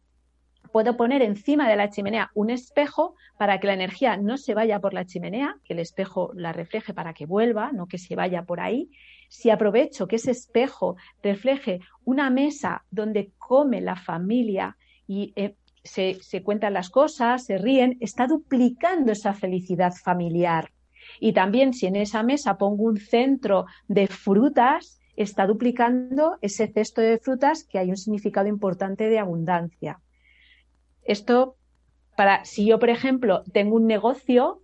puedo 0.73 0.97
poner 0.97 1.23
encima 1.23 1.69
de 1.69 1.77
la 1.77 1.91
chimenea 1.91 2.31
un 2.35 2.51
espejo 2.51 3.15
para 3.39 3.59
que 3.59 3.67
la 3.67 3.75
energía 3.75 4.17
no 4.17 4.37
se 4.37 4.55
vaya 4.55 4.81
por 4.81 4.95
la 4.95 5.05
chimenea, 5.05 5.57
que 5.65 5.73
el 5.73 5.81
espejo 5.81 6.31
la 6.35 6.53
refleje 6.53 6.95
para 6.95 7.13
que 7.13 7.27
vuelva, 7.27 7.73
no 7.73 7.87
que 7.87 7.99
se 7.99 8.15
vaya 8.15 8.45
por 8.45 8.61
ahí. 8.61 8.91
Si 9.31 9.49
aprovecho 9.49 10.09
que 10.09 10.17
ese 10.17 10.33
espejo 10.33 10.97
refleje 11.23 11.79
una 12.05 12.31
mesa 12.31 12.85
donde 12.91 13.33
come 13.39 13.81
la 13.81 13.95
familia 13.95 14.77
y 15.07 15.33
eh, 15.37 15.55
se, 15.85 16.19
se 16.21 16.43
cuentan 16.43 16.75
las 16.75 16.91
cosas, 16.91 17.45
se 17.45 17.57
ríen, 17.57 17.97
está 18.01 18.27
duplicando 18.27 19.13
esa 19.13 19.33
felicidad 19.33 19.93
familiar. 19.93 20.73
Y 21.21 21.33
también 21.33 21.75
si 21.75 21.87
en 21.87 21.95
esa 21.95 22.25
mesa 22.25 22.59
pongo 22.59 22.83
un 22.83 22.97
centro 22.97 23.67
de 23.87 24.09
frutas, 24.09 25.01
está 25.15 25.47
duplicando 25.47 26.39
ese 26.41 26.67
cesto 26.67 27.01
de 27.01 27.19
frutas 27.19 27.63
que 27.63 27.79
hay 27.79 27.91
un 27.91 27.97
significado 27.97 28.49
importante 28.49 29.09
de 29.09 29.21
abundancia. 29.21 30.01
Esto, 31.05 31.57
para, 32.17 32.45
si 32.45 32.67
yo, 32.67 32.81
por 32.81 32.91
ejemplo, 32.91 33.45
tengo 33.53 33.77
un 33.77 33.87
negocio, 33.87 34.61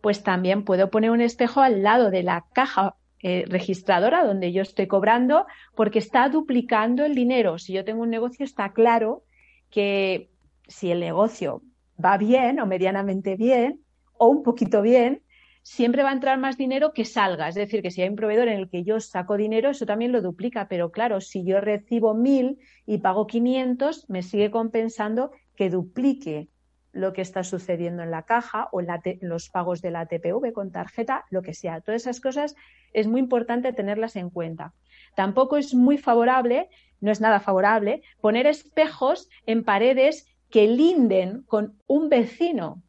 pues 0.00 0.22
también 0.22 0.64
puedo 0.64 0.90
poner 0.90 1.10
un 1.10 1.20
espejo 1.20 1.60
al 1.60 1.82
lado 1.82 2.12
de 2.12 2.22
la 2.22 2.44
caja 2.52 2.94
eh, 3.22 3.44
registradora 3.48 4.24
donde 4.24 4.52
yo 4.52 4.62
estoy 4.62 4.86
cobrando 4.86 5.46
porque 5.74 5.98
está 5.98 6.28
duplicando 6.28 7.04
el 7.04 7.14
dinero. 7.14 7.58
Si 7.58 7.72
yo 7.72 7.84
tengo 7.84 8.02
un 8.02 8.10
negocio, 8.10 8.44
está 8.44 8.72
claro 8.72 9.24
que 9.70 10.30
si 10.68 10.90
el 10.90 11.00
negocio 11.00 11.62
va 12.02 12.16
bien 12.16 12.60
o 12.60 12.66
medianamente 12.66 13.36
bien 13.36 13.80
o 14.16 14.28
un 14.28 14.42
poquito 14.42 14.80
bien, 14.82 15.22
siempre 15.62 16.02
va 16.02 16.10
a 16.10 16.14
entrar 16.14 16.38
más 16.38 16.56
dinero 16.56 16.92
que 16.92 17.04
salga. 17.04 17.48
Es 17.48 17.54
decir, 17.54 17.82
que 17.82 17.90
si 17.90 18.02
hay 18.02 18.08
un 18.08 18.16
proveedor 18.16 18.48
en 18.48 18.58
el 18.58 18.70
que 18.70 18.84
yo 18.84 19.00
saco 19.00 19.36
dinero, 19.36 19.70
eso 19.70 19.86
también 19.86 20.12
lo 20.12 20.22
duplica. 20.22 20.68
Pero 20.68 20.90
claro, 20.90 21.20
si 21.20 21.44
yo 21.44 21.60
recibo 21.60 22.14
mil 22.14 22.58
y 22.86 22.98
pago 22.98 23.26
500, 23.26 24.08
me 24.08 24.22
sigue 24.22 24.50
compensando 24.50 25.30
que 25.56 25.68
duplique 25.70 26.48
lo 26.92 27.12
que 27.12 27.22
está 27.22 27.44
sucediendo 27.44 28.02
en 28.02 28.10
la 28.10 28.22
caja 28.22 28.68
o 28.72 28.80
en, 28.80 28.88
los 29.20 29.48
pagos 29.48 29.80
de 29.80 29.90
la 29.90 30.06
TPV 30.06 30.52
con 30.52 30.70
tarjeta, 30.72 31.24
lo 31.30 31.42
que 31.42 31.54
sea. 31.54 31.80
Todas 31.80 32.02
esas 32.02 32.20
cosas 32.20 32.56
es 32.92 33.06
muy 33.06 33.20
importante 33.20 33.72
tenerlas 33.72 34.16
en 34.16 34.30
cuenta. 34.30 34.72
Tampoco 35.14 35.56
es 35.56 35.74
muy 35.74 35.98
favorable, 35.98 36.68
no 37.00 37.10
es 37.10 37.20
nada 37.20 37.40
favorable, 37.40 38.02
poner 38.20 38.46
espejos 38.46 39.28
en 39.46 39.64
paredes 39.64 40.26
que 40.50 40.66
linden 40.66 41.42
con 41.42 41.78
un 41.86 42.08
vecino. 42.08 42.82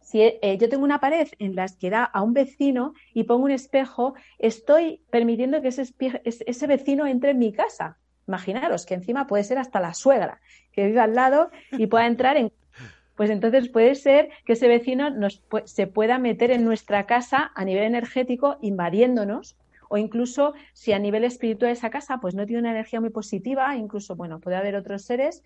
Si 0.00 0.22
eh, 0.22 0.58
yo 0.58 0.68
tengo 0.68 0.82
una 0.82 1.00
pared 1.00 1.28
en 1.38 1.54
la 1.54 1.66
que 1.68 1.90
da 1.90 2.02
a 2.02 2.22
un 2.22 2.32
vecino 2.32 2.94
y 3.14 3.24
pongo 3.24 3.44
un 3.44 3.52
espejo, 3.52 4.14
estoy 4.38 5.04
permitiendo 5.10 5.62
que 5.62 5.68
ese 5.68 6.66
vecino 6.66 7.06
entre 7.06 7.30
en 7.30 7.38
mi 7.38 7.52
casa. 7.52 7.98
Imaginaros 8.26 8.86
que 8.86 8.94
encima 8.94 9.26
puede 9.26 9.44
ser 9.44 9.58
hasta 9.58 9.80
la 9.80 9.94
suegra 9.94 10.40
que 10.72 10.86
vive 10.86 11.00
al 11.00 11.14
lado 11.14 11.50
y 11.72 11.86
pueda 11.86 12.06
entrar 12.06 12.36
en 12.36 12.52
pues 13.20 13.28
entonces 13.28 13.68
puede 13.68 13.96
ser 13.96 14.30
que 14.46 14.54
ese 14.54 14.66
vecino 14.66 15.10
se 15.66 15.86
pueda 15.86 16.18
meter 16.18 16.50
en 16.50 16.64
nuestra 16.64 17.04
casa 17.04 17.52
a 17.54 17.66
nivel 17.66 17.84
energético 17.84 18.56
invadiéndonos 18.62 19.58
o 19.90 19.98
incluso 19.98 20.54
si 20.72 20.94
a 20.94 20.98
nivel 20.98 21.24
espiritual 21.24 21.70
esa 21.70 21.90
casa 21.90 22.16
pues 22.22 22.34
no 22.34 22.46
tiene 22.46 22.60
una 22.60 22.70
energía 22.70 22.98
muy 22.98 23.10
positiva, 23.10 23.76
incluso 23.76 24.16
bueno, 24.16 24.40
puede 24.40 24.56
haber 24.56 24.74
otros 24.74 25.02
seres, 25.02 25.44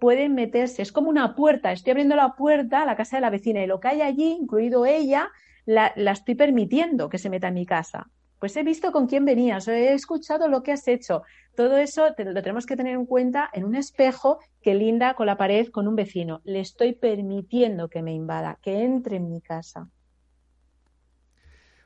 pueden 0.00 0.34
meterse, 0.34 0.82
es 0.82 0.90
como 0.90 1.10
una 1.10 1.36
puerta, 1.36 1.70
estoy 1.70 1.92
abriendo 1.92 2.16
la 2.16 2.34
puerta 2.34 2.82
a 2.82 2.86
la 2.86 2.96
casa 2.96 3.18
de 3.18 3.20
la 3.20 3.30
vecina 3.30 3.62
y 3.62 3.68
lo 3.68 3.78
que 3.78 3.86
hay 3.86 4.02
allí, 4.02 4.36
incluido 4.40 4.84
ella, 4.84 5.30
la, 5.64 5.92
la 5.94 6.10
estoy 6.10 6.34
permitiendo 6.34 7.08
que 7.08 7.18
se 7.18 7.30
meta 7.30 7.46
en 7.46 7.54
mi 7.54 7.66
casa 7.66 8.10
pues 8.42 8.56
he 8.56 8.64
visto 8.64 8.90
con 8.90 9.06
quién 9.06 9.24
venías, 9.24 9.68
he 9.68 9.94
escuchado 9.94 10.48
lo 10.48 10.64
que 10.64 10.72
has 10.72 10.88
hecho. 10.88 11.22
Todo 11.54 11.76
eso 11.76 12.08
lo 12.08 12.42
tenemos 12.42 12.66
que 12.66 12.74
tener 12.74 12.94
en 12.94 13.06
cuenta 13.06 13.48
en 13.52 13.62
un 13.62 13.76
espejo 13.76 14.40
que 14.60 14.74
linda 14.74 15.14
con 15.14 15.26
la 15.26 15.36
pared 15.36 15.68
con 15.68 15.86
un 15.86 15.94
vecino. 15.94 16.40
Le 16.42 16.58
estoy 16.58 16.92
permitiendo 16.92 17.88
que 17.88 18.02
me 18.02 18.12
invada, 18.12 18.58
que 18.60 18.82
entre 18.82 19.18
en 19.18 19.30
mi 19.30 19.40
casa. 19.40 19.88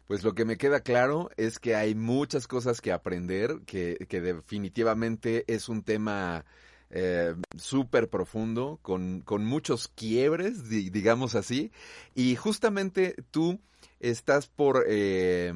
Pues 0.06 0.24
lo 0.24 0.34
que 0.34 0.46
me 0.46 0.56
queda 0.56 0.80
claro 0.80 1.28
es 1.36 1.58
que 1.58 1.74
hay 1.74 1.94
muchas 1.94 2.48
cosas 2.48 2.80
que 2.80 2.90
aprender, 2.90 3.60
que, 3.66 3.98
definitivamente 4.08 5.44
es 5.48 5.68
un 5.68 5.82
tema 5.82 6.46
eh, 6.88 7.34
súper 7.58 8.08
profundo, 8.08 8.78
con, 8.80 9.20
con, 9.20 9.44
muchos 9.44 9.88
quiebres, 9.88 10.70
digamos 10.70 11.34
así, 11.34 11.70
y 12.14 12.34
justamente 12.34 13.14
tú 13.30 13.60
estás 14.00 14.46
por... 14.46 14.86
Eh, 14.88 15.52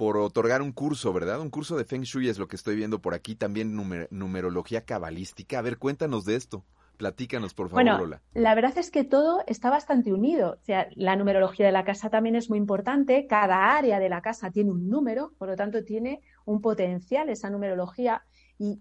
por 0.00 0.16
otorgar 0.16 0.62
un 0.62 0.72
curso, 0.72 1.12
¿verdad? 1.12 1.42
Un 1.42 1.50
curso 1.50 1.76
de 1.76 1.84
Feng 1.84 2.04
Shui 2.04 2.30
es 2.30 2.38
lo 2.38 2.48
que 2.48 2.56
estoy 2.56 2.74
viendo 2.74 3.02
por 3.02 3.12
aquí, 3.12 3.34
también 3.34 3.76
numerología 4.10 4.86
cabalística. 4.86 5.58
A 5.58 5.60
ver, 5.60 5.76
cuéntanos 5.76 6.24
de 6.24 6.36
esto. 6.36 6.64
Platícanos, 6.96 7.52
por 7.52 7.68
favor, 7.68 7.84
bueno, 7.84 8.20
La 8.32 8.54
verdad 8.54 8.78
es 8.78 8.90
que 8.90 9.04
todo 9.04 9.44
está 9.46 9.68
bastante 9.68 10.10
unido. 10.10 10.52
O 10.52 10.64
sea, 10.64 10.88
la 10.94 11.16
numerología 11.16 11.66
de 11.66 11.72
la 11.72 11.84
casa 11.84 12.08
también 12.08 12.34
es 12.34 12.48
muy 12.48 12.56
importante. 12.56 13.26
Cada 13.26 13.76
área 13.76 13.98
de 13.98 14.08
la 14.08 14.22
casa 14.22 14.50
tiene 14.50 14.70
un 14.70 14.88
número, 14.88 15.34
por 15.36 15.48
lo 15.48 15.56
tanto, 15.56 15.84
tiene 15.84 16.22
un 16.46 16.62
potencial 16.62 17.28
esa 17.28 17.50
numerología. 17.50 18.24
Y 18.56 18.80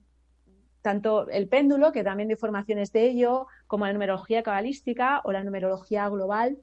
tanto 0.82 1.28
el 1.28 1.50
péndulo, 1.50 1.92
que 1.92 2.06
también 2.06 2.30
hay 2.30 2.38
formaciones 2.38 2.94
de 2.94 3.10
ello, 3.10 3.48
como 3.68 3.86
la 3.86 3.92
numerología 3.92 4.42
cabalística 4.42 5.20
o 5.26 5.34
la 5.34 5.44
numerología 5.44 6.08
global, 6.08 6.60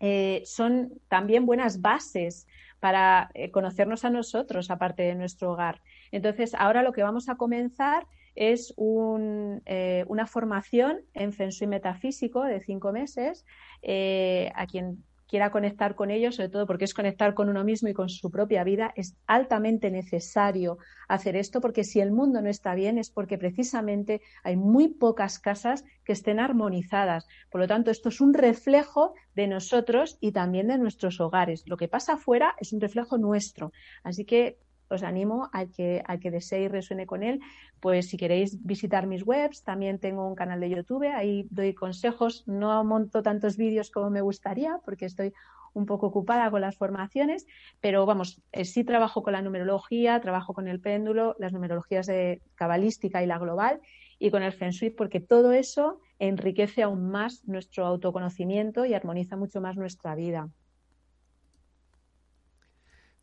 eh, 0.00 0.42
son 0.46 1.00
también 1.06 1.46
buenas 1.46 1.80
bases 1.80 2.48
para 2.82 3.30
eh, 3.34 3.52
conocernos 3.52 4.04
a 4.04 4.10
nosotros, 4.10 4.68
aparte 4.68 5.04
de 5.04 5.14
nuestro 5.14 5.52
hogar. 5.52 5.80
Entonces, 6.10 6.52
ahora 6.52 6.82
lo 6.82 6.92
que 6.92 7.04
vamos 7.04 7.28
a 7.28 7.36
comenzar 7.36 8.08
es 8.34 8.74
eh, 8.76 10.04
una 10.08 10.26
formación 10.26 10.98
en 11.14 11.32
Feng 11.32 11.50
Shui 11.50 11.68
metafísico 11.68 12.42
de 12.42 12.60
cinco 12.60 12.90
meses, 12.90 13.46
eh, 13.82 14.50
a 14.56 14.66
quien 14.66 15.04
quiera 15.32 15.50
conectar 15.50 15.94
con 15.94 16.10
ellos, 16.10 16.36
sobre 16.36 16.50
todo 16.50 16.66
porque 16.66 16.84
es 16.84 16.92
conectar 16.92 17.32
con 17.32 17.48
uno 17.48 17.64
mismo 17.64 17.88
y 17.88 17.94
con 17.94 18.10
su 18.10 18.30
propia 18.30 18.64
vida, 18.64 18.92
es 18.96 19.16
altamente 19.26 19.90
necesario 19.90 20.76
hacer 21.08 21.36
esto 21.36 21.62
porque 21.62 21.84
si 21.84 22.00
el 22.00 22.12
mundo 22.12 22.42
no 22.42 22.50
está 22.50 22.74
bien 22.74 22.98
es 22.98 23.08
porque 23.10 23.38
precisamente 23.38 24.20
hay 24.44 24.56
muy 24.56 24.88
pocas 24.88 25.38
casas 25.38 25.86
que 26.04 26.12
estén 26.12 26.38
armonizadas. 26.38 27.26
Por 27.50 27.62
lo 27.62 27.66
tanto, 27.66 27.90
esto 27.90 28.10
es 28.10 28.20
un 28.20 28.34
reflejo 28.34 29.14
de 29.34 29.46
nosotros 29.46 30.18
y 30.20 30.32
también 30.32 30.68
de 30.68 30.76
nuestros 30.76 31.18
hogares. 31.18 31.62
Lo 31.66 31.78
que 31.78 31.88
pasa 31.88 32.12
afuera 32.12 32.54
es 32.60 32.74
un 32.74 32.82
reflejo 32.82 33.16
nuestro. 33.16 33.72
Así 34.04 34.26
que 34.26 34.58
os 34.88 35.02
animo 35.02 35.48
a 35.52 35.66
que, 35.66 36.02
a 36.06 36.18
que 36.18 36.30
desee 36.30 36.62
y 36.62 36.68
resuene 36.68 37.06
con 37.06 37.22
él. 37.22 37.40
Pues 37.80 38.08
si 38.08 38.16
queréis 38.16 38.64
visitar 38.64 39.06
mis 39.06 39.26
webs, 39.26 39.62
también 39.62 39.98
tengo 39.98 40.26
un 40.26 40.34
canal 40.34 40.60
de 40.60 40.70
YouTube, 40.70 41.10
ahí 41.14 41.46
doy 41.50 41.74
consejos, 41.74 42.44
no 42.46 42.84
monto 42.84 43.22
tantos 43.22 43.56
vídeos 43.56 43.90
como 43.90 44.10
me 44.10 44.20
gustaría 44.20 44.78
porque 44.84 45.06
estoy 45.06 45.32
un 45.74 45.86
poco 45.86 46.06
ocupada 46.06 46.50
con 46.50 46.60
las 46.60 46.76
formaciones, 46.76 47.46
pero 47.80 48.04
vamos, 48.06 48.42
eh, 48.52 48.64
sí 48.64 48.84
trabajo 48.84 49.22
con 49.22 49.32
la 49.32 49.42
numerología, 49.42 50.20
trabajo 50.20 50.54
con 50.54 50.68
el 50.68 50.80
péndulo, 50.80 51.34
las 51.38 51.52
numerologías 51.52 52.06
de 52.06 52.42
cabalística 52.54 53.22
y 53.22 53.26
la 53.26 53.38
global 53.38 53.80
y 54.18 54.30
con 54.30 54.42
el 54.42 54.52
Feng 54.52 54.70
Shui, 54.70 54.90
porque 54.90 55.20
todo 55.20 55.52
eso 55.52 55.98
enriquece 56.18 56.82
aún 56.82 57.10
más 57.10 57.42
nuestro 57.46 57.86
autoconocimiento 57.86 58.84
y 58.84 58.94
armoniza 58.94 59.36
mucho 59.36 59.60
más 59.60 59.76
nuestra 59.76 60.14
vida. 60.14 60.48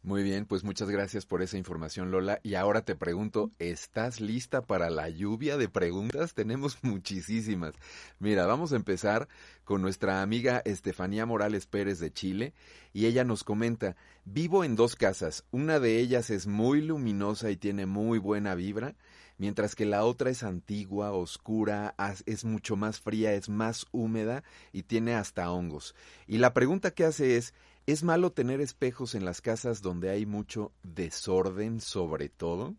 Muy 0.01 0.23
bien, 0.23 0.45
pues 0.45 0.63
muchas 0.63 0.89
gracias 0.89 1.25
por 1.25 1.41
esa 1.41 1.57
información, 1.57 2.09
Lola. 2.09 2.39
Y 2.41 2.55
ahora 2.55 2.85
te 2.85 2.95
pregunto, 2.95 3.51
¿estás 3.59 4.21
lista 4.21 4.61
para 4.61 4.89
la 4.89 5.09
lluvia 5.09 5.57
de 5.57 5.67
preguntas? 5.67 6.33
Tenemos 6.33 6.77
muchísimas. 6.83 7.75
Mira, 8.17 8.45
vamos 8.45 8.71
a 8.71 8.77
empezar 8.77 9.27
con 9.65 9.81
nuestra 9.81 10.21
amiga 10.21 10.61
Estefanía 10.63 11.25
Morales 11.25 11.65
Pérez 11.65 11.99
de 11.99 12.13
Chile 12.13 12.53
y 12.93 13.07
ella 13.07 13.25
nos 13.25 13.43
comenta, 13.43 13.97
vivo 14.23 14.63
en 14.63 14.77
dos 14.77 14.95
casas, 14.95 15.43
una 15.51 15.81
de 15.81 15.99
ellas 15.99 16.29
es 16.29 16.47
muy 16.47 16.81
luminosa 16.81 17.51
y 17.51 17.57
tiene 17.57 17.85
muy 17.85 18.19
buena 18.19 18.55
vibra, 18.55 18.95
mientras 19.37 19.75
que 19.75 19.85
la 19.85 20.05
otra 20.05 20.29
es 20.29 20.43
antigua, 20.43 21.11
oscura, 21.11 21.93
es 22.25 22.45
mucho 22.45 22.77
más 22.77 23.01
fría, 23.01 23.33
es 23.33 23.49
más 23.49 23.85
húmeda 23.91 24.43
y 24.71 24.83
tiene 24.83 25.15
hasta 25.15 25.51
hongos. 25.51 25.93
Y 26.25 26.37
la 26.37 26.53
pregunta 26.53 26.91
que 26.91 27.03
hace 27.03 27.35
es, 27.35 27.53
¿Es 27.89 28.03
malo 28.03 28.31
tener 28.31 28.61
espejos 28.61 29.15
en 29.15 29.25
las 29.25 29.41
casas 29.41 29.81
donde 29.81 30.11
hay 30.11 30.27
mucho 30.27 30.71
desorden 30.83 31.81
sobre 31.81 32.29
todo? 32.29 32.75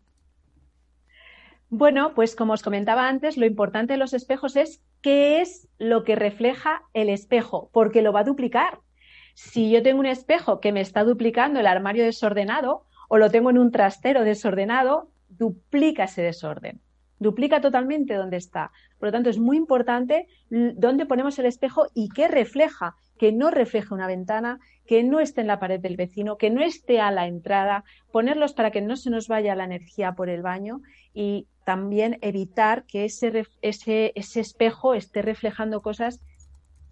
Bueno, 1.69 2.13
pues 2.15 2.33
como 2.33 2.53
os 2.53 2.63
comentaba 2.63 3.09
antes, 3.09 3.35
lo 3.35 3.45
importante 3.45 3.91
de 3.91 3.99
los 3.99 4.13
espejos 4.13 4.55
es 4.55 4.81
qué 5.01 5.41
es 5.41 5.67
lo 5.77 6.05
que 6.05 6.15
refleja 6.15 6.83
el 6.93 7.09
espejo, 7.09 7.69
porque 7.73 8.01
lo 8.01 8.13
va 8.13 8.21
a 8.21 8.23
duplicar. 8.23 8.79
Si 9.33 9.69
yo 9.69 9.83
tengo 9.83 9.99
un 9.99 10.05
espejo 10.05 10.61
que 10.61 10.71
me 10.71 10.79
está 10.79 11.03
duplicando 11.03 11.59
el 11.59 11.67
armario 11.67 12.05
desordenado 12.05 12.85
o 13.09 13.17
lo 13.17 13.29
tengo 13.29 13.49
en 13.49 13.57
un 13.57 13.69
trastero 13.69 14.23
desordenado, 14.23 15.11
duplica 15.27 16.05
ese 16.05 16.21
desorden 16.21 16.79
duplica 17.21 17.61
totalmente 17.61 18.15
donde 18.15 18.37
está. 18.37 18.71
Por 18.97 19.09
lo 19.09 19.11
tanto, 19.11 19.29
es 19.29 19.37
muy 19.37 19.55
importante 19.55 20.27
dónde 20.49 21.05
ponemos 21.05 21.37
el 21.37 21.45
espejo 21.45 21.85
y 21.93 22.09
qué 22.09 22.27
refleja, 22.27 22.95
que 23.21 23.31
no 23.31 23.51
refleje 23.51 23.93
una 23.93 24.07
ventana, 24.07 24.59
que 24.87 25.03
no 25.03 25.19
esté 25.19 25.41
en 25.41 25.47
la 25.47 25.59
pared 25.59 25.79
del 25.79 25.95
vecino, 25.95 26.37
que 26.39 26.49
no 26.49 26.63
esté 26.63 26.99
a 26.99 27.11
la 27.11 27.27
entrada, 27.27 27.83
ponerlos 28.11 28.53
para 28.53 28.71
que 28.71 28.81
no 28.81 28.95
se 28.95 29.11
nos 29.11 29.27
vaya 29.27 29.53
la 29.53 29.65
energía 29.65 30.13
por 30.13 30.27
el 30.27 30.41
baño 30.41 30.81
y 31.13 31.45
también 31.63 32.17
evitar 32.21 32.83
que 32.87 33.05
ese, 33.05 33.45
ese, 33.61 34.11
ese 34.15 34.39
espejo 34.39 34.95
esté 34.95 35.21
reflejando 35.21 35.81
cosas 35.81 36.19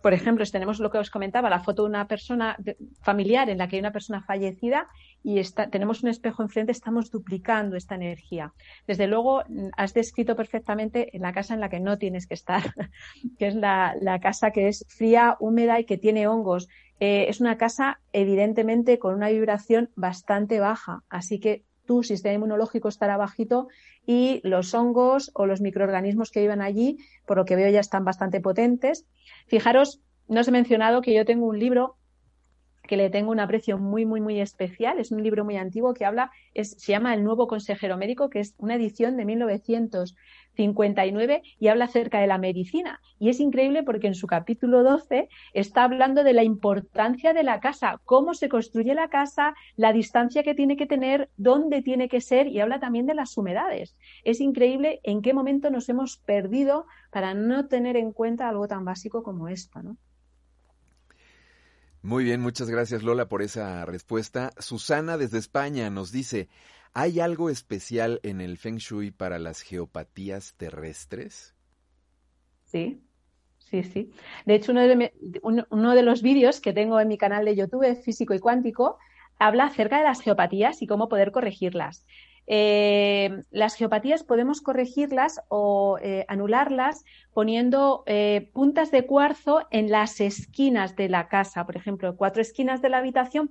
por 0.01 0.13
ejemplo, 0.13 0.45
tenemos 0.45 0.79
lo 0.79 0.89
que 0.89 0.97
os 0.97 1.09
comentaba, 1.09 1.49
la 1.49 1.59
foto 1.59 1.83
de 1.83 1.89
una 1.89 2.07
persona 2.07 2.57
familiar 3.01 3.49
en 3.49 3.57
la 3.57 3.67
que 3.67 3.75
hay 3.75 3.79
una 3.81 3.91
persona 3.91 4.21
fallecida 4.21 4.87
y 5.23 5.41
tenemos 5.71 6.03
un 6.03 6.09
espejo 6.09 6.41
enfrente, 6.43 6.71
estamos 6.71 7.11
duplicando 7.11 7.75
esta 7.75 7.95
energía. 7.95 8.53
Desde 8.87 9.07
luego, 9.07 9.43
has 9.75 9.93
descrito 9.93 10.35
perfectamente 10.35 11.15
en 11.15 11.23
la 11.23 11.33
casa 11.33 11.53
en 11.53 11.59
la 11.59 11.69
que 11.69 11.79
no 11.79 11.97
tienes 11.97 12.27
que 12.27 12.35
estar, 12.35 12.61
que 13.37 13.47
es 13.47 13.55
la, 13.55 14.19
casa 14.21 14.51
que 14.51 14.67
es 14.67 14.85
fría, 14.87 15.35
húmeda 15.39 15.79
y 15.79 15.85
que 15.85 15.97
tiene 15.97 16.27
hongos. 16.27 16.67
Eh, 17.01 17.25
es 17.29 17.39
una 17.41 17.57
casa, 17.57 17.99
evidentemente, 18.13 18.99
con 18.99 19.15
una 19.15 19.29
vibración 19.29 19.89
bastante 19.95 20.59
baja, 20.59 21.03
así 21.09 21.39
que 21.39 21.63
tu 21.89 22.03
sistema 22.03 22.35
inmunológico 22.35 22.87
estará 22.87 23.17
bajito 23.17 23.67
y 24.05 24.41
los 24.43 24.75
hongos 24.75 25.31
o 25.33 25.47
los 25.47 25.59
microorganismos 25.59 26.29
que 26.29 26.39
viven 26.39 26.61
allí, 26.61 26.99
por 27.25 27.37
lo 27.37 27.45
que 27.45 27.55
veo, 27.55 27.67
ya 27.71 27.79
están 27.79 28.05
bastante 28.05 28.39
potentes. 28.39 29.07
Fijaros, 29.47 29.99
no 30.27 30.41
os 30.41 30.47
he 30.47 30.51
mencionado 30.51 31.01
que 31.01 31.15
yo 31.15 31.25
tengo 31.25 31.47
un 31.47 31.57
libro 31.57 31.95
que 32.83 32.95
le 32.95 33.09
tengo 33.09 33.31
un 33.31 33.39
aprecio 33.39 33.79
muy, 33.79 34.05
muy, 34.05 34.21
muy 34.21 34.39
especial. 34.39 34.99
Es 34.99 35.11
un 35.11 35.23
libro 35.23 35.43
muy 35.43 35.57
antiguo 35.57 35.95
que 35.95 36.05
habla, 36.05 36.29
se 36.53 36.91
llama 36.91 37.15
El 37.15 37.23
Nuevo 37.23 37.47
Consejero 37.47 37.97
Médico, 37.97 38.29
que 38.29 38.39
es 38.39 38.53
una 38.59 38.75
edición 38.75 39.17
de 39.17 39.25
1959 40.63 41.41
y 41.59 41.67
habla 41.67 41.85
acerca 41.85 42.19
de 42.19 42.27
la 42.27 42.37
medicina. 42.37 43.01
Y 43.19 43.29
es 43.29 43.39
increíble 43.39 43.83
porque 43.83 44.07
en 44.07 44.15
su 44.15 44.27
capítulo 44.27 44.83
12 44.83 45.29
está 45.53 45.83
hablando 45.83 46.23
de 46.23 46.33
la 46.33 46.43
importancia 46.43 47.33
de 47.33 47.43
la 47.43 47.59
casa, 47.59 47.99
cómo 48.05 48.33
se 48.33 48.49
construye 48.49 48.93
la 48.93 49.09
casa, 49.09 49.55
la 49.75 49.93
distancia 49.93 50.43
que 50.43 50.55
tiene 50.55 50.77
que 50.77 50.85
tener, 50.85 51.29
dónde 51.37 51.81
tiene 51.81 52.09
que 52.09 52.21
ser 52.21 52.47
y 52.47 52.59
habla 52.59 52.79
también 52.79 53.05
de 53.05 53.15
las 53.15 53.37
humedades. 53.37 53.95
Es 54.23 54.41
increíble 54.41 54.99
en 55.03 55.21
qué 55.21 55.33
momento 55.33 55.69
nos 55.69 55.89
hemos 55.89 56.17
perdido 56.17 56.85
para 57.11 57.33
no 57.33 57.67
tener 57.67 57.97
en 57.97 58.11
cuenta 58.11 58.49
algo 58.49 58.67
tan 58.67 58.85
básico 58.85 59.23
como 59.23 59.47
esto, 59.47 59.81
¿no? 59.81 59.97
Muy 62.01 62.23
bien, 62.23 62.39
muchas 62.39 62.69
gracias 62.69 63.03
Lola 63.03 63.27
por 63.27 63.41
esa 63.41 63.83
respuesta. 63.85 64.51
Susana 64.57 65.17
desde 65.17 65.37
España 65.37 65.89
nos 65.89 66.13
dice, 66.13 66.47
¿hay 66.93 67.19
algo 67.19 67.49
especial 67.49 68.19
en 68.23 68.41
el 68.41 68.57
Feng 68.57 68.77
Shui 68.77 69.11
para 69.11 69.39
las 69.39 69.61
geopatías 69.61 70.53
terrestres? 70.55 71.55
Sí, 72.65 73.01
sí, 73.57 73.83
sí. 73.83 74.11
De 74.45 74.55
hecho, 74.55 74.71
uno 74.71 74.81
de, 74.81 75.13
uno 75.41 75.95
de 75.95 76.03
los 76.03 76.21
vídeos 76.21 76.61
que 76.61 76.73
tengo 76.73 76.99
en 76.99 77.07
mi 77.07 77.17
canal 77.17 77.45
de 77.45 77.55
YouTube, 77.55 78.01
Físico 78.03 78.33
y 78.33 78.39
Cuántico, 78.39 78.97
habla 79.39 79.65
acerca 79.65 79.97
de 79.97 80.03
las 80.03 80.21
geopatías 80.21 80.81
y 80.81 80.87
cómo 80.87 81.09
poder 81.09 81.31
corregirlas. 81.31 82.05
Eh, 82.51 83.43
las 83.51 83.75
geopatías 83.75 84.23
podemos 84.23 84.61
corregirlas 84.61 85.39
o 85.49 85.99
eh, 86.01 86.25
anularlas 86.27 87.05
poniendo 87.31 88.01
eh, 88.07 88.49
puntas 88.53 88.89
de 88.89 89.05
cuarzo 89.05 89.67
en 89.69 89.91
las 89.91 90.19
esquinas 90.19 90.95
de 90.95 91.09
la 91.09 91.27
casa. 91.27 91.65
Por 91.67 91.77
ejemplo, 91.77 92.17
cuatro 92.17 92.41
esquinas 92.41 92.81
de 92.81 92.89
la 92.89 92.97
habitación, 92.97 93.49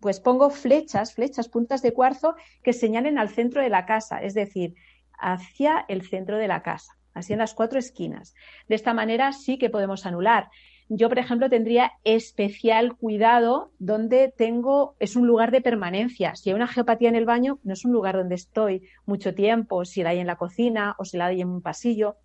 pues 0.00 0.20
pongo 0.20 0.50
flechas, 0.50 1.14
flechas, 1.14 1.48
puntas 1.48 1.82
de 1.82 1.92
cuarzo 1.92 2.34
que 2.62 2.72
señalen 2.72 3.18
al 3.18 3.28
centro 3.28 3.62
de 3.62 3.70
la 3.70 3.86
casa, 3.86 4.22
es 4.22 4.34
decir, 4.34 4.74
hacia 5.18 5.84
el 5.88 6.02
centro 6.02 6.38
de 6.38 6.48
la 6.48 6.62
casa, 6.62 6.98
así 7.14 7.32
en 7.32 7.38
las 7.38 7.54
cuatro 7.54 7.78
esquinas. 7.78 8.34
De 8.68 8.74
esta 8.74 8.94
manera 8.94 9.32
sí 9.32 9.58
que 9.58 9.70
podemos 9.70 10.06
anular 10.06 10.48
yo, 10.88 11.08
por 11.08 11.18
ejemplo, 11.18 11.50
tendría 11.50 11.92
especial 12.04 12.96
cuidado 12.96 13.72
donde 13.80 14.32
tengo, 14.36 14.94
es 15.00 15.16
un 15.16 15.26
lugar 15.26 15.50
de 15.50 15.60
permanencia. 15.60 16.36
Si 16.36 16.50
hay 16.50 16.54
una 16.54 16.68
geopatía 16.68 17.08
en 17.08 17.16
el 17.16 17.24
baño, 17.24 17.58
no 17.64 17.72
es 17.72 17.84
un 17.84 17.92
lugar 17.92 18.16
donde 18.16 18.36
estoy 18.36 18.82
mucho 19.04 19.34
tiempo, 19.34 19.84
si 19.84 20.04
la 20.04 20.10
hay 20.10 20.20
en 20.20 20.28
la 20.28 20.36
cocina 20.36 20.94
o 20.98 21.04
si 21.04 21.16
la 21.16 21.26
hay 21.26 21.40
en 21.40 21.48
un 21.48 21.60
pasillo 21.60 22.16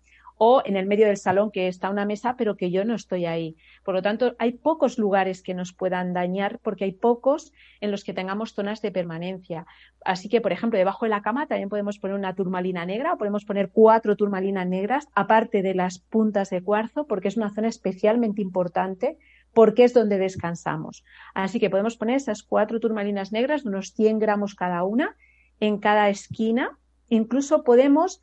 o 0.44 0.60
en 0.64 0.76
el 0.76 0.86
medio 0.86 1.06
del 1.06 1.18
salón 1.18 1.52
que 1.52 1.68
está 1.68 1.88
una 1.88 2.04
mesa, 2.04 2.34
pero 2.36 2.56
que 2.56 2.72
yo 2.72 2.84
no 2.84 2.96
estoy 2.96 3.26
ahí. 3.26 3.54
Por 3.84 3.94
lo 3.94 4.02
tanto, 4.02 4.34
hay 4.40 4.50
pocos 4.50 4.98
lugares 4.98 5.40
que 5.40 5.54
nos 5.54 5.72
puedan 5.72 6.14
dañar 6.14 6.58
porque 6.64 6.82
hay 6.82 6.90
pocos 6.90 7.52
en 7.80 7.92
los 7.92 8.02
que 8.02 8.12
tengamos 8.12 8.52
zonas 8.52 8.82
de 8.82 8.90
permanencia. 8.90 9.66
Así 10.04 10.28
que, 10.28 10.40
por 10.40 10.50
ejemplo, 10.50 10.80
debajo 10.80 11.04
de 11.04 11.10
la 11.10 11.22
cama 11.22 11.46
también 11.46 11.68
podemos 11.68 12.00
poner 12.00 12.16
una 12.16 12.34
turmalina 12.34 12.84
negra 12.84 13.12
o 13.12 13.18
podemos 13.18 13.44
poner 13.44 13.70
cuatro 13.70 14.16
turmalinas 14.16 14.66
negras, 14.66 15.06
aparte 15.14 15.62
de 15.62 15.76
las 15.76 16.00
puntas 16.00 16.50
de 16.50 16.60
cuarzo, 16.60 17.06
porque 17.06 17.28
es 17.28 17.36
una 17.36 17.54
zona 17.54 17.68
especialmente 17.68 18.42
importante 18.42 19.18
porque 19.54 19.84
es 19.84 19.94
donde 19.94 20.18
descansamos. 20.18 21.04
Así 21.34 21.60
que 21.60 21.70
podemos 21.70 21.96
poner 21.96 22.16
esas 22.16 22.42
cuatro 22.42 22.80
turmalinas 22.80 23.30
negras, 23.30 23.64
unos 23.64 23.92
100 23.92 24.18
gramos 24.18 24.56
cada 24.56 24.82
una, 24.82 25.14
en 25.60 25.78
cada 25.78 26.08
esquina. 26.08 26.76
Incluso 27.08 27.62
podemos 27.62 28.20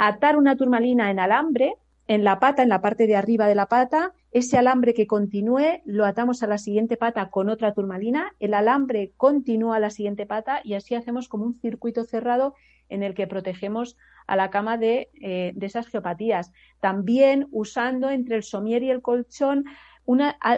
atar 0.00 0.38
una 0.38 0.56
turmalina 0.56 1.10
en 1.10 1.20
alambre 1.20 1.74
en 2.08 2.24
la 2.24 2.40
pata, 2.40 2.62
en 2.62 2.70
la 2.70 2.80
parte 2.80 3.06
de 3.06 3.16
arriba 3.16 3.46
de 3.46 3.54
la 3.54 3.66
pata, 3.66 4.14
ese 4.32 4.56
alambre 4.56 4.94
que 4.94 5.06
continúe 5.06 5.82
lo 5.84 6.06
atamos 6.06 6.42
a 6.42 6.46
la 6.46 6.56
siguiente 6.56 6.96
pata 6.96 7.28
con 7.28 7.50
otra 7.50 7.74
turmalina, 7.74 8.32
el 8.40 8.54
alambre 8.54 9.12
continúa 9.18 9.76
a 9.76 9.78
la 9.78 9.90
siguiente 9.90 10.24
pata 10.24 10.62
y 10.64 10.72
así 10.72 10.94
hacemos 10.94 11.28
como 11.28 11.44
un 11.44 11.54
circuito 11.54 12.02
cerrado 12.04 12.54
en 12.88 13.02
el 13.02 13.14
que 13.14 13.26
protegemos 13.26 13.98
a 14.26 14.36
la 14.36 14.50
cama 14.50 14.78
de, 14.78 15.10
eh, 15.20 15.52
esas 15.60 15.86
geopatías. 15.86 16.50
También 16.80 17.46
usando 17.52 18.08
entre 18.08 18.36
el 18.36 18.42
somier 18.42 18.82
y 18.82 18.90
el 18.90 19.02
colchón 19.02 19.66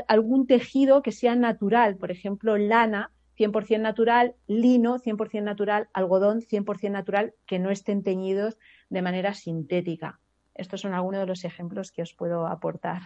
algún 0.07 0.46
tejido 0.46 1.02
que 1.02 1.12
sea 1.12 1.35
natural, 1.35 1.96
por 1.96 2.12
ejemplo, 2.12 2.57
lana, 2.57 3.11
100% 3.38 3.81
natural, 3.81 4.35
lino 4.47 4.99
100% 4.99 5.42
natural, 5.42 5.88
algodón 5.92 6.40
100% 6.40 6.90
natural, 6.90 7.35
que 7.47 7.59
no 7.59 7.71
estén 7.71 8.03
teñidos 8.03 8.59
de 8.90 9.03
manera 9.03 9.35
sintética. 9.35 10.21
Estos 10.55 10.81
son 10.81 10.92
algunos 10.95 11.21
de 11.21 11.27
los 11.27 11.45
ejemplos 11.45 11.92
que 11.92 12.03
os 12.03 12.14
puedo 12.14 12.47
aportar. 12.47 13.03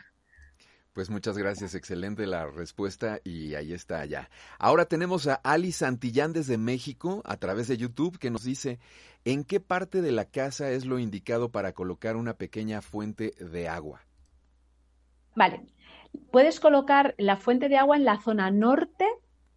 Pues 0.96 1.10
muchas 1.10 1.36
gracias, 1.36 1.74
excelente 1.74 2.26
la 2.26 2.46
respuesta 2.46 3.20
y 3.22 3.54
ahí 3.54 3.74
está 3.74 4.06
ya. 4.06 4.30
Ahora 4.58 4.86
tenemos 4.86 5.26
a 5.26 5.34
Ali 5.34 5.70
Santillán 5.70 6.32
desde 6.32 6.56
México 6.56 7.20
a 7.26 7.36
través 7.36 7.68
de 7.68 7.76
YouTube 7.76 8.18
que 8.18 8.30
nos 8.30 8.44
dice, 8.44 8.78
¿en 9.26 9.44
qué 9.44 9.60
parte 9.60 10.00
de 10.00 10.10
la 10.10 10.24
casa 10.24 10.70
es 10.70 10.86
lo 10.86 10.98
indicado 10.98 11.50
para 11.50 11.72
colocar 11.72 12.16
una 12.16 12.38
pequeña 12.38 12.80
fuente 12.80 13.34
de 13.38 13.68
agua? 13.68 14.06
Vale, 15.34 15.66
puedes 16.32 16.60
colocar 16.60 17.14
la 17.18 17.36
fuente 17.36 17.68
de 17.68 17.76
agua 17.76 17.98
en 17.98 18.06
la 18.06 18.18
zona 18.18 18.50
norte 18.50 19.04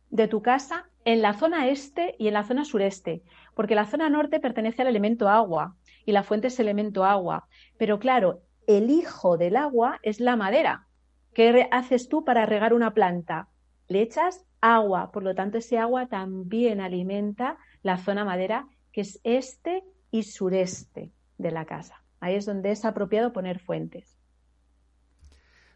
de 0.09 0.27
tu 0.27 0.41
casa, 0.41 0.89
en 1.05 1.21
la 1.21 1.33
zona 1.33 1.69
este 1.69 2.15
y 2.19 2.27
en 2.27 2.33
la 2.33 2.43
zona 2.43 2.65
sureste, 2.65 3.23
porque 3.55 3.75
la 3.75 3.85
zona 3.85 4.09
norte 4.09 4.39
pertenece 4.39 4.81
al 4.81 4.87
elemento 4.87 5.29
agua, 5.29 5.75
y 6.05 6.11
la 6.11 6.23
fuente 6.23 6.47
es 6.47 6.59
elemento 6.59 7.05
agua. 7.05 7.47
Pero 7.77 7.99
claro, 7.99 8.41
el 8.67 8.89
hijo 8.89 9.37
del 9.37 9.55
agua 9.55 9.99
es 10.03 10.19
la 10.19 10.35
madera. 10.35 10.87
¿Qué 11.33 11.67
haces 11.71 12.09
tú 12.09 12.25
para 12.25 12.45
regar 12.45 12.73
una 12.73 12.93
planta? 12.93 13.47
Le 13.87 14.01
echas 14.01 14.45
agua, 14.61 15.11
por 15.11 15.23
lo 15.23 15.35
tanto 15.35 15.57
ese 15.57 15.77
agua 15.77 16.07
también 16.07 16.81
alimenta 16.81 17.57
la 17.81 17.97
zona 17.97 18.25
madera, 18.25 18.67
que 18.91 19.01
es 19.01 19.19
este 19.23 19.83
y 20.11 20.23
sureste 20.23 21.11
de 21.37 21.51
la 21.51 21.65
casa. 21.65 22.03
Ahí 22.19 22.35
es 22.35 22.45
donde 22.45 22.71
es 22.71 22.83
apropiado 22.85 23.31
poner 23.31 23.59
fuentes. 23.59 24.17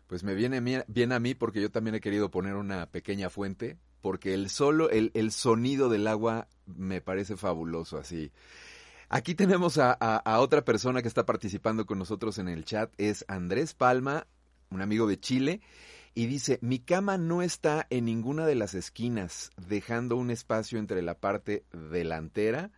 Pues 0.08 0.24
me 0.24 0.36
viene 0.36 0.60
bien 0.88 1.12
a 1.12 1.20
mí 1.20 1.34
porque 1.34 1.62
yo 1.62 1.72
también 1.72 1.96
he 1.96 2.02
querido 2.02 2.30
poner 2.30 2.56
una 2.56 2.88
pequeña 2.88 3.30
fuente, 3.30 3.78
porque 4.04 4.34
el 4.34 4.50
solo, 4.50 4.90
el, 4.90 5.12
el 5.14 5.32
sonido 5.32 5.88
del 5.88 6.08
agua 6.08 6.50
me 6.66 7.00
parece 7.00 7.38
fabuloso 7.38 7.98
así. 7.98 8.34
Aquí 9.08 9.34
tenemos 9.34 9.78
a, 9.78 9.94
a, 9.94 10.40
otra 10.42 10.66
persona 10.66 11.02
que 11.02 11.08
está 11.08 11.26
participando 11.26 11.86
con 11.86 12.00
nosotros 12.00 12.38
en 12.38 12.50
el 12.50 12.66
chat, 12.66 12.92
es 12.98 13.24
Andrés 13.30 13.74
Palma, 13.74 14.28
un 14.72 14.82
amigo 14.82 15.08
de 15.08 15.22
Chile, 15.22 15.62
y 16.16 16.26
dice, 16.26 16.60
mi 16.62 16.80
cama 16.80 17.18
no 17.18 17.42
está 17.42 17.88
en 17.90 18.04
ninguna 18.04 18.46
de 18.46 18.56
las 18.56 18.74
esquinas, 18.74 19.52
dejando 19.56 20.18
un 20.18 20.32
espacio 20.32 20.80
entre 20.80 21.02
la 21.02 21.16
parte 21.16 21.64
delantera 21.72 22.72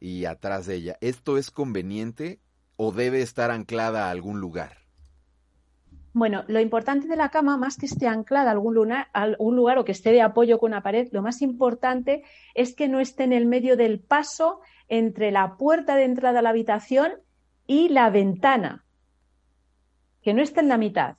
y 0.00 0.24
atrás 0.24 0.64
de 0.64 0.76
ella. 0.76 0.96
¿Esto 1.02 1.36
es 1.36 1.50
conveniente 1.50 2.40
o 2.76 2.92
debe 2.92 3.20
estar 3.20 3.50
anclada 3.50 4.06
a 4.06 4.10
algún 4.10 4.40
lugar? 4.40 4.81
Bueno, 6.14 6.44
lo 6.46 6.60
importante 6.60 7.08
de 7.08 7.16
la 7.16 7.30
cama, 7.30 7.56
más 7.56 7.78
que 7.78 7.86
esté 7.86 8.06
anclada 8.06 8.50
a 8.50 8.52
algún, 8.52 8.74
lugar, 8.74 9.08
algún 9.14 9.56
lugar 9.56 9.78
o 9.78 9.84
que 9.84 9.92
esté 9.92 10.12
de 10.12 10.20
apoyo 10.20 10.58
con 10.58 10.72
una 10.72 10.82
pared, 10.82 11.08
lo 11.10 11.22
más 11.22 11.40
importante 11.40 12.22
es 12.54 12.74
que 12.74 12.88
no 12.88 13.00
esté 13.00 13.24
en 13.24 13.32
el 13.32 13.46
medio 13.46 13.76
del 13.78 13.98
paso 13.98 14.60
entre 14.88 15.30
la 15.30 15.56
puerta 15.56 15.96
de 15.96 16.04
entrada 16.04 16.40
a 16.40 16.42
la 16.42 16.50
habitación 16.50 17.12
y 17.66 17.88
la 17.88 18.10
ventana, 18.10 18.84
que 20.20 20.34
no 20.34 20.42
esté 20.42 20.60
en 20.60 20.68
la 20.68 20.76
mitad. 20.76 21.16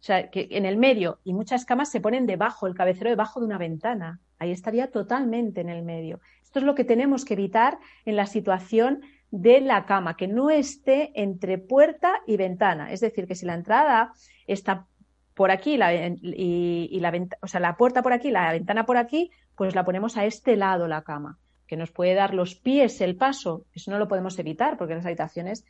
O 0.00 0.02
sea, 0.02 0.30
que 0.30 0.48
en 0.50 0.66
el 0.66 0.76
medio, 0.76 1.18
y 1.24 1.32
muchas 1.32 1.64
camas 1.64 1.90
se 1.90 2.00
ponen 2.00 2.26
debajo, 2.26 2.66
el 2.66 2.74
cabecero 2.74 3.10
debajo 3.10 3.40
de 3.40 3.46
una 3.46 3.58
ventana. 3.58 4.20
Ahí 4.38 4.52
estaría 4.52 4.90
totalmente 4.92 5.60
en 5.60 5.70
el 5.70 5.82
medio. 5.82 6.20
Esto 6.42 6.60
es 6.60 6.64
lo 6.64 6.74
que 6.74 6.84
tenemos 6.84 7.24
que 7.24 7.34
evitar 7.34 7.78
en 8.04 8.14
la 8.14 8.26
situación 8.26 9.00
de 9.30 9.60
la 9.60 9.84
cama, 9.84 10.16
que 10.16 10.28
no 10.28 10.50
esté 10.50 11.12
entre 11.14 11.58
puerta 11.58 12.20
y 12.26 12.36
ventana. 12.36 12.92
Es 12.92 13.00
decir, 13.00 13.26
que 13.26 13.34
si 13.34 13.46
la 13.46 13.54
entrada 13.54 14.12
está 14.46 14.86
por 15.34 15.50
aquí 15.50 15.76
la, 15.76 15.94
y, 15.94 16.98
la, 17.00 17.12
o 17.40 17.46
sea, 17.46 17.60
la 17.60 17.76
puerta 17.76 18.02
por 18.02 18.12
aquí, 18.12 18.30
la 18.30 18.52
ventana 18.52 18.86
por 18.86 18.96
aquí, 18.96 19.30
pues 19.54 19.74
la 19.74 19.84
ponemos 19.84 20.16
a 20.16 20.24
este 20.24 20.56
lado 20.56 20.88
la 20.88 21.02
cama, 21.02 21.38
que 21.66 21.76
nos 21.76 21.90
puede 21.90 22.14
dar 22.14 22.34
los 22.34 22.54
pies 22.54 23.00
el 23.00 23.16
paso. 23.16 23.64
Eso 23.74 23.90
no 23.90 23.98
lo 23.98 24.08
podemos 24.08 24.38
evitar 24.38 24.76
porque 24.76 24.94
las 24.94 25.06
habitaciones 25.06 25.64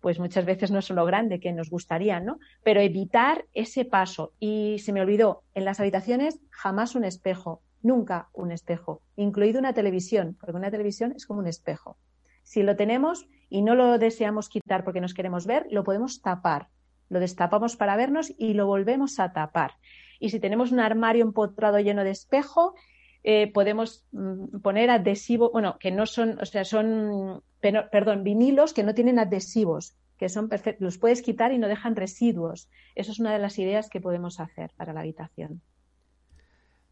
pues 0.00 0.18
muchas 0.18 0.44
veces 0.44 0.70
no 0.70 0.82
son 0.82 0.96
lo 0.96 1.06
grande 1.06 1.40
que 1.40 1.52
nos 1.52 1.70
gustaría, 1.70 2.20
¿no? 2.20 2.38
Pero 2.62 2.82
evitar 2.82 3.46
ese 3.54 3.86
paso. 3.86 4.32
Y 4.38 4.78
se 4.80 4.92
me 4.92 5.00
olvidó, 5.00 5.44
en 5.54 5.64
las 5.64 5.80
habitaciones 5.80 6.40
jamás 6.50 6.94
un 6.94 7.04
espejo, 7.04 7.62
nunca 7.82 8.28
un 8.34 8.52
espejo, 8.52 9.00
incluido 9.16 9.58
una 9.60 9.72
televisión, 9.72 10.36
porque 10.38 10.56
una 10.56 10.70
televisión 10.70 11.14
es 11.16 11.24
como 11.24 11.40
un 11.40 11.46
espejo. 11.46 11.96
Si 12.44 12.62
lo 12.62 12.76
tenemos 12.76 13.26
y 13.50 13.62
no 13.62 13.74
lo 13.74 13.98
deseamos 13.98 14.48
quitar 14.48 14.84
porque 14.84 15.00
nos 15.00 15.14
queremos 15.14 15.46
ver, 15.46 15.66
lo 15.70 15.82
podemos 15.82 16.22
tapar. 16.22 16.68
Lo 17.08 17.20
destapamos 17.20 17.76
para 17.76 17.96
vernos 17.96 18.32
y 18.38 18.54
lo 18.54 18.66
volvemos 18.66 19.18
a 19.18 19.32
tapar. 19.32 19.72
Y 20.20 20.30
si 20.30 20.40
tenemos 20.40 20.72
un 20.72 20.80
armario 20.80 21.24
empotrado 21.24 21.78
lleno 21.80 22.04
de 22.04 22.10
espejo, 22.10 22.74
eh, 23.22 23.50
podemos 23.52 24.06
mm, 24.12 24.60
poner 24.60 24.90
adhesivos, 24.90 25.50
bueno, 25.52 25.78
que 25.78 25.90
no 25.90 26.06
son, 26.06 26.38
o 26.40 26.44
sea, 26.44 26.64
son, 26.64 27.42
perdón, 27.60 28.22
vinilos 28.22 28.74
que 28.74 28.82
no 28.82 28.94
tienen 28.94 29.18
adhesivos, 29.18 29.96
que 30.18 30.28
son 30.28 30.48
perfectos, 30.48 30.82
los 30.82 30.98
puedes 30.98 31.22
quitar 31.22 31.52
y 31.52 31.58
no 31.58 31.68
dejan 31.68 31.96
residuos. 31.96 32.68
Eso 32.94 33.12
es 33.12 33.18
una 33.18 33.32
de 33.32 33.38
las 33.38 33.58
ideas 33.58 33.88
que 33.88 34.00
podemos 34.00 34.40
hacer 34.40 34.72
para 34.76 34.92
la 34.92 35.00
habitación. 35.00 35.62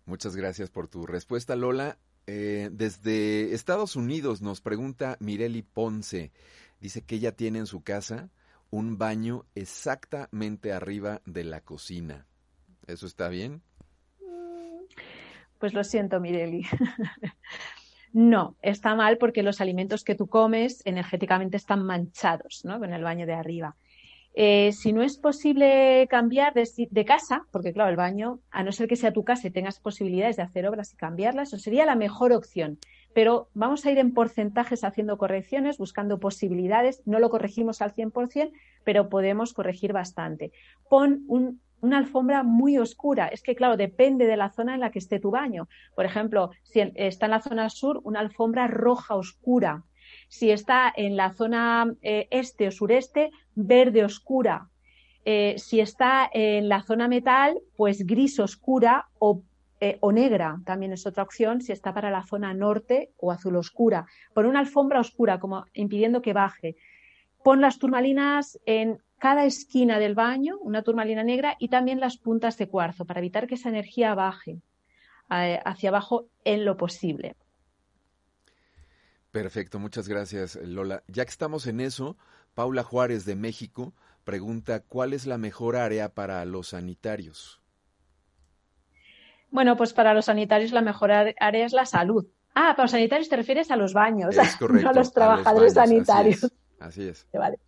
Muchas 0.05 0.35
gracias 0.35 0.71
por 0.71 0.89
tu 0.89 1.07
respuesta, 1.07 1.55
Lola. 1.55 1.99
Eh, 2.27 2.69
desde 2.73 3.53
Estados 3.53 3.97
Unidos 3.97 4.43
nos 4.43 4.61
pregunta 4.61 5.17
Mireli 5.21 5.63
Ponce. 5.63 6.33
Dice 6.81 7.03
que 7.03 7.17
ella 7.17 7.33
tiene 7.33 7.59
en 7.59 7.67
su 7.67 7.83
casa 7.83 8.31
un 8.71 8.97
baño 8.97 9.45
exactamente 9.55 10.73
arriba 10.73 11.21
de 11.27 11.45
la 11.45 11.61
cocina. 11.61 12.27
¿Eso 12.87 13.07
está 13.07 13.29
bien? 13.29 13.63
Pues 15.59 15.75
lo 15.75 15.85
siento, 15.85 16.19
Mireli. 16.21 16.67
no, 18.13 18.57
está 18.63 18.95
mal 18.95 19.19
porque 19.19 19.43
los 19.43 19.61
alimentos 19.61 20.03
que 20.03 20.15
tú 20.15 20.27
comes 20.27 20.83
energéticamente 20.85 21.57
están 21.57 21.85
manchados 21.85 22.65
¿no? 22.65 22.79
con 22.79 22.93
el 22.93 23.03
baño 23.05 23.27
de 23.27 23.35
arriba. 23.35 23.77
Eh, 24.35 24.73
si 24.73 24.95
no 24.95 25.03
es 25.03 25.19
posible 25.19 26.07
cambiar 26.09 26.55
de, 26.55 27.05
casa, 27.05 27.47
porque 27.51 27.73
claro, 27.73 27.91
el 27.91 27.97
baño, 27.97 28.41
a 28.51 28.63
no 28.63 28.73
ser 28.73 28.89
que 28.89 28.97
sea 28.97 29.13
tu 29.13 29.25
casa 29.25 29.49
y 29.49 29.51
tengas 29.51 29.79
posibilidades 29.79 30.37
de 30.37 30.43
hacer 30.43 30.67
obras 30.67 30.93
y 30.93 30.97
cambiarlas, 30.97 31.49
eso 31.49 31.59
sería 31.59 31.85
la 31.85 31.97
mejor 31.97 32.33
opción. 32.33 32.79
Pero 33.15 33.51
vamos 33.53 33.85
a 33.85 33.91
ir 33.91 33.99
en 33.99 34.15
porcentajes 34.15 34.85
haciendo 34.85 35.19
correcciones, 35.19 35.77
buscando 35.77 36.19
posibilidades. 36.19 37.03
No 37.05 37.19
lo 37.19 37.29
corregimos 37.29 37.83
al 37.83 37.93
100%, 37.93 38.53
pero 38.85 39.11
podemos 39.11 39.53
corregir 39.53 39.93
bastante. 39.93 40.51
Pon 40.89 41.25
una 41.29 41.99
alfombra 41.99 42.43
muy 42.43 42.79
oscura. 42.79 43.29
Es 43.29 43.43
que, 43.43 43.55
claro, 43.55 43.77
depende 43.77 44.27
de 44.27 44.39
la 44.39 44.49
zona 44.49 44.75
en 44.75 44.81
la 44.81 44.91
que 44.91 44.99
esté 44.99 45.21
tu 45.21 45.31
baño. 45.31 45.69
Por 45.95 46.07
ejemplo, 46.07 46.53
si 46.63 46.81
está 46.95 47.27
en 47.27 47.33
la 47.33 47.43
zona 47.43 47.69
sur, 47.69 48.01
una 48.05 48.21
alfombra 48.21 48.67
roja 48.67 49.15
oscura 49.15 49.85
si 50.33 50.51
está 50.51 50.91
en 50.97 51.15
la 51.15 51.35
zona 51.35 51.93
eh, 52.01 52.27
este 52.31 52.69
o 52.69 52.71
sureste, 52.71 53.33
verde 53.55 54.03
oscura. 54.03 54.71
Eh, 55.27 55.57
si 55.59 55.79
está 55.79 56.27
en 56.33 56.71
la 56.71 56.83
zona 56.83 57.07
metal, 57.07 57.61
pues 57.77 58.07
gris 58.07 58.41
oscura 58.41 59.09
o, 59.19 59.43
eh, 59.81 59.99
o, 60.01 60.11
negra, 60.11 60.59
también 60.65 60.95
es 60.95 61.07
otra 61.07 61.23
opción, 61.23 61.61
si 61.61 61.73
está 61.73 61.93
para 61.93 62.11
la 62.11 62.25
zona 62.25 62.55
norte 62.55 63.11
o 63.19 63.31
azul 63.31 63.57
oscura. 63.57 64.07
Pon 64.33 64.47
una 64.47 64.61
alfombra 64.61 65.01
oscura, 65.01 65.39
como 65.39 65.67
impidiendo 65.75 66.23
que 66.23 66.33
baje. 66.33 66.77
Pon 67.45 67.61
las 67.61 67.79
turmalinas 67.79 68.59
en 68.65 69.03
cada 69.19 69.45
esquina 69.45 69.99
del 69.99 70.15
baño, 70.15 70.57
una 70.63 70.81
turmalina 70.81 71.25
negra, 71.25 71.57
y 71.59 71.69
también 71.69 72.01
las 72.01 72.17
puntas 72.17 72.57
de 72.57 72.69
cuarzo, 72.69 73.05
para 73.05 73.21
evitar 73.21 73.47
que 73.47 73.57
esa 73.57 73.69
energía 73.69 74.15
baje 74.15 74.63
hacia 75.29 75.91
abajo 75.91 76.25
en 76.45 76.65
lo 76.65 76.79
posible. 76.79 77.37
Perfecto, 79.33 79.79
muchas 79.79 80.09
gracias 80.09 80.57
Lola. 80.57 81.03
Ya 81.09 81.25
que 81.25 81.31
estamos 81.31 81.67
en 81.67 81.81
eso, 81.81 82.17
Paula 82.55 82.83
Juárez 82.83 83.25
de 83.25 83.35
México 83.35 83.95
pregunta, 84.25 84.81
¿cuál 84.81 85.15
es 85.15 85.27
la 85.27 85.39
mejor 85.39 85.75
área 85.75 86.11
para 86.11 86.45
los 86.45 86.69
sanitarios? 86.69 87.61
Bueno, 89.51 89.77
pues 89.77 89.93
para 89.93 90.15
los 90.15 90.27
sanitarios 90.27 90.73
la 90.73 90.81
mejor 90.81 91.11
área 91.13 91.67
es 91.67 91.73
la 91.73 91.87
salud. 91.87 92.27
Ah, 92.55 92.73
para 92.77 92.85
los 92.85 92.91
sanitarios 92.93 93.29
te 93.29 93.37
refieres 93.37 93.71
a 93.71 93.77
los 93.77 93.93
baños, 93.93 94.37
no 94.61 94.89
a 94.89 94.93
los 94.93 95.13
trabajadores 95.13 95.75
sanitarios. 95.75 96.53
Así 96.79 97.09
es. 97.09 97.27
Vale. 97.33 97.59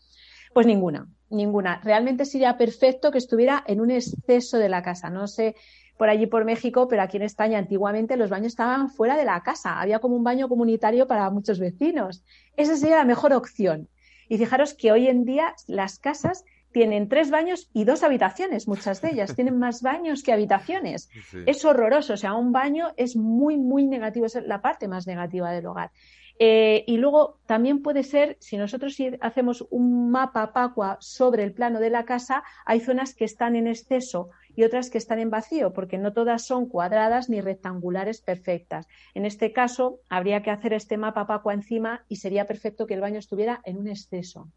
Pues 0.53 0.67
ninguna, 0.67 1.09
ninguna. 1.31 1.81
Realmente 1.83 2.25
sería 2.25 2.57
perfecto 2.57 3.11
que 3.11 3.19
estuviera 3.19 3.65
en 3.67 3.81
un 3.81 3.91
exceso 3.91 4.59
de 4.59 4.69
la 4.69 4.83
casa. 4.83 5.11
No 5.11 5.27
sé 5.27 5.57
por 5.97 6.09
allí 6.09 6.26
por 6.26 6.45
México, 6.45 6.88
pero 6.88 7.03
aquí 7.03 7.16
en 7.16 7.22
España 7.22 7.59
antiguamente 7.59 8.16
los 8.16 8.30
baños 8.30 8.49
estaban 8.49 8.90
fuera 8.90 9.16
de 9.16 9.24
la 9.24 9.42
casa, 9.42 9.80
había 9.80 9.99
como 9.99 10.16
un 10.16 10.24
baño 10.24 10.49
comunitario 10.49 11.07
para 11.07 11.30
muchos 11.30 11.59
vecinos. 11.59 12.24
Esa 12.57 12.76
sería 12.76 12.97
la 12.97 13.05
mejor 13.05 13.32
opción. 13.32 13.88
Y 14.28 14.38
fijaros 14.38 14.74
que 14.74 14.90
hoy 14.90 15.09
en 15.09 15.24
día 15.24 15.55
las 15.66 15.99
casas 15.99 16.45
tienen 16.72 17.09
tres 17.09 17.30
baños 17.30 17.70
y 17.72 17.84
dos 17.84 18.03
habitaciones, 18.03 18.66
muchas 18.66 19.01
de 19.01 19.11
ellas. 19.11 19.36
Tienen 19.36 19.59
más 19.59 19.80
baños 19.80 20.24
que 20.24 20.32
habitaciones. 20.32 21.09
Es 21.47 21.64
horroroso. 21.64 22.14
O 22.14 22.16
sea, 22.16 22.34
un 22.34 22.51
baño 22.51 22.88
es 22.97 23.14
muy, 23.14 23.57
muy 23.57 23.86
negativo. 23.86 24.26
Es 24.26 24.34
la 24.45 24.61
parte 24.61 24.88
más 24.88 25.07
negativa 25.07 25.53
del 25.53 25.66
hogar. 25.66 25.92
Eh, 26.40 26.82
y 26.88 26.97
luego 26.97 27.38
también 27.47 27.80
puede 27.80 28.03
ser, 28.03 28.36
si 28.40 28.57
nosotros 28.57 28.97
hacemos 29.20 29.64
un 29.70 30.11
mapa 30.11 30.53
Pacua 30.53 30.97
sobre 31.01 31.45
el 31.45 31.53
plano 31.53 31.78
de 31.78 31.90
la 31.90 32.05
casa, 32.05 32.42
hay 32.66 32.80
zonas 32.80 33.14
que 33.14 33.24
están 33.24 33.55
en 33.55 33.68
exceso 33.68 34.30
y 34.57 34.65
otras 34.65 34.91
que 34.91 34.99
están 34.99 35.19
en 35.19 35.31
vacío, 35.31 35.73
porque 35.73 35.99
no 35.99 36.13
todas 36.13 36.47
son 36.47 36.67
cuadradas 36.69 37.29
ni 37.29 37.41
rectangulares 37.41 38.21
perfectas. 38.21 38.87
En 39.15 39.25
este 39.25 39.53
caso, 39.53 40.01
habría 40.09 40.43
que 40.43 40.51
hacer 40.51 40.73
este 40.73 40.97
mapa 40.97 41.27
Pacua 41.27 41.55
encima 41.55 42.05
y 42.09 42.17
sería 42.17 42.47
perfecto 42.47 42.87
que 42.87 42.95
el 42.95 43.01
baño 43.01 43.19
estuviera 43.19 43.61
en 43.65 43.79
un 43.79 43.89
exceso, 43.89 44.51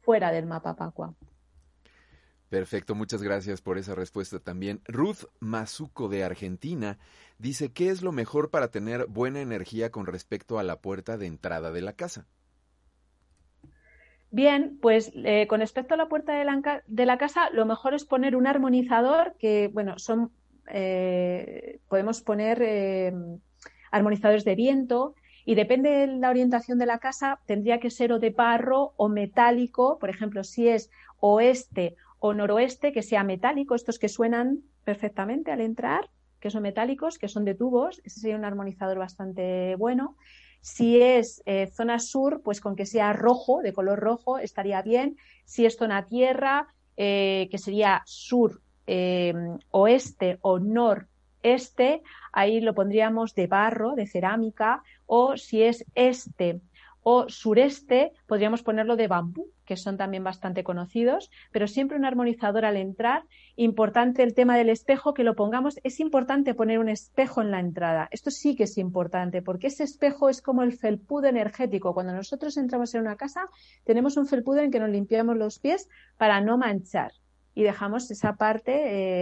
fuera 0.00 0.32
del 0.32 0.46
mapa 0.46 0.76
Pacua. 0.76 1.14
Perfecto, 2.48 2.94
muchas 2.94 3.22
gracias 3.22 3.60
por 3.60 3.76
esa 3.76 3.94
respuesta 3.94 4.38
también. 4.38 4.80
Ruth 4.86 5.24
Mazuco 5.38 6.08
de 6.08 6.24
Argentina 6.24 6.98
dice, 7.36 7.72
¿qué 7.72 7.90
es 7.90 8.00
lo 8.00 8.10
mejor 8.10 8.50
para 8.50 8.70
tener 8.70 9.06
buena 9.06 9.42
energía 9.42 9.90
con 9.90 10.06
respecto 10.06 10.58
a 10.58 10.62
la 10.62 10.80
puerta 10.80 11.18
de 11.18 11.26
entrada 11.26 11.72
de 11.72 11.82
la 11.82 11.92
casa? 11.92 12.26
Bien, 14.30 14.78
pues 14.82 15.10
eh, 15.14 15.46
con 15.46 15.60
respecto 15.60 15.94
a 15.94 15.96
la 15.96 16.08
puerta 16.08 16.34
de 16.86 17.06
la, 17.06 17.18
casa, 17.18 17.48
lo 17.50 17.64
mejor 17.64 17.94
es 17.94 18.04
poner 18.04 18.36
un 18.36 18.46
armonizador 18.46 19.34
que, 19.38 19.68
bueno, 19.68 19.98
son, 19.98 20.30
eh, 20.70 21.80
podemos 21.88 22.20
poner 22.20 22.60
eh, 22.62 23.12
armonizadores 23.90 24.44
de 24.44 24.54
viento 24.54 25.14
y 25.46 25.54
depende 25.54 25.88
de 25.88 26.06
la 26.08 26.28
orientación 26.28 26.78
de 26.78 26.84
la 26.84 26.98
casa, 26.98 27.40
tendría 27.46 27.80
que 27.80 27.88
ser 27.88 28.12
o 28.12 28.18
de 28.18 28.28
barro 28.28 28.92
o 28.96 29.08
metálico, 29.08 29.98
por 29.98 30.10
ejemplo, 30.10 30.44
si 30.44 30.68
es 30.68 30.90
oeste 31.20 31.96
o 32.18 32.34
noroeste, 32.34 32.92
que 32.92 33.02
sea 33.02 33.24
metálico, 33.24 33.74
estos 33.74 33.98
que 33.98 34.10
suenan 34.10 34.58
perfectamente 34.84 35.52
al 35.52 35.62
entrar, 35.62 36.10
que 36.38 36.50
son 36.50 36.64
metálicos, 36.64 37.18
que 37.18 37.28
son 37.28 37.46
de 37.46 37.54
tubos, 37.54 38.02
ese 38.04 38.20
sería 38.20 38.36
un 38.36 38.44
armonizador 38.44 38.98
bastante 38.98 39.74
bueno. 39.76 40.16
Si 40.60 41.00
es 41.00 41.42
eh, 41.46 41.70
zona 41.72 41.98
sur, 41.98 42.42
pues 42.42 42.60
con 42.60 42.76
que 42.76 42.86
sea 42.86 43.12
rojo, 43.12 43.62
de 43.62 43.72
color 43.72 43.98
rojo, 43.98 44.38
estaría 44.38 44.82
bien. 44.82 45.16
Si 45.44 45.64
es 45.64 45.76
zona 45.76 46.04
tierra, 46.04 46.68
eh, 46.96 47.48
que 47.50 47.58
sería 47.58 48.02
sur, 48.06 48.60
eh, 48.86 49.32
oeste 49.70 50.38
o 50.40 50.58
noreste, 50.58 52.02
ahí 52.32 52.60
lo 52.60 52.74
pondríamos 52.74 53.34
de 53.34 53.46
barro, 53.46 53.94
de 53.94 54.06
cerámica, 54.06 54.82
o 55.06 55.36
si 55.36 55.62
es 55.62 55.84
este 55.94 56.60
o 57.10 57.26
sureste, 57.30 58.12
podríamos 58.26 58.62
ponerlo 58.62 58.94
de 58.94 59.08
bambú, 59.08 59.46
que 59.64 59.78
son 59.78 59.96
también 59.96 60.24
bastante 60.24 60.62
conocidos, 60.62 61.30
pero 61.50 61.66
siempre 61.66 61.96
un 61.96 62.04
armonizador 62.04 62.66
al 62.66 62.76
entrar. 62.76 63.22
Importante 63.56 64.22
el 64.22 64.34
tema 64.34 64.58
del 64.58 64.68
espejo, 64.68 65.14
que 65.14 65.24
lo 65.24 65.34
pongamos. 65.34 65.80
Es 65.84 66.00
importante 66.00 66.52
poner 66.52 66.78
un 66.78 66.90
espejo 66.90 67.40
en 67.40 67.50
la 67.50 67.60
entrada. 67.60 68.08
Esto 68.10 68.30
sí 68.30 68.54
que 68.56 68.64
es 68.64 68.76
importante, 68.76 69.40
porque 69.40 69.68
ese 69.68 69.84
espejo 69.84 70.28
es 70.28 70.42
como 70.42 70.62
el 70.62 70.74
felpudo 70.74 71.28
energético. 71.28 71.94
Cuando 71.94 72.12
nosotros 72.12 72.58
entramos 72.58 72.94
en 72.94 73.00
una 73.00 73.16
casa, 73.16 73.46
tenemos 73.84 74.18
un 74.18 74.26
felpudo 74.26 74.58
en 74.58 74.70
que 74.70 74.78
nos 74.78 74.90
limpiamos 74.90 75.34
los 75.34 75.60
pies 75.60 75.88
para 76.18 76.42
no 76.42 76.58
manchar 76.58 77.12
y 77.58 77.64
dejamos 77.64 78.08
esa 78.12 78.36
parte 78.36 78.72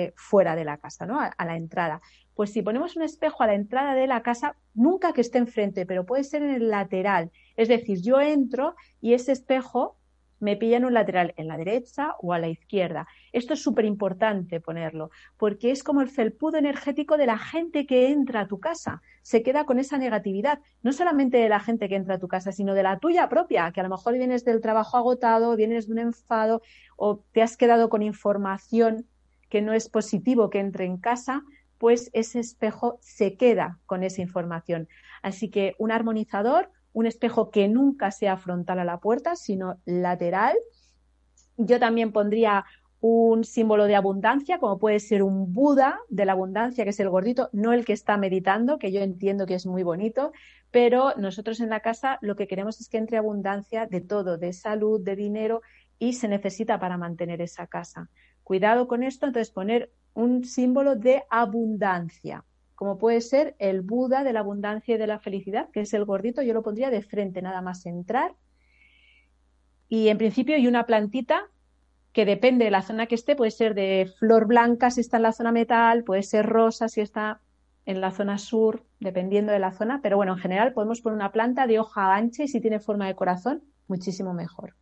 eh, 0.04 0.12
fuera 0.14 0.56
de 0.56 0.64
la 0.66 0.76
casa, 0.76 1.06
¿no? 1.06 1.18
a, 1.20 1.44
la 1.44 1.56
entrada. 1.56 2.02
Pues 2.34 2.52
si 2.52 2.60
ponemos 2.60 2.94
un 2.94 3.02
espejo 3.02 3.42
a 3.42 3.46
la 3.46 3.54
entrada 3.54 3.94
de 3.94 4.06
la 4.06 4.20
casa, 4.20 4.56
nunca 4.74 5.14
que 5.14 5.22
esté 5.22 5.38
enfrente, 5.38 5.86
pero 5.86 6.04
puede 6.04 6.22
ser 6.22 6.42
en 6.42 6.50
el 6.50 6.68
lateral. 6.68 7.30
Es 7.56 7.68
decir, 7.68 8.00
yo 8.02 8.20
entro 8.20 8.74
y 9.00 9.14
ese 9.14 9.32
espejo 9.32 9.96
me 10.38 10.56
pilla 10.56 10.76
en 10.76 10.84
un 10.84 10.94
lateral, 10.94 11.32
en 11.36 11.48
la 11.48 11.56
derecha 11.56 12.14
o 12.20 12.32
a 12.32 12.38
la 12.38 12.48
izquierda. 12.48 13.06
Esto 13.32 13.54
es 13.54 13.62
súper 13.62 13.84
importante 13.84 14.60
ponerlo, 14.60 15.10
porque 15.38 15.70
es 15.70 15.82
como 15.82 16.02
el 16.02 16.08
felpudo 16.08 16.58
energético 16.58 17.16
de 17.16 17.26
la 17.26 17.38
gente 17.38 17.86
que 17.86 18.10
entra 18.10 18.40
a 18.40 18.46
tu 18.46 18.60
casa. 18.60 19.00
Se 19.22 19.42
queda 19.42 19.64
con 19.64 19.78
esa 19.78 19.98
negatividad, 19.98 20.60
no 20.82 20.92
solamente 20.92 21.38
de 21.38 21.48
la 21.48 21.60
gente 21.60 21.88
que 21.88 21.96
entra 21.96 22.16
a 22.16 22.18
tu 22.18 22.28
casa, 22.28 22.52
sino 22.52 22.74
de 22.74 22.82
la 22.82 22.98
tuya 22.98 23.28
propia, 23.28 23.72
que 23.72 23.80
a 23.80 23.84
lo 23.84 23.88
mejor 23.88 24.14
vienes 24.14 24.44
del 24.44 24.60
trabajo 24.60 24.96
agotado, 24.96 25.56
vienes 25.56 25.86
de 25.86 25.92
un 25.92 25.98
enfado 26.00 26.62
o 26.96 27.24
te 27.32 27.42
has 27.42 27.56
quedado 27.56 27.88
con 27.88 28.02
información 28.02 29.06
que 29.48 29.62
no 29.62 29.72
es 29.72 29.88
positivo 29.88 30.50
que 30.50 30.58
entre 30.58 30.84
en 30.84 30.98
casa, 30.98 31.42
pues 31.78 32.10
ese 32.12 32.40
espejo 32.40 32.98
se 33.00 33.36
queda 33.36 33.78
con 33.86 34.02
esa 34.02 34.22
información. 34.22 34.88
Así 35.22 35.50
que 35.50 35.74
un 35.78 35.92
armonizador, 35.92 36.70
un 36.96 37.04
espejo 37.04 37.50
que 37.50 37.68
nunca 37.68 38.10
sea 38.10 38.38
frontal 38.38 38.78
a 38.78 38.84
la 38.84 39.00
puerta, 39.00 39.36
sino 39.36 39.78
lateral. 39.84 40.56
Yo 41.58 41.78
también 41.78 42.10
pondría 42.10 42.64
un 43.00 43.44
símbolo 43.44 43.84
de 43.84 43.96
abundancia, 43.96 44.58
como 44.58 44.78
puede 44.78 44.98
ser 44.98 45.22
un 45.22 45.52
Buda 45.52 45.98
de 46.08 46.24
la 46.24 46.32
abundancia, 46.32 46.84
que 46.84 46.90
es 46.90 47.00
el 47.00 47.10
gordito, 47.10 47.50
no 47.52 47.74
el 47.74 47.84
que 47.84 47.92
está 47.92 48.16
meditando, 48.16 48.78
que 48.78 48.92
yo 48.92 49.02
entiendo 49.02 49.44
que 49.44 49.56
es 49.56 49.66
muy 49.66 49.82
bonito, 49.82 50.32
pero 50.70 51.12
nosotros 51.18 51.60
en 51.60 51.68
la 51.68 51.80
casa 51.80 52.18
lo 52.22 52.34
que 52.34 52.46
queremos 52.46 52.80
es 52.80 52.88
que 52.88 52.96
entre 52.96 53.18
abundancia 53.18 53.84
de 53.84 54.00
todo, 54.00 54.38
de 54.38 54.54
salud, 54.54 54.98
de 54.98 55.16
dinero, 55.16 55.60
y 55.98 56.14
se 56.14 56.28
necesita 56.28 56.80
para 56.80 56.96
mantener 56.96 57.42
esa 57.42 57.66
casa. 57.66 58.08
Cuidado 58.42 58.88
con 58.88 59.02
esto, 59.02 59.26
entonces 59.26 59.52
poner 59.52 59.92
un 60.14 60.44
símbolo 60.44 60.96
de 60.96 61.24
abundancia, 61.28 62.42
como 62.76 62.98
puede 62.98 63.20
ser 63.22 63.56
el 63.58 63.80
Buda 63.80 64.22
de 64.22 64.32
la 64.32 64.40
abundancia 64.40 64.94
y 64.94 64.98
de 64.98 65.06
la 65.06 65.18
felicidad, 65.18 65.70
que 65.72 65.80
es 65.80 65.94
el 65.94 66.04
gordito, 66.04 66.42
yo 66.42 66.54
lo 66.54 66.62
pondría 66.62 66.90
de 66.90 67.02
frente, 67.02 67.42
nada 67.42 67.62
más 67.62 67.86
entrar. 67.86 68.34
Y 69.88 70.08
en 70.08 70.18
principio 70.18 70.54
hay 70.54 70.68
una 70.68 70.86
plantita 70.86 71.48
que 72.12 72.24
depende 72.24 72.66
de 72.66 72.70
la 72.70 72.82
zona 72.82 73.06
que 73.06 73.14
esté, 73.14 73.34
puede 73.34 73.50
ser 73.50 73.74
de 73.74 74.12
flor 74.18 74.46
blanca 74.46 74.90
si 74.90 75.00
está 75.00 75.16
en 75.16 75.24
la 75.24 75.32
zona 75.32 75.52
metal, 75.52 76.04
puede 76.04 76.22
ser 76.22 76.46
rosa 76.46 76.88
si 76.88 77.00
está 77.00 77.40
en 77.86 78.00
la 78.00 78.10
zona 78.10 78.36
sur, 78.38 78.84
dependiendo 79.00 79.52
de 79.52 79.58
la 79.58 79.72
zona, 79.72 80.00
pero 80.02 80.16
bueno, 80.16 80.32
en 80.32 80.38
general 80.38 80.72
podemos 80.72 81.00
poner 81.00 81.16
una 81.16 81.32
planta 81.32 81.66
de 81.66 81.78
hoja 81.78 82.14
ancha 82.14 82.42
y 82.42 82.48
si 82.48 82.60
tiene 82.60 82.80
forma 82.80 83.06
de 83.06 83.14
corazón, 83.14 83.62
muchísimo 83.88 84.34
mejor. 84.34 84.74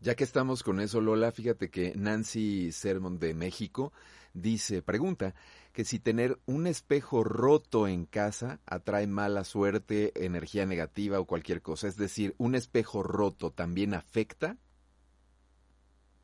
Ya 0.00 0.14
que 0.14 0.24
estamos 0.24 0.62
con 0.62 0.80
eso, 0.80 1.00
Lola, 1.00 1.32
fíjate 1.32 1.70
que 1.70 1.92
Nancy 1.96 2.72
Sermon 2.72 3.18
de 3.18 3.34
México 3.34 3.92
dice, 4.34 4.82
pregunta, 4.82 5.34
que 5.72 5.84
si 5.84 5.98
tener 5.98 6.38
un 6.46 6.66
espejo 6.66 7.24
roto 7.24 7.88
en 7.88 8.04
casa 8.06 8.60
atrae 8.66 9.06
mala 9.06 9.44
suerte, 9.44 10.12
energía 10.24 10.66
negativa 10.66 11.18
o 11.18 11.26
cualquier 11.26 11.62
cosa. 11.62 11.88
Es 11.88 11.96
decir, 11.96 12.34
¿un 12.38 12.54
espejo 12.54 13.02
roto 13.02 13.50
también 13.50 13.94
afecta? 13.94 14.58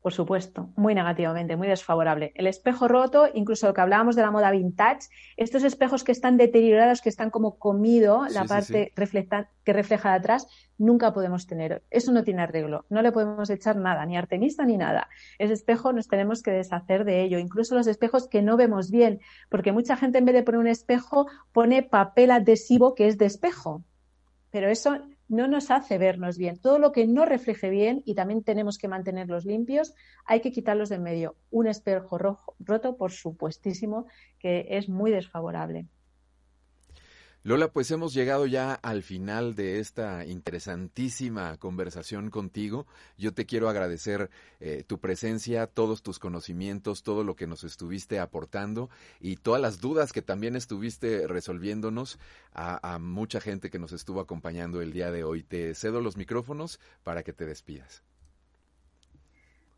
Por 0.01 0.13
supuesto, 0.13 0.69
muy 0.77 0.95
negativamente, 0.95 1.57
muy 1.57 1.67
desfavorable. 1.67 2.31
El 2.35 2.47
espejo 2.47 2.87
roto, 2.87 3.27
incluso 3.33 3.67
lo 3.67 3.73
que 3.73 3.81
hablábamos 3.81 4.15
de 4.15 4.21
la 4.21 4.31
moda 4.31 4.49
vintage, 4.49 5.09
estos 5.35 5.63
espejos 5.63 6.05
que 6.05 6.13
están 6.13 6.37
deteriorados, 6.37 7.01
que 7.01 7.09
están 7.09 7.29
como 7.29 7.59
comido, 7.59 8.25
la 8.29 8.45
parte 8.45 8.93
que 8.95 9.73
refleja 9.73 10.09
de 10.11 10.15
atrás, 10.15 10.47
nunca 10.77 11.13
podemos 11.13 11.47
tener. 11.47 11.83
Eso 11.89 12.13
no 12.13 12.23
tiene 12.23 12.43
arreglo. 12.43 12.85
No 12.89 13.01
le 13.01 13.11
podemos 13.11 13.49
echar 13.49 13.75
nada, 13.75 14.05
ni 14.05 14.15
artemisa 14.15 14.63
ni 14.63 14.77
nada. 14.77 15.09
Ese 15.37 15.53
espejo 15.53 15.91
nos 15.91 16.07
tenemos 16.07 16.41
que 16.43 16.51
deshacer 16.51 17.03
de 17.03 17.21
ello. 17.21 17.37
Incluso 17.37 17.75
los 17.75 17.87
espejos 17.87 18.29
que 18.29 18.41
no 18.41 18.55
vemos 18.55 18.91
bien, 18.91 19.19
porque 19.49 19.73
mucha 19.73 19.97
gente 19.97 20.19
en 20.19 20.25
vez 20.25 20.35
de 20.35 20.43
poner 20.43 20.59
un 20.59 20.67
espejo 20.67 21.27
pone 21.51 21.83
papel 21.83 22.31
adhesivo 22.31 22.95
que 22.95 23.07
es 23.07 23.17
de 23.17 23.25
espejo. 23.25 23.83
Pero 24.49 24.69
eso 24.69 24.97
no 25.29 25.47
nos 25.47 25.71
hace 25.71 25.97
vernos 25.97 26.37
bien. 26.37 26.59
Todo 26.59 26.79
lo 26.79 26.91
que 26.91 27.07
no 27.07 27.23
refleje 27.23 27.69
bien, 27.69 28.01
y 28.05 28.15
también 28.15 28.43
tenemos 28.43 28.77
que 28.77 28.87
mantenerlos 28.89 29.45
limpios, 29.45 29.93
hay 30.25 30.41
que 30.41 30.51
quitarlos 30.51 30.89
de 30.89 30.99
medio. 30.99 31.37
Un 31.51 31.67
espejo 31.67 32.17
rojo, 32.17 32.55
roto, 32.59 32.97
por 32.97 33.11
supuestísimo, 33.11 34.07
que 34.39 34.67
es 34.71 34.89
muy 34.89 35.11
desfavorable. 35.11 35.87
Lola, 37.49 37.71
pues 37.71 37.89
hemos 37.89 38.13
llegado 38.13 38.45
ya 38.45 38.75
al 38.75 39.01
final 39.01 39.55
de 39.55 39.79
esta 39.79 40.23
interesantísima 40.23 41.57
conversación 41.57 42.29
contigo. 42.29 42.85
Yo 43.17 43.33
te 43.33 43.47
quiero 43.47 43.69
agradecer 43.69 44.29
eh, 44.59 44.83
tu 44.85 44.99
presencia, 44.99 45.65
todos 45.65 46.03
tus 46.03 46.19
conocimientos, 46.19 47.01
todo 47.01 47.23
lo 47.23 47.35
que 47.35 47.47
nos 47.47 47.63
estuviste 47.63 48.19
aportando 48.19 48.91
y 49.19 49.37
todas 49.37 49.59
las 49.59 49.81
dudas 49.81 50.13
que 50.13 50.21
también 50.21 50.55
estuviste 50.55 51.25
resolviéndonos 51.27 52.19
a, 52.53 52.93
a 52.93 52.99
mucha 52.99 53.41
gente 53.41 53.71
que 53.71 53.79
nos 53.79 53.93
estuvo 53.93 54.19
acompañando 54.19 54.83
el 54.83 54.93
día 54.93 55.09
de 55.09 55.23
hoy. 55.23 55.41
Te 55.41 55.73
cedo 55.73 56.01
los 56.01 56.17
micrófonos 56.17 56.79
para 57.01 57.23
que 57.23 57.33
te 57.33 57.47
despidas. 57.47 58.03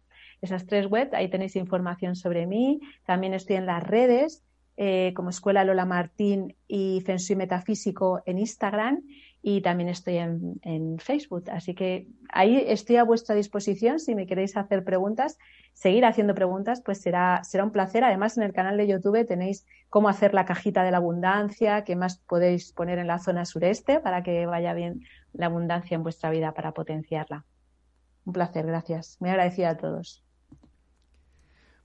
esas 0.41 0.67
tres 0.67 0.87
webs, 0.87 1.15
ahí 1.15 1.29
tenéis 1.29 1.57
información 1.57 2.17
sobre 2.17 2.47
mí. 2.47 2.81
También 3.05 3.35
estoy 3.35 3.57
en 3.57 3.67
las 3.67 3.83
redes, 3.83 4.45
eh, 4.77 5.13
como 5.17 5.31
Escuela 5.31 5.65
Lola 5.65 5.85
Martín 5.85 6.55
y 6.69 7.01
Feng 7.01 7.19
Metafísico 7.37 8.23
en 8.27 8.39
Instagram 8.39 9.03
y 9.43 9.61
también 9.61 9.89
estoy 9.89 10.19
en, 10.19 10.99
Facebook. 10.99 11.45
Así 11.51 11.75
que 11.75 12.09
ahí 12.31 12.63
estoy 12.67 12.97
a 12.97 13.05
vuestra 13.05 13.35
disposición. 13.35 13.99
Si 13.99 14.15
me 14.15 14.27
queréis 14.27 14.57
hacer 14.57 14.85
preguntas, 14.85 15.39
seguir 15.73 16.05
haciendo 16.05 16.35
preguntas, 16.35 16.83
pues 16.85 17.01
será, 17.01 17.43
será 17.45 17.65
un 17.65 17.71
placer. 17.71 18.05
Además, 18.05 18.37
en 18.37 18.43
el 18.45 18.53
canal 18.53 18.77
de 18.77 18.87
YouTube 18.87 19.27
tenéis 19.27 19.67
cómo 19.89 20.09
hacer 20.09 20.35
la 20.35 20.45
cajita 20.45 20.83
de 20.83 20.91
la 20.91 20.99
abundancia, 20.99 21.85
qué 21.85 21.97
más 21.97 22.19
podéis 22.19 22.73
poner 22.73 22.99
en 22.99 23.07
la 23.07 23.19
zona 23.19 23.45
sureste 23.45 24.01
para 24.01 24.23
que 24.23 24.47
vaya 24.47 24.75
bien 24.75 25.03
la 25.33 25.47
abundancia 25.47 25.95
en 25.95 26.03
vuestra 26.03 26.31
vida 26.31 26.53
para 26.53 26.73
potenciarla. 26.73 27.45
Un 28.25 28.33
placer, 28.33 28.67
gracias. 28.67 29.17
Muy 29.21 29.31
agradecida 29.31 29.71
a 29.71 29.77
todos. 29.77 30.28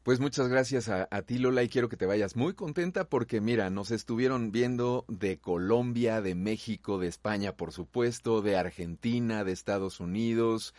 Pues 0.03 0.19
muchas 0.19 0.49
gracias 0.49 0.89
a, 0.89 1.07
ti, 1.21 1.37
Lola, 1.37 1.63
y 1.63 1.69
quiero 1.69 1.87
que 1.87 1.95
te 1.95 2.05
vayas 2.05 2.35
muy 2.35 2.55
contenta 2.55 3.05
porque, 3.05 3.39
mira, 3.39 3.69
nos 3.69 3.89
estuvieron 3.89 4.51
viendo 4.51 5.05
de 5.07 5.37
Colombia, 5.39 6.21
de 6.21 6.35
México, 6.35 6.99
de 6.99 7.07
España, 7.07 7.55
por 7.55 7.71
supuesto, 7.71 8.41
de 8.41 8.57
Argentina, 8.57 9.45
de 9.45 9.53
Estados 9.53 10.01
Unidos, 10.01 10.73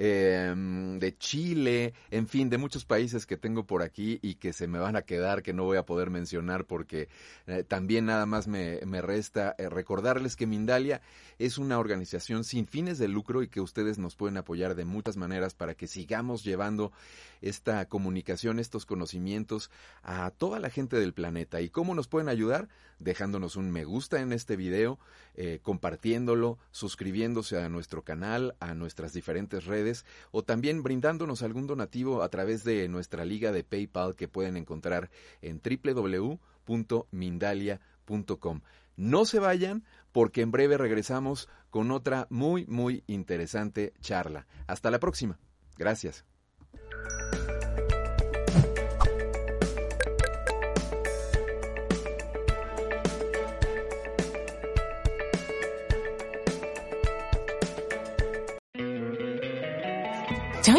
Em, 0.00 1.00
de 1.00 1.18
Chile, 1.18 1.92
en 2.12 2.28
fin, 2.28 2.48
de 2.48 2.56
muchos 2.56 2.84
países 2.84 3.26
que 3.26 3.36
tengo 3.36 3.66
por 3.66 3.82
aquí 3.82 4.20
y 4.22 4.36
que 4.36 4.52
se 4.52 4.68
me 4.68 4.78
van 4.78 4.94
a 4.94 5.02
quedar, 5.02 5.42
que 5.42 5.52
no 5.52 5.64
voy 5.64 5.76
a 5.76 5.84
poder 5.84 6.08
mencionar 6.08 6.66
porque 6.66 7.08
eh, 7.48 7.64
también 7.66 8.06
nada 8.06 8.24
más 8.24 8.46
me, 8.46 8.78
resta 9.02 9.56
eh, 9.58 9.68
recordarles 9.68 10.36
que 10.36 10.46
Mindalia 10.46 11.00
es 11.40 11.58
una 11.58 11.80
organización 11.80 12.44
sin 12.44 12.68
fines 12.68 12.98
de 12.98 13.08
lucro 13.08 13.42
y 13.42 13.48
que 13.48 13.60
ustedes 13.60 13.98
nos 13.98 14.14
pueden 14.14 14.36
apoyar 14.36 14.76
de 14.76 14.84
muchas 14.84 15.16
maneras 15.16 15.54
para 15.54 15.74
que 15.74 15.88
sigamos 15.88 16.44
llevando 16.44 16.92
esta 17.42 17.84
comunicación, 17.86 18.60
estos 18.60 18.86
conocimientos 18.86 19.68
a 20.04 20.30
toda 20.30 20.60
la 20.60 20.70
gente 20.70 20.96
del 20.96 21.12
planeta. 21.12 21.60
¿Y 21.60 21.70
cómo 21.70 21.96
nos 21.96 22.06
pueden 22.06 22.28
ayudar? 22.28 22.68
Dejándonos 23.00 23.56
un 23.56 23.70
me 23.70 23.84
gusta 23.84 24.20
en 24.20 24.32
este 24.32 24.56
video, 24.56 24.98
eh, 25.34 25.60
compartiéndolo, 25.62 26.58
suscribiéndose 26.72 27.60
a 27.60 27.68
nuestro 27.68 28.02
canal, 28.02 28.56
a 28.58 28.74
nuestras 28.74 29.12
diferentes 29.12 29.66
redes 29.66 29.87
o 30.30 30.42
también 30.42 30.82
brindándonos 30.82 31.42
algún 31.42 31.66
donativo 31.66 32.22
a 32.22 32.28
través 32.28 32.64
de 32.64 32.88
nuestra 32.88 33.24
liga 33.24 33.52
de 33.52 33.64
PayPal 33.64 34.14
que 34.14 34.28
pueden 34.28 34.56
encontrar 34.56 35.10
en 35.42 35.60
www.mindalia.com. 35.60 38.60
No 38.96 39.24
se 39.24 39.38
vayan 39.38 39.84
porque 40.12 40.42
en 40.42 40.50
breve 40.50 40.76
regresamos 40.76 41.48
con 41.70 41.90
otra 41.90 42.26
muy, 42.30 42.66
muy 42.66 43.04
interesante 43.06 43.94
charla. 44.00 44.46
Hasta 44.66 44.90
la 44.90 44.98
próxima. 44.98 45.38
Gracias. 45.76 46.24